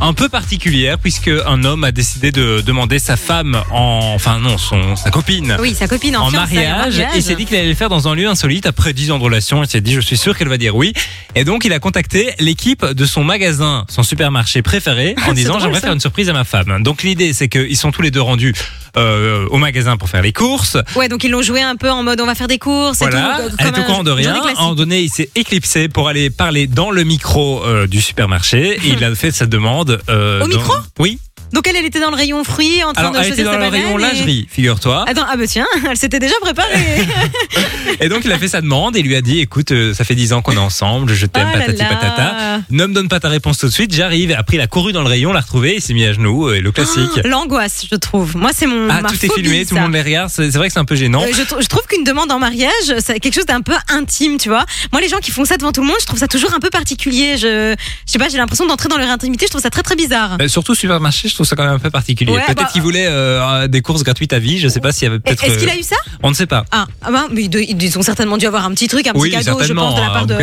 un 0.00 0.12
peu 0.12 0.28
particulière 0.28 0.98
puisque 0.98 1.30
un 1.46 1.64
homme 1.64 1.84
a 1.84 1.92
décidé 1.92 2.32
de 2.32 2.60
demander 2.60 2.98
sa 2.98 3.16
femme 3.16 3.62
en, 3.70 4.12
enfin 4.14 4.38
non, 4.38 4.58
son, 4.58 4.96
sa 4.96 5.10
copine. 5.10 5.56
Oui, 5.60 5.74
sa 5.74 5.86
copine 5.88 6.16
en, 6.16 6.26
En 6.26 6.30
mariage, 6.30 6.98
en 6.98 7.02
et 7.02 7.16
il 7.16 7.22
s'est 7.22 7.34
dit 7.36 7.44
qu'il 7.46 7.56
allait 7.56 7.68
le 7.68 7.74
faire 7.74 7.88
dans 7.88 8.08
un 8.08 8.14
lieu 8.14 8.28
insolite 8.28 8.66
après 8.66 8.92
10 8.92 9.12
ans 9.12 9.18
de 9.18 9.24
relation. 9.24 9.62
Il 9.62 9.68
s'est 9.68 9.80
dit, 9.80 9.94
je 9.94 10.00
suis 10.00 10.16
sûr 10.16 10.36
qu'elle 10.36 10.48
va 10.48 10.58
dire 10.58 10.74
oui. 10.76 10.92
Et 11.34 11.44
donc, 11.44 11.64
il 11.64 11.72
a 11.72 11.78
contacté 11.78 12.32
l'équipe 12.38 12.84
de 12.84 13.04
son 13.06 13.24
magasin, 13.24 13.84
son 13.88 14.02
supermarché 14.02 14.62
préféré, 14.62 15.14
en 15.28 15.32
disant, 15.32 15.58
j'aimerais 15.58 15.80
faire 15.80 15.92
une 15.92 16.00
surprise 16.00 16.28
à 16.28 16.32
ma 16.32 16.44
femme. 16.44 16.82
Donc, 16.82 17.02
l'idée, 17.02 17.32
c'est 17.32 17.48
qu'ils 17.48 17.76
sont 17.76 17.90
tous 17.92 18.02
les 18.02 18.10
deux 18.10 18.22
rendus 18.22 18.54
euh, 18.96 19.46
au 19.50 19.58
magasin 19.58 19.96
pour 19.96 20.08
faire 20.08 20.22
les 20.22 20.32
courses. 20.32 20.76
Ouais, 20.94 21.08
donc 21.08 21.24
ils 21.24 21.30
l'ont 21.30 21.42
joué 21.42 21.60
un 21.60 21.74
peu 21.74 21.90
en 21.90 22.04
mode 22.04 22.20
on 22.20 22.26
va 22.26 22.36
faire 22.36 22.46
des 22.46 22.58
courses 22.58 23.02
et 23.02 23.06
Voilà, 23.06 23.38
tout. 23.38 23.42
euh, 23.42 23.56
elle 23.58 23.66
est 23.66 23.78
au 23.80 23.82
courant 23.82 24.04
de 24.04 24.10
rien. 24.12 24.40
À 24.56 24.62
un 24.62 24.74
donné, 24.74 25.00
il 25.00 25.08
s'est 25.10 25.30
éclipsé 25.34 25.88
pour 25.88 26.08
aller 26.08 26.30
parler 26.30 26.68
dans 26.68 26.90
le 26.92 27.02
micro 27.02 27.64
euh, 27.64 27.86
du 27.88 28.00
supermarché. 28.00 28.78
Et 28.84 28.90
il 28.90 29.02
a 29.02 29.12
fait 29.16 29.32
sa 29.32 29.46
demande. 29.46 29.83
Euh, 30.08 30.42
Au 30.42 30.48
dans- 30.48 30.56
micro? 30.56 30.74
Oui. 30.98 31.18
Donc 31.54 31.66
elle, 31.68 31.76
elle 31.76 31.84
était 31.86 32.00
dans 32.00 32.10
le 32.10 32.16
rayon 32.16 32.42
fruits 32.44 32.82
en 32.84 32.92
train 32.92 33.02
Alors, 33.02 33.12
de 33.12 33.18
elle 33.18 33.32
était 33.32 33.44
dans 33.44 33.52
sa 33.52 33.58
le 33.58 33.68
rayon 33.68 33.98
et- 33.98 34.02
lingerie, 34.02 34.46
figure-toi. 34.50 35.04
Attends, 35.08 35.24
ah 35.30 35.36
bah 35.36 35.46
tiens, 35.46 35.66
elle 35.90 35.96
s'était 35.96 36.18
déjà 36.18 36.34
préparée. 36.40 37.06
Et 38.00 38.08
donc 38.08 38.22
il 38.24 38.32
a 38.32 38.38
fait 38.38 38.48
sa 38.48 38.60
demande 38.60 38.96
et 38.96 39.02
lui 39.02 39.14
a 39.14 39.20
dit 39.22 39.38
écoute 39.40 39.70
euh, 39.70 39.94
ça 39.94 40.04
fait 40.04 40.14
10 40.16 40.32
ans 40.32 40.42
qu'on 40.42 40.52
est 40.54 40.56
ensemble, 40.58 41.14
je 41.14 41.26
t'aime 41.26 41.48
Oh 41.54 41.56
patati 41.58 41.78
là. 41.78 41.84
patata. 41.86 42.60
Ne 42.70 42.86
me 42.86 42.92
donne 42.94 43.08
pas 43.08 43.20
ta 43.20 43.28
réponse 43.28 43.58
tout 43.58 43.66
de 43.66 43.72
suite, 43.72 43.94
j'arrive. 43.94 44.32
Après 44.36 44.56
il 44.56 44.60
a 44.60 44.66
couru 44.66 44.92
dans 44.92 45.02
le 45.02 45.08
rayon, 45.08 45.32
l'a 45.32 45.40
retrouvé, 45.40 45.74
il 45.76 45.80
s'est 45.80 45.94
mis 45.94 46.04
à 46.04 46.12
genoux 46.12 46.50
et 46.52 46.60
le 46.60 46.72
classique. 46.72 47.08
Oh, 47.18 47.20
L'angoisse, 47.28 47.86
je 47.90 47.96
trouve. 47.96 48.36
Moi, 48.36 48.50
c'est 48.54 48.66
mon. 48.66 48.88
ah 48.90 49.00
ma 49.02 49.08
tout 49.08 49.24
est 49.24 49.32
filmé, 49.32 49.64
tout 49.64 49.74
le 49.76 49.80
monde 49.82 49.92
les 49.92 50.02
regarde, 50.02 50.30
c'est 50.30 50.48
vrai 50.54 50.66
que 50.68 50.72
c'est 50.72 50.80
un 50.80 50.84
peu 50.84 50.96
gênant. 50.96 51.22
Euh, 51.22 51.28
je, 51.32 51.42
trou- 51.42 51.60
je 51.60 51.66
trouve 51.68 51.82
qu'une 51.86 52.04
demande 52.04 52.30
en 52.32 52.38
mariage, 52.38 52.72
c'est 52.98 53.20
quelque 53.20 53.34
chose 53.34 53.46
d'un 53.46 53.60
peu 53.60 53.74
intime, 53.88 54.38
tu 54.38 54.48
vois. 54.48 54.64
Moi, 54.92 55.00
les 55.00 55.08
gens 55.08 55.18
qui 55.18 55.30
font 55.30 55.44
ça 55.44 55.56
devant 55.56 55.72
tout 55.72 55.80
le 55.82 55.86
monde, 55.86 55.96
je 56.00 56.06
trouve 56.06 56.18
ça 56.18 56.26
toujours 56.28 56.52
un 56.54 56.60
peu 56.60 56.70
particulier. 56.70 57.36
Je, 57.36 57.74
je 58.06 58.12
sais 58.12 58.18
pas, 58.18 58.28
j'ai 58.28 58.38
l'impression 58.38 58.66
d'entrer 58.66 58.88
dans 58.88 58.98
leur 58.98 59.08
intimité. 59.10 59.46
Je 59.46 59.50
trouve 59.50 59.62
ça 59.62 59.70
très 59.70 59.82
très 59.82 59.96
bizarre. 59.96 60.36
Euh, 60.40 60.48
surtout 60.48 60.74
supermarché, 60.74 61.28
je 61.28 61.34
trouve 61.34 61.43
ça 61.44 61.56
quand 61.56 61.64
même 61.64 61.74
un 61.74 61.78
peu 61.78 61.90
particulier. 61.90 62.32
Ouais, 62.32 62.42
peut-être 62.44 62.58
bah, 62.62 62.68
qu'il 62.72 62.82
voulait 62.82 63.06
euh, 63.08 63.68
des 63.68 63.80
courses 63.82 64.02
gratuites 64.02 64.32
à 64.32 64.38
vie, 64.38 64.58
je 64.58 64.68
sais 64.68 64.80
pas 64.80 64.92
s'il 64.92 65.04
y 65.04 65.06
avait 65.10 65.18
peut-être. 65.18 65.42
Est-ce 65.44 65.58
qu'il 65.58 65.68
euh, 65.68 65.72
a 65.72 65.76
eu 65.76 65.82
ça? 65.82 65.96
On 66.22 66.30
ne 66.30 66.34
sait 66.34 66.46
pas. 66.46 66.64
Ah, 66.70 66.86
ah 67.02 67.10
bah, 67.10 67.26
mais 67.32 67.42
ils 67.44 67.98
ont 67.98 68.02
certainement 68.02 68.36
dû 68.36 68.46
avoir 68.46 68.64
un 68.64 68.70
petit 68.72 68.88
truc, 68.88 69.06
un 69.06 69.12
petit 69.12 69.20
Oui, 69.22 69.30
cadeau, 69.30 69.58
je 69.62 69.72
pense, 69.72 69.94
de 69.94 70.00
la 70.00 70.08
part 70.10 70.26
de, 70.26 70.34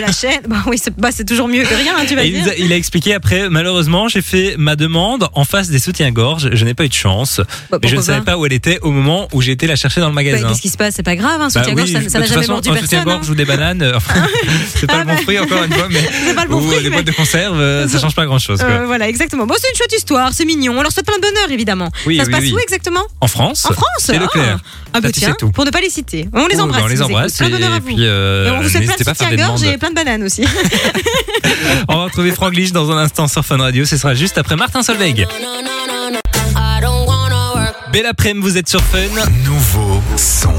la 0.00 0.12
chaîne. 0.12 0.40
Bah 0.48 0.56
oui, 0.66 0.78
c'est 0.82 0.94
bah, 0.98 1.10
c'est 1.12 1.24
toujours 1.24 1.48
mieux 1.48 1.62
que 1.62 1.74
rien, 1.74 1.94
hein, 1.98 2.04
tu 2.06 2.14
vas 2.16 2.24
il, 2.24 2.32
dire. 2.42 2.52
a, 2.52 2.54
il 2.56 2.72
a 2.72 2.76
expliqué 2.76 3.14
après, 3.14 3.48
malheureusement, 3.48 4.08
j'ai 4.08 4.22
fait 4.22 4.54
ma 4.58 4.76
demande 4.76 5.28
en 5.34 5.44
face 5.44 5.68
des 5.70 5.78
soutiens-gorge, 5.78 6.50
je 6.52 6.64
n'ai 6.64 6.74
pas 6.74 6.84
eu 6.84 6.88
de 6.88 6.94
chance. 6.94 7.40
Bah, 7.70 7.78
Mais 7.82 7.88
je 7.88 7.96
ne 7.96 8.00
savais 8.02 8.22
pas 8.22 8.36
où 8.38 8.46
elle 8.46 8.52
était 8.52 8.78
au 8.82 8.90
moment 8.90 9.28
où 9.32 9.40
j'ai 9.42 9.52
été 9.52 9.66
la 9.66 9.76
chercher 9.76 10.00
dans 10.00 10.08
le 10.08 10.14
Bah, 10.14 10.22
magasin. 10.22 10.48
Qu'est-ce 10.48 10.62
qui 10.62 10.68
se 10.68 10.76
passe? 10.76 10.94
C'est 10.96 11.02
pas 11.02 11.16
grave, 11.16 11.40
hein, 11.40 11.48
Bah 11.54 11.60
soutien-gorge, 11.60 11.88
oui, 11.88 11.92
ça- 12.10 12.18
n'a 12.18 12.26
jamais 12.26 12.40
façon, 12.40 12.52
mordu 12.52 12.68
un 12.68 12.72
personne. 12.72 12.88
soutien-gorge 12.88 13.26
hein. 13.28 13.32
ou 13.32 13.34
des 13.34 13.44
bananes, 13.44 13.82
euh, 13.82 13.96
enfin, 13.96 14.14
c'est 14.74 14.86
pas 14.86 14.94
Ah 14.96 14.98
le 15.00 15.04
bon 15.06 15.14
bah. 15.14 15.20
fruit 15.22 15.38
encore 15.38 15.62
une 15.64 15.72
fois, 15.72 15.86
mais 15.90 16.00
C'est 16.26 16.34
pas 16.34 16.44
le 16.44 16.50
bon 16.50 16.60
ou 16.60 16.70
mais- 16.82 16.90
boîtes 16.90 17.04
de 17.06 17.12
conserve, 17.12 17.88
ça 17.88 17.98
change 18.00 18.14
pas 18.14 18.24
grand-chose. 18.26 18.60
voilà, 18.86 19.08
exactement. 19.08 19.46
Bon, 19.46 19.54
c'est 19.58 19.68
une 19.70 19.76
chouette 19.76 19.92
histoire, 19.96 20.32
c'est 20.40 20.46
mignon. 20.46 20.74
On 20.78 20.82
leur 20.82 20.90
souhaite 20.92 21.06
plein 21.06 21.16
de 21.18 21.22
bonheur, 21.22 21.50
évidemment. 21.50 21.90
Oui, 22.06 22.16
ça 22.16 22.22
se 22.24 22.28
oui, 22.28 22.32
passe 22.34 22.44
oui. 22.44 22.52
où 22.54 22.58
exactement 22.60 23.02
En 23.20 23.26
France, 23.28 23.66
En 23.66 23.72
France 23.74 23.84
c'est 23.98 24.18
Leclerc. 24.18 24.58
Ah, 24.62 24.90
ah 24.94 25.00
bah 25.00 25.10
tiens, 25.12 25.34
tout. 25.38 25.50
pour 25.50 25.64
ne 25.66 25.70
pas 25.70 25.80
les 25.80 25.90
citer. 25.90 26.28
On 26.32 26.46
les 26.46 26.56
Oh, 26.58 26.62
embrasse. 26.62 26.82
on 26.82 26.86
les 26.86 27.02
embrasse. 27.02 27.36
Plein 27.36 27.48
de 27.48 27.54
bonheur 27.56 27.72
à 27.72 27.76
et 27.76 27.80
vous. 27.80 27.86
puis 27.86 27.96
euh, 28.00 28.46
Et 28.48 28.50
on 28.50 28.62
vous 28.62 28.68
souhaite 28.68 28.84
plein 28.86 28.96
de 28.96 29.04
soutien-gorge 29.04 29.62
et 29.64 29.76
plein 29.78 29.90
de 29.90 29.94
bananes 29.94 30.22
aussi. 30.22 30.42
On 31.88 31.96
va 31.96 32.04
retrouver 32.04 32.30
Franglish 32.32 32.72
dans 32.72 32.90
un 32.90 32.96
instant 32.98 33.28
sur 33.28 33.44
Fun 33.44 33.58
Radio. 33.58 33.84
Ce 33.84 33.96
sera 33.96 34.14
juste 34.14 34.38
après 34.38 34.56
Martin 34.56 34.82
Solveig. 34.82 35.26
Belle 37.92 38.06
après-midi, 38.06 38.46
vous 38.48 38.56
êtes 38.56 38.68
sur 38.68 38.80
Fun. 38.82 38.98
Nouveau 39.44 40.00
son. 40.16 40.52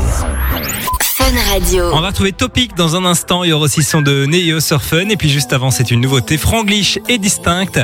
Fun 1.16 1.26
Radio. 1.50 1.90
On 1.94 2.02
va 2.02 2.08
retrouver 2.10 2.34
Topic 2.34 2.76
dans 2.76 2.96
un 2.96 3.06
instant. 3.06 3.44
Il 3.44 3.50
y 3.50 3.54
aura 3.54 3.66
aussi 3.66 3.84
son 3.84 4.02
de 4.02 4.26
Neo 4.26 4.60
sur 4.60 4.82
Fun. 4.82 5.08
Et 5.10 5.16
puis 5.18 5.30
juste 5.30 5.54
avant, 5.54 5.72
c'est 5.72 5.92
une 5.92 6.02
nouveauté 6.02 6.38
Franglish 6.38 7.00
et 7.08 7.18
distincte. 7.18 7.80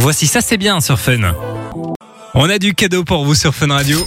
Voici 0.00 0.26
ça, 0.26 0.40
c'est 0.40 0.56
bien 0.56 0.80
sur 0.80 0.98
Fun. 0.98 1.34
On 2.32 2.48
a 2.48 2.58
du 2.58 2.74
cadeau 2.74 3.04
pour 3.04 3.26
vous 3.26 3.34
sur 3.34 3.54
Fun 3.54 3.66
Radio. 3.68 3.98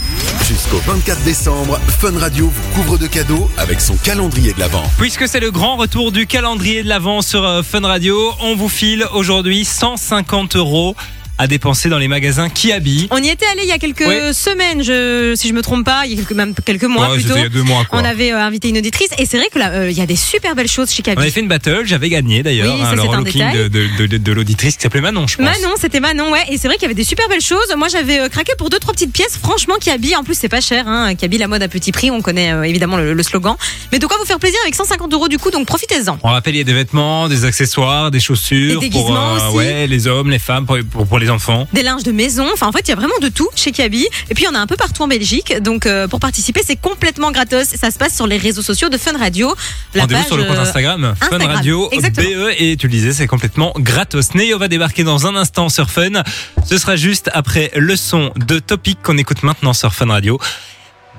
Jusqu'au 0.44 0.78
24 0.78 1.22
décembre, 1.22 1.78
Fun 2.00 2.18
Radio 2.18 2.48
vous 2.48 2.74
couvre 2.74 2.98
de 2.98 3.06
cadeaux 3.06 3.48
avec 3.56 3.80
son 3.80 3.94
calendrier 3.94 4.52
de 4.54 4.58
l'Avent. 4.58 4.82
Puisque 4.98 5.28
c'est 5.28 5.38
le 5.38 5.52
grand 5.52 5.76
retour 5.76 6.10
du 6.10 6.26
calendrier 6.26 6.82
de 6.82 6.88
l'Avent 6.88 7.22
sur 7.22 7.44
euh, 7.44 7.62
Fun 7.62 7.82
Radio, 7.82 8.32
on 8.40 8.56
vous 8.56 8.68
file 8.68 9.06
aujourd'hui 9.14 9.64
150 9.64 10.56
euros 10.56 10.96
à 11.36 11.46
dépenser 11.46 11.88
dans 11.88 11.98
les 11.98 12.06
magasins 12.08 12.48
Kiabi. 12.48 13.08
On 13.10 13.18
y 13.22 13.28
était 13.28 13.46
allé 13.46 13.62
il 13.64 13.68
y 13.68 13.72
a 13.72 13.78
quelques 13.78 14.06
Ouais. 14.06 14.32
semaines, 14.32 14.82
je, 14.84 15.34
si 15.36 15.48
je 15.48 15.52
me 15.52 15.62
trompe 15.62 15.84
pas, 15.84 16.02
il 16.06 16.12
y 16.12 16.14
a 16.14 16.16
quelques, 16.18 16.32
même 16.32 16.54
quelques 16.64 16.84
mois 16.84 17.08
Ouais, 17.10 17.14
plutôt. 17.16 17.34
il 17.36 17.42
y 17.42 17.46
a 17.46 17.48
deux 17.48 17.62
mois, 17.64 17.84
quoi. 17.84 17.98
On 18.00 18.04
avait 18.04 18.32
euh, 18.32 18.38
invité 18.40 18.68
une 18.68 18.78
auditrice 18.78 19.08
et 19.18 19.26
c'est 19.26 19.38
vrai 19.38 19.48
que 19.52 19.58
là, 19.58 19.70
euh, 19.70 19.90
il 19.90 19.96
y 19.96 20.00
a 20.00 20.06
des 20.06 20.14
super 20.16 20.54
belles 20.54 20.68
choses 20.68 20.90
chez 20.90 21.02
On 21.06 21.10
avait 21.10 21.16
Kaby. 21.16 21.30
fait 21.32 21.40
une 21.40 21.48
battle, 21.48 21.82
j'avais 21.86 22.08
gagné 22.08 22.42
d'ailleurs, 22.42 22.72
Oui, 22.74 22.80
hein, 22.82 22.90
le 22.94 23.00
c'est 23.00 23.06
un 23.08 23.10
relooking 23.10 23.52
de, 23.52 23.68
détail. 23.68 23.90
de, 23.98 24.06
de, 24.06 24.16
de 24.18 24.32
l'auditrice 24.32 24.76
qui 24.76 24.82
s'appelait 24.82 25.00
Manon, 25.00 25.26
je 25.26 25.36
pense. 25.36 25.44
Manon, 25.44 25.74
c'était 25.80 26.00
Manon, 26.00 26.30
ouais. 26.30 26.44
Et 26.50 26.56
c'est 26.58 26.68
vrai 26.68 26.76
qu'il 26.76 26.82
y 26.84 26.86
avait 26.86 26.94
des 26.94 27.04
super 27.04 27.28
belles 27.28 27.40
choses. 27.40 27.74
Moi, 27.76 27.88
j'avais 27.88 28.20
euh, 28.20 28.28
craqué 28.28 28.52
pour 28.56 28.70
deux, 28.70 28.78
trois 28.78 28.94
petites 28.94 29.12
pièces. 29.12 29.36
Franchement, 29.42 29.74
Kiabi, 29.80 30.14
en 30.14 30.22
plus, 30.22 30.38
c'est 30.38 30.48
pas 30.48 30.60
cher. 30.60 30.86
Hein. 30.86 31.14
Kiabi, 31.16 31.38
la 31.38 31.48
mode 31.48 31.62
à 31.62 31.68
petit 31.68 31.90
prix. 31.90 32.10
On 32.12 32.22
connaît 32.22 32.52
évidemment 32.68 32.96
le, 32.96 33.12
le 33.12 33.22
slogan. 33.24 33.56
Mais 33.90 33.98
de 33.98 34.06
quoi 34.06 34.16
vous 34.20 34.24
faire 34.26 34.38
plaisir 34.38 34.58
avec 34.62 34.74
150 34.76 35.12
euros 35.12 35.28
du 35.28 35.38
coup, 35.38 35.50
donc 35.50 35.66
profitez-en. 35.66 36.18
On 36.22 36.28
rappelle, 36.28 36.54
il 36.54 36.58
y 36.58 36.60
a 36.60 36.64
des 36.64 36.72
vêtements, 36.74 37.28
des 37.28 37.44
accessoires, 37.44 38.10
des 38.10 38.20
chaussures 38.20 38.80
Des 38.80 38.90
pour 38.90 39.10
aussi. 39.10 39.56
ouais, 39.56 39.86
les 39.86 40.06
hommes, 40.06 40.30
les 40.30 40.38
femmes, 40.38 40.64
pour, 40.66 40.78
pour, 40.90 41.06
pour 41.06 41.18
les 41.18 41.23
enfants. 41.30 41.66
Des 41.72 41.82
linges 41.82 42.02
de 42.02 42.12
maison. 42.12 42.46
Enfin, 42.52 42.66
en 42.66 42.72
fait, 42.72 42.80
il 42.86 42.88
y 42.88 42.92
a 42.92 42.96
vraiment 42.96 43.18
de 43.20 43.28
tout 43.28 43.48
chez 43.54 43.72
Kiabi. 43.72 44.06
Et 44.30 44.34
puis, 44.34 44.44
il 44.44 44.46
y 44.46 44.48
en 44.48 44.54
a 44.54 44.58
un 44.58 44.66
peu 44.66 44.76
partout 44.76 45.02
en 45.02 45.08
Belgique. 45.08 45.54
Donc, 45.60 45.86
euh, 45.86 46.08
pour 46.08 46.20
participer, 46.20 46.60
c'est 46.64 46.76
complètement 46.76 47.30
gratos. 47.30 47.68
Ça 47.68 47.90
se 47.90 47.98
passe 47.98 48.14
sur 48.14 48.26
les 48.26 48.36
réseaux 48.36 48.62
sociaux 48.62 48.88
de 48.88 48.98
Fun 48.98 49.16
Radio. 49.18 49.54
Rendez-vous 49.96 50.24
sur 50.24 50.36
le 50.36 50.44
compte 50.44 50.56
euh, 50.56 50.62
Instagram, 50.62 51.14
Fun 51.20 51.38
Radio 51.38 51.88
exactement. 51.92 52.28
BE 52.28 52.54
et 52.58 52.76
tu 52.76 52.86
le 52.86 52.92
disais, 52.92 53.12
c'est 53.12 53.26
complètement 53.26 53.72
gratos. 53.78 54.34
Neo 54.34 54.58
va 54.58 54.68
débarquer 54.68 55.04
dans 55.04 55.26
un 55.26 55.36
instant 55.36 55.68
sur 55.68 55.90
Fun. 55.90 56.22
Ce 56.66 56.78
sera 56.78 56.96
juste 56.96 57.30
après 57.32 57.70
le 57.74 57.96
son 57.96 58.32
de 58.36 58.58
Topic 58.58 58.98
qu'on 59.02 59.18
écoute 59.18 59.42
maintenant 59.42 59.72
sur 59.72 59.92
Fun 59.94 60.06
Radio. 60.06 60.38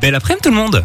Belle 0.02 0.16
après-midi 0.16 0.44
tout 0.44 0.50
le 0.50 0.56
monde. 0.56 0.84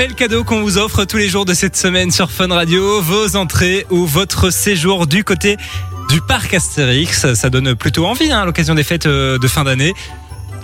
C'est 0.00 0.08
le 0.08 0.14
cadeau 0.14 0.44
qu'on 0.44 0.62
vous 0.62 0.78
offre 0.78 1.04
tous 1.04 1.18
les 1.18 1.28
jours 1.28 1.44
de 1.44 1.52
cette 1.52 1.76
semaine 1.76 2.10
sur 2.10 2.30
Fun 2.30 2.48
Radio. 2.48 3.02
Vos 3.02 3.36
entrées 3.36 3.86
ou 3.90 4.06
votre 4.06 4.48
séjour 4.48 5.06
du 5.06 5.24
côté 5.24 5.58
du 6.08 6.22
parc 6.22 6.54
Astérix. 6.54 7.34
Ça 7.34 7.50
donne 7.50 7.74
plutôt 7.74 8.06
envie 8.06 8.32
hein, 8.32 8.40
à 8.40 8.44
l'occasion 8.46 8.74
des 8.74 8.82
fêtes 8.82 9.04
euh, 9.04 9.36
de 9.36 9.46
fin 9.46 9.64
d'année. 9.64 9.92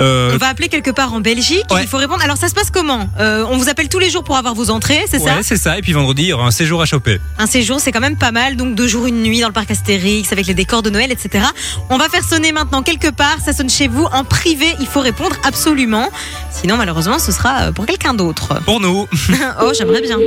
Euh, 0.01 0.33
On 0.35 0.37
va 0.37 0.49
appeler 0.49 0.69
quelque 0.69 0.91
part 0.91 1.13
en 1.15 1.21
Belgique. 1.21 1.65
Ouais. 1.71 1.83
Il 1.83 1.89
faut 1.89 1.97
répondre. 1.97 2.23
Alors 2.23 2.37
ça 2.37 2.49
se 2.49 2.55
passe 2.55 2.71
comment 2.71 3.09
Euh, 3.19 3.45
On 3.49 3.57
vous 3.57 3.69
appelle 3.69 3.89
tous 3.89 3.99
les 3.99 4.11
jours 4.11 4.25
pour 4.25 4.37
avoir 4.37 4.55
vos 4.55 4.71
entrées, 4.71 5.05
c'est 5.11 5.19
ça 5.19 5.37
ouais, 5.37 5.43
c'est 5.43 5.57
ça. 5.57 5.79
Et 5.79 5.83
puis 5.83 5.93
vendredi, 5.93 6.23
il 6.25 6.29
y 6.29 6.33
aura 6.33 6.47
un 6.47 6.51
séjour 6.51 6.83
à 6.83 6.87
choper. 6.87 7.19
Un 7.39 7.47
séjour, 7.47 7.81
c'est 7.81 7.93
quand 7.93 8.01
même 8.01 8.17
pas 8.19 8.33
mal. 8.33 8.57
Donc 8.57 8.75
deux 8.75 8.87
jours, 8.89 9.07
une 9.07 9.23
nuit 9.23 9.41
dans 9.41 9.49
le 9.49 9.53
parc 9.55 9.71
Astérix 9.71 10.33
avec 10.33 10.47
les 10.47 10.55
décors 10.55 10.83
de 10.83 10.91
Noël, 10.91 11.11
etc. 11.13 11.45
On 11.91 11.97
va 11.97 12.09
faire 12.09 12.25
sonner 12.25 12.53
maintenant 12.53 12.83
quelque 12.83 13.11
part. 13.11 13.39
Ça 13.45 13.53
sonne 13.53 13.71
chez 13.71 13.89
vous 13.89 14.05
en 14.13 14.25
privé. 14.25 14.67
Il 14.81 14.87
faut 14.87 15.01
répondre 15.01 15.37
absolument. 15.45 16.11
Sinon, 16.51 16.77
malheureusement, 16.77 17.19
ce 17.19 17.33
sera 17.33 17.63
euh, 17.63 17.73
pour 17.73 17.87
quelqu'un 17.87 18.15
d'autre. 18.15 18.61
Pour 18.65 18.81
nous. 18.81 19.07
oh, 19.63 19.73
j'aimerais 19.77 20.01
bien. 20.03 20.19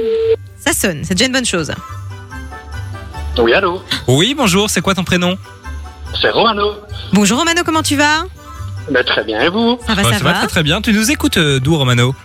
Ça 0.66 0.74
sonne. 0.74 1.02
C'est 1.04 1.14
déjà 1.14 1.26
une 1.26 1.34
bonne 1.34 1.46
chose. 1.46 1.72
Oui, 3.38 3.54
allô 3.54 3.82
Oui, 4.08 4.34
bonjour. 4.36 4.70
C'est 4.70 4.82
quoi 4.82 4.94
ton 4.96 5.04
prénom? 5.04 5.38
C'est 6.22 6.30
Romano. 6.30 6.74
Bonjour 7.14 7.38
Romano, 7.38 7.62
comment 7.66 7.84
tu 7.84 7.96
vas? 7.96 8.24
Ben, 8.92 9.04
très 9.04 9.24
bien, 9.24 9.42
et 9.42 9.50
vous 9.50 9.78
Ça 9.86 9.94
va, 9.94 10.04
Bah, 10.04 10.14
ça 10.14 10.24
va. 10.24 10.34
très 10.34 10.48
très 10.48 10.64
bien. 10.64 10.82
Tu 10.82 10.94
nous 10.94 11.12
écoutes 11.12 11.38
euh, 11.38 11.60
d'où, 11.60 11.78
Romano 11.78 12.16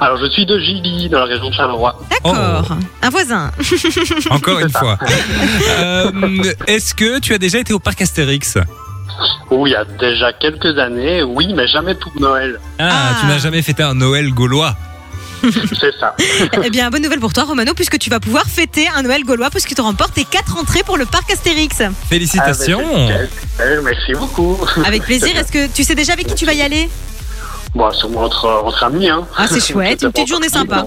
Alors, 0.00 0.16
je 0.18 0.30
suis 0.30 0.46
de 0.46 0.58
Gilly, 0.58 1.08
dans 1.10 1.18
la 1.20 1.24
région 1.26 1.50
de 1.50 1.54
Charleroi. 1.54 1.98
D'accord. 2.10 2.64
Un 3.02 3.10
voisin. 3.10 3.50
Encore 4.30 4.60
une 4.60 4.70
fois. 4.70 4.98
Euh, 5.80 6.10
Est-ce 6.66 6.94
que 6.94 7.18
tu 7.20 7.34
as 7.34 7.38
déjà 7.38 7.58
été 7.58 7.72
au 7.72 7.78
parc 7.78 8.00
Astérix 8.02 8.56
Où 9.50 9.66
il 9.66 9.70
y 9.72 9.76
a 9.76 9.84
déjà 9.84 10.32
quelques 10.32 10.78
années, 10.78 11.22
oui, 11.22 11.52
mais 11.54 11.66
jamais 11.68 11.94
pour 11.94 12.12
Noël. 12.18 12.58
ah, 12.78 12.88
Ah. 12.90 13.16
tu 13.20 13.26
n'as 13.26 13.38
jamais 13.38 13.62
fêté 13.62 13.82
un 13.82 13.94
Noël 13.94 14.30
gaulois 14.32 14.74
C'est 15.80 15.98
ça. 15.98 16.14
eh 16.62 16.70
bien, 16.70 16.90
bonne 16.90 17.02
nouvelle 17.02 17.20
pour 17.20 17.32
toi 17.32 17.44
Romano, 17.44 17.74
puisque 17.74 17.98
tu 17.98 18.10
vas 18.10 18.20
pouvoir 18.20 18.44
fêter 18.46 18.88
un 18.94 19.02
Noël 19.02 19.24
gaulois, 19.24 19.50
puisque 19.50 19.74
tu 19.74 19.80
remportes 19.80 20.14
tes 20.14 20.24
quatre 20.24 20.56
entrées 20.56 20.82
pour 20.84 20.96
le 20.96 21.06
parc 21.06 21.30
Astérix. 21.30 21.82
Félicitations. 22.08 22.80
Ah, 22.82 22.88
ben, 22.88 23.28
c'est 23.58 23.64
nickel. 23.64 23.80
merci 23.82 24.14
beaucoup. 24.14 24.58
Avec 24.84 25.02
plaisir. 25.02 25.36
Est-ce 25.36 25.52
que 25.52 25.66
tu 25.66 25.84
sais 25.84 25.94
déjà 25.94 26.12
avec 26.12 26.26
qui 26.26 26.34
tu 26.34 26.46
vas 26.46 26.54
y 26.54 26.62
aller? 26.62 26.88
Bon, 27.74 27.90
sûrement 27.92 28.22
entre, 28.22 28.48
entre 28.64 28.84
amis, 28.84 29.08
hein. 29.08 29.26
Ah, 29.36 29.46
c'est 29.48 29.60
chouette. 29.60 30.02
Une 30.02 30.12
petite 30.12 30.28
journée 30.28 30.48
sympa. 30.48 30.84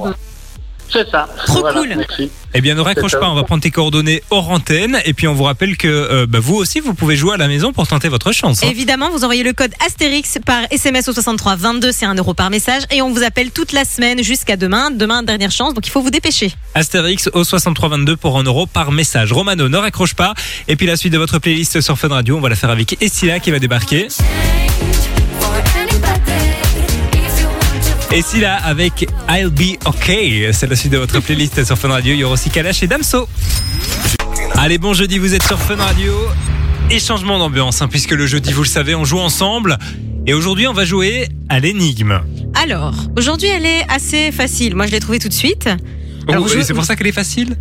C'est 0.91 1.09
ça. 1.09 1.27
Trop 1.45 1.59
Voilà, 1.59 1.79
cool. 1.79 1.93
Merci. 1.97 2.29
Eh 2.53 2.61
bien, 2.61 2.75
ne 2.75 2.81
raccroche 2.81 3.11
pas, 3.11 3.29
on 3.29 3.35
va 3.35 3.43
prendre 3.43 3.61
tes 3.61 3.71
coordonnées 3.71 4.23
hors 4.29 4.49
antenne. 4.49 4.99
Et 5.05 5.13
puis, 5.13 5.27
on 5.27 5.33
vous 5.33 5.43
rappelle 5.43 5.75
que 5.77 5.87
euh, 5.87 6.25
bah, 6.27 6.39
vous 6.41 6.55
aussi, 6.55 6.79
vous 6.79 6.93
pouvez 6.93 7.15
jouer 7.15 7.33
à 7.33 7.37
la 7.37 7.47
maison 7.47 7.73
pour 7.73 7.87
tenter 7.87 8.07
votre 8.07 8.31
chance. 8.31 8.63
hein. 8.63 8.67
Évidemment, 8.71 9.09
vous 9.11 9.23
envoyez 9.23 9.43
le 9.43 9.53
code 9.53 9.73
Astérix 9.85 10.37
par 10.45 10.61
SMS 10.71 11.07
au 11.09 11.13
63 11.13 11.55
22, 11.57 11.91
c'est 11.91 12.05
1 12.05 12.15
euro 12.15 12.33
par 12.33 12.49
message. 12.49 12.83
Et 12.89 13.01
on 13.01 13.11
vous 13.11 13.23
appelle 13.23 13.51
toute 13.51 13.73
la 13.73 13.83
semaine 13.85 14.23
jusqu'à 14.23 14.55
demain. 14.55 14.89
Demain, 14.91 15.23
dernière 15.23 15.51
chance, 15.51 15.73
donc 15.73 15.85
il 15.85 15.91
faut 15.91 16.01
vous 16.01 16.09
dépêcher. 16.09 16.53
Astérix 16.73 17.29
au 17.33 17.43
6322 17.43 18.15
pour 18.15 18.39
1 18.39 18.43
euro 18.43 18.65
par 18.65 18.91
message. 18.91 19.33
Romano, 19.33 19.67
ne 19.69 19.77
raccroche 19.77 20.15
pas. 20.15 20.33
Et 20.67 20.75
puis, 20.77 20.87
la 20.87 20.95
suite 20.95 21.13
de 21.13 21.17
votre 21.17 21.39
playlist 21.39 21.81
sur 21.81 21.97
Fun 21.99 22.07
Radio, 22.07 22.37
on 22.37 22.41
va 22.41 22.49
la 22.49 22.55
faire 22.55 22.69
avec 22.69 22.97
Essila 23.01 23.39
qui 23.39 23.51
va 23.51 23.59
débarquer. 23.59 24.07
Essila 28.11 28.55
avec 28.55 29.07
I'll 29.29 29.49
Be 29.49 29.77
OK. 29.85 30.11
C'est 30.53 30.67
la 30.67 30.75
suite 30.75 30.93
de 30.93 30.97
votre 30.97 31.19
playlist 31.19 31.63
sur 31.63 31.77
Fun 31.77 31.89
Radio. 31.89 32.13
Il 32.13 32.19
y 32.19 32.23
aura 32.23 32.33
aussi 32.33 32.49
Kalash 32.49 32.83
et 32.83 32.87
Damso. 32.87 33.27
Allez, 34.55 34.77
bon 34.77 34.93
jeudi, 34.93 35.19
vous 35.19 35.33
êtes 35.33 35.43
sur 35.43 35.59
Fun 35.59 35.75
Radio. 35.75 36.13
Et 36.89 36.99
changement 36.99 37.37
d'ambiance, 37.37 37.81
hein, 37.81 37.87
puisque 37.89 38.11
le 38.11 38.25
jeudi, 38.25 38.53
vous 38.53 38.63
le 38.63 38.67
savez, 38.67 38.95
on 38.95 39.03
joue 39.03 39.19
ensemble. 39.19 39.77
Et 40.25 40.33
aujourd'hui, 40.33 40.67
on 40.67 40.73
va 40.73 40.85
jouer 40.85 41.27
à 41.49 41.59
l'énigme. 41.59 42.21
Alors, 42.63 42.95
aujourd'hui, 43.17 43.49
elle 43.49 43.65
est 43.65 43.85
assez 43.89 44.31
facile. 44.31 44.75
Moi, 44.75 44.87
je 44.87 44.91
l'ai 44.93 44.99
trouvée 44.99 45.19
tout 45.19 45.29
de 45.29 45.33
suite. 45.33 45.69
Oh, 46.29 46.47
C'est 46.47 46.73
pour 46.73 46.85
ça 46.85 46.95
qu'elle 46.95 47.07
est 47.07 47.11
facile 47.11 47.55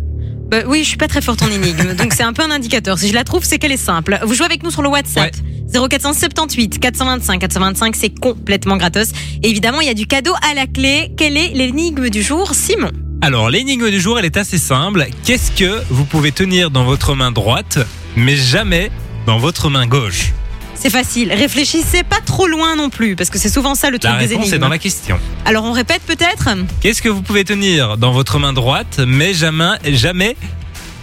Bah 0.49 0.59
oui, 0.65 0.79
je 0.83 0.87
suis 0.87 0.97
pas 0.97 1.09
très 1.09 1.21
forte 1.21 1.41
en 1.41 1.51
énigme, 1.51 1.93
donc 1.95 2.13
c'est 2.13 2.23
un 2.23 2.31
peu 2.31 2.41
un 2.41 2.51
indicateur. 2.51 2.97
Si 2.97 3.09
je 3.09 3.13
la 3.13 3.25
trouve, 3.25 3.43
c'est 3.43 3.59
qu'elle 3.59 3.73
est 3.73 3.77
simple. 3.77 4.17
Vous 4.23 4.33
jouez 4.33 4.45
avec 4.45 4.63
nous 4.63 4.71
sur 4.71 4.81
le 4.81 4.87
WhatsApp. 4.87 5.35
0478 5.73 6.79
425 6.79 7.39
425, 7.39 7.95
c'est 7.97 8.17
complètement 8.17 8.77
gratos. 8.77 9.09
Et 9.43 9.49
évidemment, 9.49 9.81
il 9.81 9.87
y 9.87 9.91
a 9.91 9.93
du 9.93 10.07
cadeau 10.07 10.33
à 10.49 10.53
la 10.53 10.65
clé. 10.65 11.11
Quelle 11.17 11.35
est 11.35 11.49
l'énigme 11.49 12.09
du 12.09 12.23
jour, 12.23 12.53
Simon? 12.53 12.91
Alors, 13.21 13.49
l'énigme 13.49 13.89
du 13.89 13.99
jour, 13.99 14.17
elle 14.19 14.25
est 14.25 14.37
assez 14.37 14.57
simple. 14.57 15.05
Qu'est-ce 15.25 15.51
que 15.51 15.81
vous 15.89 16.05
pouvez 16.05 16.31
tenir 16.31 16.71
dans 16.71 16.85
votre 16.85 17.13
main 17.13 17.31
droite, 17.31 17.79
mais 18.15 18.37
jamais 18.37 18.89
dans 19.25 19.39
votre 19.39 19.69
main 19.69 19.85
gauche? 19.85 20.31
C'est 20.79 20.89
facile. 20.89 21.33
Réfléchissez 21.33 22.03
pas 22.03 22.19
trop 22.25 22.47
loin 22.47 22.75
non 22.75 22.89
plus, 22.89 23.15
parce 23.15 23.29
que 23.29 23.37
c'est 23.39 23.49
souvent 23.49 23.75
ça 23.75 23.89
le 23.89 23.99
truc 23.99 24.11
La 24.13 24.19
des 24.19 24.25
réponse 24.27 24.43
énigmes. 24.45 24.55
est 24.55 24.59
dans 24.59 24.69
la 24.69 24.77
question. 24.77 25.19
Alors 25.45 25.63
on 25.65 25.71
répète 25.71 26.01
peut-être? 26.05 26.49
Qu'est-ce 26.81 27.01
que 27.01 27.09
vous 27.09 27.21
pouvez 27.21 27.43
tenir 27.43 27.97
dans 27.97 28.11
votre 28.11 28.37
main 28.39 28.53
droite, 28.53 28.99
mais 29.05 29.33
jamais, 29.33 29.71
jamais 29.85 30.37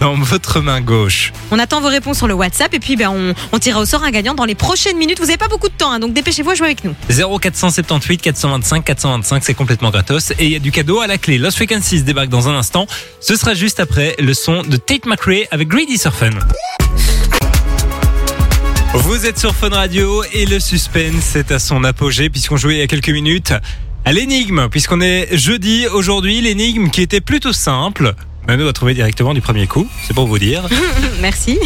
dans 0.00 0.14
votre 0.14 0.60
main 0.60 0.80
gauche? 0.80 1.32
On 1.50 1.58
attend 1.58 1.80
vos 1.80 1.88
réponses 1.88 2.18
sur 2.18 2.28
le 2.28 2.34
WhatsApp 2.34 2.72
et 2.74 2.78
puis 2.78 2.94
ben, 2.96 3.08
on, 3.10 3.34
on 3.52 3.58
tirera 3.58 3.80
au 3.80 3.84
sort 3.84 4.04
un 4.04 4.10
gagnant 4.10 4.34
dans 4.34 4.44
les 4.44 4.54
prochaines 4.54 4.96
minutes. 4.96 5.18
Vous 5.18 5.26
n'avez 5.26 5.38
pas 5.38 5.48
beaucoup 5.48 5.68
de 5.68 5.74
temps, 5.74 5.90
hein, 5.90 5.98
donc 5.98 6.12
dépêchez-vous 6.12 6.50
à 6.50 6.54
jouer 6.54 6.66
avec 6.66 6.84
nous. 6.84 6.94
0478 7.10 8.22
425 8.22 8.84
425, 8.84 9.42
c'est 9.44 9.54
complètement 9.54 9.90
gratos. 9.90 10.30
Et 10.38 10.44
il 10.46 10.50
y 10.52 10.56
a 10.56 10.60
du 10.60 10.70
cadeau 10.70 11.00
à 11.00 11.06
la 11.08 11.18
clé. 11.18 11.36
Lost 11.38 11.56
Frequencies 11.56 12.02
débarque 12.02 12.28
dans 12.28 12.48
un 12.48 12.54
instant. 12.54 12.86
Ce 13.20 13.34
sera 13.36 13.54
juste 13.54 13.80
après 13.80 14.14
le 14.20 14.34
son 14.34 14.62
de 14.62 14.76
Tate 14.76 15.06
McRae 15.06 15.46
avec 15.50 15.68
Greedy 15.68 15.98
Surfin. 15.98 16.30
Vous 18.94 19.26
êtes 19.26 19.40
sur 19.40 19.52
Fun 19.52 19.70
Radio 19.70 20.22
et 20.32 20.46
le 20.46 20.60
suspense 20.60 21.34
est 21.34 21.50
à 21.50 21.58
son 21.58 21.82
apogée 21.82 22.30
puisqu'on 22.30 22.56
jouait 22.56 22.76
il 22.76 22.78
y 22.78 22.82
a 22.82 22.86
quelques 22.86 23.10
minutes 23.10 23.52
à 24.04 24.12
l'énigme. 24.12 24.68
Puisqu'on 24.70 25.00
est 25.00 25.36
jeudi 25.36 25.86
aujourd'hui, 25.92 26.40
l'énigme 26.40 26.90
qui 26.90 27.02
était 27.02 27.20
plutôt 27.20 27.52
simple. 27.52 28.14
Manu 28.46 28.68
a 28.68 28.72
trouvé 28.72 28.94
directement 28.94 29.34
du 29.34 29.40
premier 29.40 29.66
coup, 29.66 29.88
c'est 30.06 30.14
pour 30.14 30.28
vous 30.28 30.38
dire. 30.38 30.68
Merci. 31.20 31.58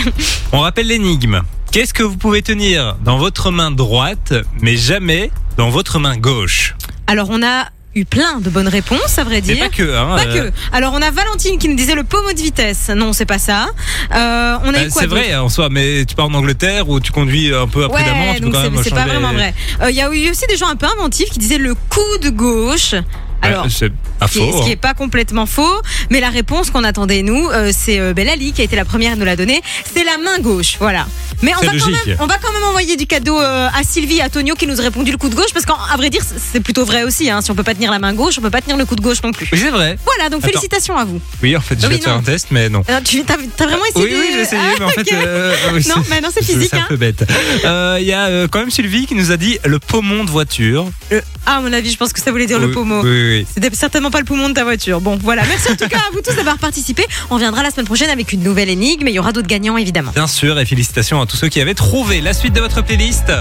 On 0.52 0.60
rappelle 0.60 0.86
l'énigme. 0.86 1.42
Qu'est-ce 1.70 1.92
que 1.92 2.02
vous 2.02 2.16
pouvez 2.16 2.40
tenir 2.40 2.96
dans 3.04 3.18
votre 3.18 3.50
main 3.50 3.70
droite, 3.70 4.32
mais 4.62 4.76
jamais 4.76 5.30
dans 5.58 5.68
votre 5.68 5.98
main 5.98 6.16
gauche? 6.16 6.76
Alors 7.06 7.28
on 7.30 7.42
a 7.42 7.68
eu 7.94 8.04
plein 8.04 8.40
de 8.40 8.50
bonnes 8.50 8.68
réponses, 8.68 9.18
à 9.18 9.24
vrai 9.24 9.40
dire. 9.40 9.58
pas 9.58 9.68
que, 9.68 9.96
hein. 9.96 10.16
Pas 10.16 10.26
euh, 10.26 10.50
que. 10.50 10.56
Alors 10.72 10.92
on 10.94 11.02
a 11.02 11.10
Valentine 11.10 11.58
qui 11.58 11.68
nous 11.68 11.76
disait 11.76 11.94
le 11.94 12.04
pommeau 12.04 12.32
de 12.32 12.40
vitesse. 12.40 12.90
Non, 12.94 13.12
c'est 13.12 13.26
pas 13.26 13.38
ça. 13.38 13.68
Euh, 14.14 14.56
on 14.64 14.68
a 14.68 14.72
bah, 14.72 14.88
quoi 14.90 15.02
c'est 15.02 15.06
vrai 15.06 15.34
en 15.36 15.48
soi, 15.48 15.68
mais 15.70 16.04
tu 16.04 16.14
pars 16.14 16.26
en 16.26 16.34
Angleterre 16.34 16.88
où 16.88 17.00
tu 17.00 17.12
conduis 17.12 17.54
un 17.54 17.66
peu 17.66 17.84
imprudemment, 17.84 18.30
Ouais, 18.30 18.34
tu 18.34 18.40
peux 18.40 18.44
donc 18.46 18.54
quand 18.54 18.62
c'est 18.62 18.70
même 18.70 18.82
c'est 18.82 18.90
pas 18.90 19.06
vraiment 19.06 19.32
vrai. 19.32 19.54
Euh, 19.82 19.90
Il 19.90 19.96
y 19.96 20.02
a 20.02 20.12
eu 20.12 20.30
aussi 20.30 20.46
des 20.48 20.56
gens 20.56 20.68
un 20.68 20.76
peu 20.76 20.86
inventifs 20.86 21.30
qui 21.30 21.38
disaient 21.38 21.58
le 21.58 21.74
coup 21.74 22.18
de 22.22 22.30
gauche. 22.30 22.94
Alors, 23.42 23.64
Ouais, 23.64 23.70
c'est 23.70 23.92
pas 24.18 24.26
ce 24.26 24.32
qui, 24.32 24.38
est, 24.40 24.50
faux. 24.50 24.58
ce 24.62 24.66
qui 24.66 24.72
hein. 24.72 24.76
pas 24.80 24.94
complètement 24.94 25.46
faux, 25.46 25.80
mais 26.10 26.20
la 26.20 26.28
réponse 26.30 26.70
qu'on 26.70 26.82
attendait 26.84 27.22
nous, 27.22 27.48
euh, 27.50 27.70
c'est 27.76 27.98
euh, 28.00 28.12
Bellali 28.12 28.52
qui 28.52 28.60
a 28.60 28.64
été 28.64 28.74
la 28.76 28.84
première 28.84 29.12
à 29.12 29.16
nous 29.16 29.24
la 29.24 29.36
donner. 29.36 29.60
C'est 29.94 30.04
la 30.04 30.18
main 30.18 30.38
gauche, 30.40 30.76
voilà. 30.80 31.06
Mais 31.42 31.52
on 31.56 31.60
va, 31.64 31.72
quand 31.78 31.86
même, 31.86 32.16
on 32.18 32.26
va 32.26 32.36
quand 32.38 32.52
même 32.52 32.64
envoyer 32.64 32.96
du 32.96 33.06
cadeau 33.06 33.38
euh, 33.40 33.68
à 33.68 33.82
Sylvie, 33.84 34.20
à 34.20 34.28
Tonio 34.28 34.56
qui 34.56 34.66
nous 34.66 34.80
a 34.80 34.82
répondu 34.82 35.12
le 35.12 35.18
coup 35.18 35.28
de 35.28 35.36
gauche, 35.36 35.52
parce 35.54 35.64
qu'à 35.66 35.96
vrai 35.96 36.10
dire, 36.10 36.22
c'est 36.52 36.58
plutôt 36.60 36.84
vrai 36.84 37.04
aussi. 37.04 37.30
Hein. 37.30 37.40
Si 37.42 37.50
on 37.52 37.54
peut 37.54 37.62
pas 37.62 37.74
tenir 37.74 37.92
la 37.92 38.00
main 38.00 38.12
gauche, 38.12 38.34
on 38.38 38.40
peut 38.42 38.50
pas 38.50 38.60
tenir 38.60 38.76
le 38.76 38.84
coup 38.84 38.96
de 38.96 39.00
gauche 39.00 39.22
non 39.22 39.30
plus. 39.30 39.48
Oui, 39.52 39.58
c'est 39.62 39.70
vrai. 39.70 39.96
Voilà, 40.04 40.30
donc 40.30 40.40
Attends. 40.42 40.48
félicitations 40.48 40.96
à 40.96 41.04
vous. 41.04 41.20
Oui, 41.42 41.56
en 41.56 41.60
fait, 41.60 41.78
je 41.80 41.86
Ah 41.86 41.88
vais 41.88 41.94
oui, 41.94 42.00
te 42.00 42.04
faire 42.04 42.14
non. 42.14 42.20
un 42.20 42.24
test, 42.24 42.48
mais 42.50 42.68
non. 42.68 42.82
Alors, 42.88 43.02
tu 43.04 43.20
as, 43.20 43.64
vraiment 43.64 43.84
essayé 43.86 44.04
Oui, 44.04 44.10
de- 44.10 44.16
oui, 44.16 44.26
j'ai 44.32 44.40
essayé, 44.40 44.62
Ah, 44.64 44.74
mais 44.80 44.84
en 44.86 44.88
fait. 44.88 45.12
euh, 45.12 45.54
Non, 45.88 46.02
mais 46.10 46.20
non, 46.20 46.28
c'est 46.34 46.44
physique, 46.44 46.70
C'est 46.72 46.76
un 46.76 46.80
hein. 46.80 46.86
peu 46.88 46.96
bête. 46.96 47.24
Euh, 47.64 47.98
Il 48.00 48.06
y 48.06 48.12
a 48.12 48.26
euh, 48.26 48.48
quand 48.50 48.58
même 48.58 48.70
Sylvie 48.72 49.06
qui 49.06 49.14
nous 49.14 49.30
a 49.30 49.36
dit 49.36 49.58
le 49.64 49.78
poumon 49.78 50.24
de 50.24 50.30
voiture. 50.30 50.88
Le- 51.12 51.22
Ah, 51.46 51.58
à 51.58 51.60
mon 51.60 51.72
avis, 51.72 51.92
je 51.92 51.96
pense 51.96 52.12
que 52.12 52.20
ça 52.20 52.32
voulait 52.32 52.46
dire 52.46 52.58
le 52.58 52.66
Oui, 52.66 52.72
pommeau. 52.74 53.02
Oui, 53.04 53.27
oui. 53.28 53.46
C'était 53.52 53.74
certainement 53.74 54.10
pas 54.10 54.18
le 54.18 54.24
poumon 54.24 54.48
de 54.48 54.54
ta 54.54 54.64
voiture. 54.64 55.00
Bon, 55.00 55.18
voilà. 55.22 55.44
Merci 55.46 55.70
en 55.70 55.76
tout 55.76 55.88
cas 55.88 55.98
à 55.98 56.12
vous 56.12 56.20
tous 56.20 56.34
d'avoir 56.34 56.58
participé. 56.58 57.04
On 57.30 57.36
viendra 57.36 57.62
la 57.62 57.70
semaine 57.70 57.86
prochaine 57.86 58.10
avec 58.10 58.32
une 58.32 58.42
nouvelle 58.42 58.68
énigme 58.68 59.06
et 59.06 59.10
il 59.10 59.14
y 59.14 59.18
aura 59.18 59.32
d'autres 59.32 59.48
gagnants 59.48 59.76
évidemment. 59.76 60.12
Bien 60.12 60.26
sûr, 60.26 60.58
et 60.58 60.66
félicitations 60.66 61.20
à 61.20 61.26
tous 61.26 61.36
ceux 61.36 61.48
qui 61.48 61.60
avaient 61.60 61.74
trouvé 61.74 62.20
la 62.20 62.32
suite 62.32 62.54
de 62.54 62.60
votre 62.60 62.82
playlist. 62.82 63.32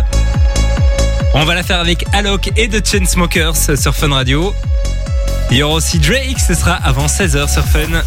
On 1.33 1.45
va 1.45 1.55
la 1.55 1.63
faire 1.63 1.79
avec 1.79 2.05
Alok 2.13 2.51
et 2.55 2.67
The 2.67 2.85
Chainsmokers 2.85 3.77
sur 3.77 3.95
Fun 3.95 4.09
Radio. 4.09 4.53
Il 5.51 5.57
y 5.57 5.63
aura 5.63 5.75
aussi 5.75 5.99
Drake, 5.99 6.39
ce 6.45 6.53
sera 6.53 6.73
avant 6.73 7.05
16h 7.05 7.51
sur 7.51 7.65
Fun. 7.65 8.01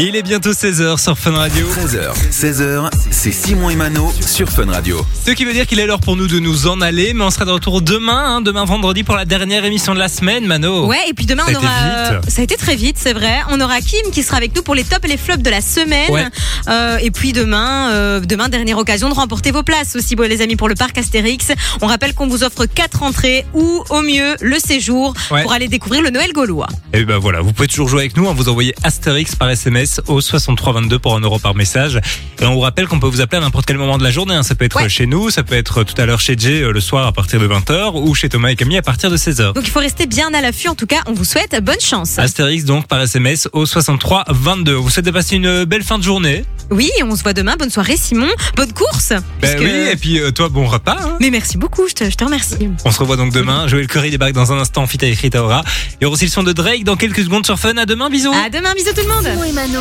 Il 0.00 0.14
est 0.14 0.22
bientôt 0.22 0.52
16h 0.52 0.96
sur 1.02 1.18
Fun 1.18 1.32
Radio. 1.32 1.66
13h, 1.66 2.12
16h, 2.30 2.88
c'est 3.10 3.32
Simon 3.32 3.68
et 3.68 3.74
Mano 3.74 4.12
sur 4.24 4.48
Fun 4.48 4.66
Radio. 4.70 5.04
Ce 5.26 5.32
qui 5.32 5.44
veut 5.44 5.52
dire 5.52 5.66
qu'il 5.66 5.80
est 5.80 5.86
l'heure 5.86 5.98
pour 5.98 6.14
nous 6.16 6.28
de 6.28 6.38
nous 6.38 6.68
en 6.68 6.80
aller, 6.80 7.14
mais 7.14 7.24
on 7.24 7.30
sera 7.30 7.44
de 7.44 7.50
retour 7.50 7.82
demain, 7.82 8.36
hein, 8.36 8.40
demain 8.40 8.64
vendredi 8.64 9.02
pour 9.02 9.16
la 9.16 9.24
dernière 9.24 9.64
émission 9.64 9.94
de 9.94 9.98
la 9.98 10.06
semaine, 10.08 10.46
Mano. 10.46 10.86
Ouais, 10.86 11.00
et 11.08 11.14
puis 11.14 11.26
demain 11.26 11.42
Ça 11.46 11.50
a 11.50 11.54
on 11.54 11.58
été 11.58 11.66
aura. 11.66 12.20
vite. 12.20 12.30
Ça 12.30 12.40
a 12.40 12.44
été 12.44 12.56
très 12.56 12.76
vite, 12.76 12.94
c'est 12.96 13.12
vrai. 13.12 13.38
On 13.50 13.60
aura 13.60 13.80
Kim 13.80 14.12
qui 14.12 14.22
sera 14.22 14.36
avec 14.36 14.54
nous 14.54 14.62
pour 14.62 14.76
les 14.76 14.84
tops 14.84 15.04
et 15.04 15.08
les 15.08 15.16
flops 15.16 15.42
de 15.42 15.50
la 15.50 15.60
semaine. 15.60 16.12
Ouais. 16.12 16.26
Euh, 16.68 16.98
et 16.98 17.10
puis 17.10 17.32
demain, 17.32 17.90
euh, 17.90 18.20
demain 18.20 18.48
dernière 18.48 18.78
occasion 18.78 19.08
de 19.08 19.14
remporter 19.14 19.50
vos 19.50 19.64
places 19.64 19.96
aussi, 19.96 20.14
bon, 20.14 20.28
les 20.30 20.42
amis, 20.42 20.54
pour 20.54 20.68
le 20.68 20.76
parc 20.76 20.96
Astérix. 20.96 21.48
On 21.82 21.88
rappelle 21.88 22.14
qu'on 22.14 22.28
vous 22.28 22.44
offre 22.44 22.66
quatre 22.66 23.02
entrées 23.02 23.44
ou 23.52 23.82
au 23.90 24.02
mieux 24.02 24.36
le 24.40 24.58
séjour 24.60 25.12
Ouais. 25.32 25.42
pour 25.42 25.52
aller 25.52 25.66
découvrir 25.66 26.02
le 26.02 26.10
Noël 26.10 26.32
gaulois. 26.32 26.68
Et 26.92 27.04
ben 27.04 27.18
voilà, 27.18 27.40
vous 27.40 27.52
pouvez 27.52 27.66
toujours 27.68 27.88
jouer 27.88 28.02
avec 28.02 28.16
nous, 28.16 28.28
hein, 28.28 28.34
vous 28.36 28.48
envoyez 28.48 28.74
Astérix 28.84 29.34
par 29.34 29.50
SMS 29.50 29.87
SMS 29.88 30.00
au 30.06 30.20
6322 30.20 30.98
pour 30.98 31.16
un 31.16 31.20
euro 31.20 31.38
par 31.38 31.54
message. 31.54 32.00
Et 32.40 32.44
on 32.44 32.54
vous 32.54 32.60
rappelle 32.60 32.86
qu'on 32.86 33.00
peut 33.00 33.06
vous 33.08 33.20
appeler 33.20 33.38
à 33.38 33.40
n'importe 33.40 33.66
quel 33.66 33.78
moment 33.78 33.98
de 33.98 34.04
la 34.04 34.10
journée. 34.10 34.34
hein. 34.34 34.42
Ça 34.42 34.54
peut 34.54 34.64
être 34.64 34.76
Ouais. 34.76 34.88
chez 34.88 35.06
nous, 35.06 35.30
ça 35.30 35.42
peut 35.42 35.54
être 35.56 35.82
tout 35.84 36.00
à 36.00 36.06
l'heure 36.06 36.20
chez 36.20 36.36
Jay 36.38 36.62
euh, 36.62 36.70
le 36.72 36.80
soir 36.80 37.06
à 37.06 37.12
partir 37.12 37.40
de 37.40 37.46
20h 37.48 37.92
ou 37.94 38.14
chez 38.14 38.28
Thomas 38.28 38.48
et 38.50 38.56
Camille 38.56 38.76
à 38.78 38.82
partir 38.82 39.10
de 39.10 39.16
16h. 39.16 39.54
Donc 39.54 39.64
il 39.66 39.70
faut 39.70 39.80
rester 39.80 40.06
bien 40.06 40.32
à 40.34 40.40
l'affût. 40.40 40.68
En 40.68 40.74
tout 40.74 40.86
cas, 40.86 40.98
on 41.06 41.12
vous 41.12 41.24
souhaite 41.24 41.56
bonne 41.64 41.80
chance. 41.80 42.18
Astérix 42.18 42.64
donc 42.64 42.86
par 42.86 43.00
SMS 43.00 43.48
au 43.52 43.66
63 43.66 44.24
22. 44.28 44.74
Vous 44.74 44.90
souhaitez 44.90 45.12
passer 45.12 45.36
une 45.36 45.64
belle 45.64 45.82
fin 45.82 45.98
de 45.98 46.04
journée. 46.04 46.44
Oui, 46.70 46.90
on 47.02 47.16
se 47.16 47.22
voit 47.22 47.32
demain. 47.32 47.56
Bonne 47.58 47.70
soirée, 47.70 47.96
Simon. 47.96 48.28
Bonne 48.56 48.72
course. 48.72 49.08
Ben 49.10 49.22
puisque- 49.40 49.60
oui, 49.60 49.70
et 49.90 49.96
puis 49.96 50.20
euh, 50.20 50.30
toi 50.30 50.48
bon 50.50 50.66
repas. 50.66 50.96
hein. 51.00 51.16
Mais 51.20 51.30
merci 51.30 51.56
beaucoup. 51.56 51.88
Je 51.88 51.94
te, 51.94 52.10
je 52.10 52.14
te 52.14 52.24
remercie. 52.24 52.56
On 52.84 52.90
se 52.92 52.98
revoit 52.98 53.16
donc 53.16 53.32
demain. 53.32 53.66
Joël 53.68 53.86
Curry 53.86 54.10
débarque 54.10 54.32
dans 54.34 54.52
un 54.52 54.58
instant. 54.58 54.86
Fit 54.86 54.98
avec 55.02 55.18
Rita 55.18 55.42
Ora. 55.42 55.64
Il 56.00 56.04
y 56.04 56.06
aura 56.06 56.14
aussi 56.14 56.26
le 56.26 56.30
son 56.30 56.42
de 56.42 56.52
Drake 56.52 56.84
dans 56.84 56.96
quelques 56.96 57.22
secondes 57.24 57.46
sur 57.46 57.58
Fun. 57.58 57.76
À 57.78 57.86
demain, 57.86 58.10
bisous. 58.10 58.32
À 58.32 58.50
demain. 58.50 58.74
Bisous 58.74 58.90
tout 58.94 59.02
le 59.02 59.08
monde. 59.14 59.24
Simon 59.24 59.44
et 59.44 59.52
Mano. 59.52 59.74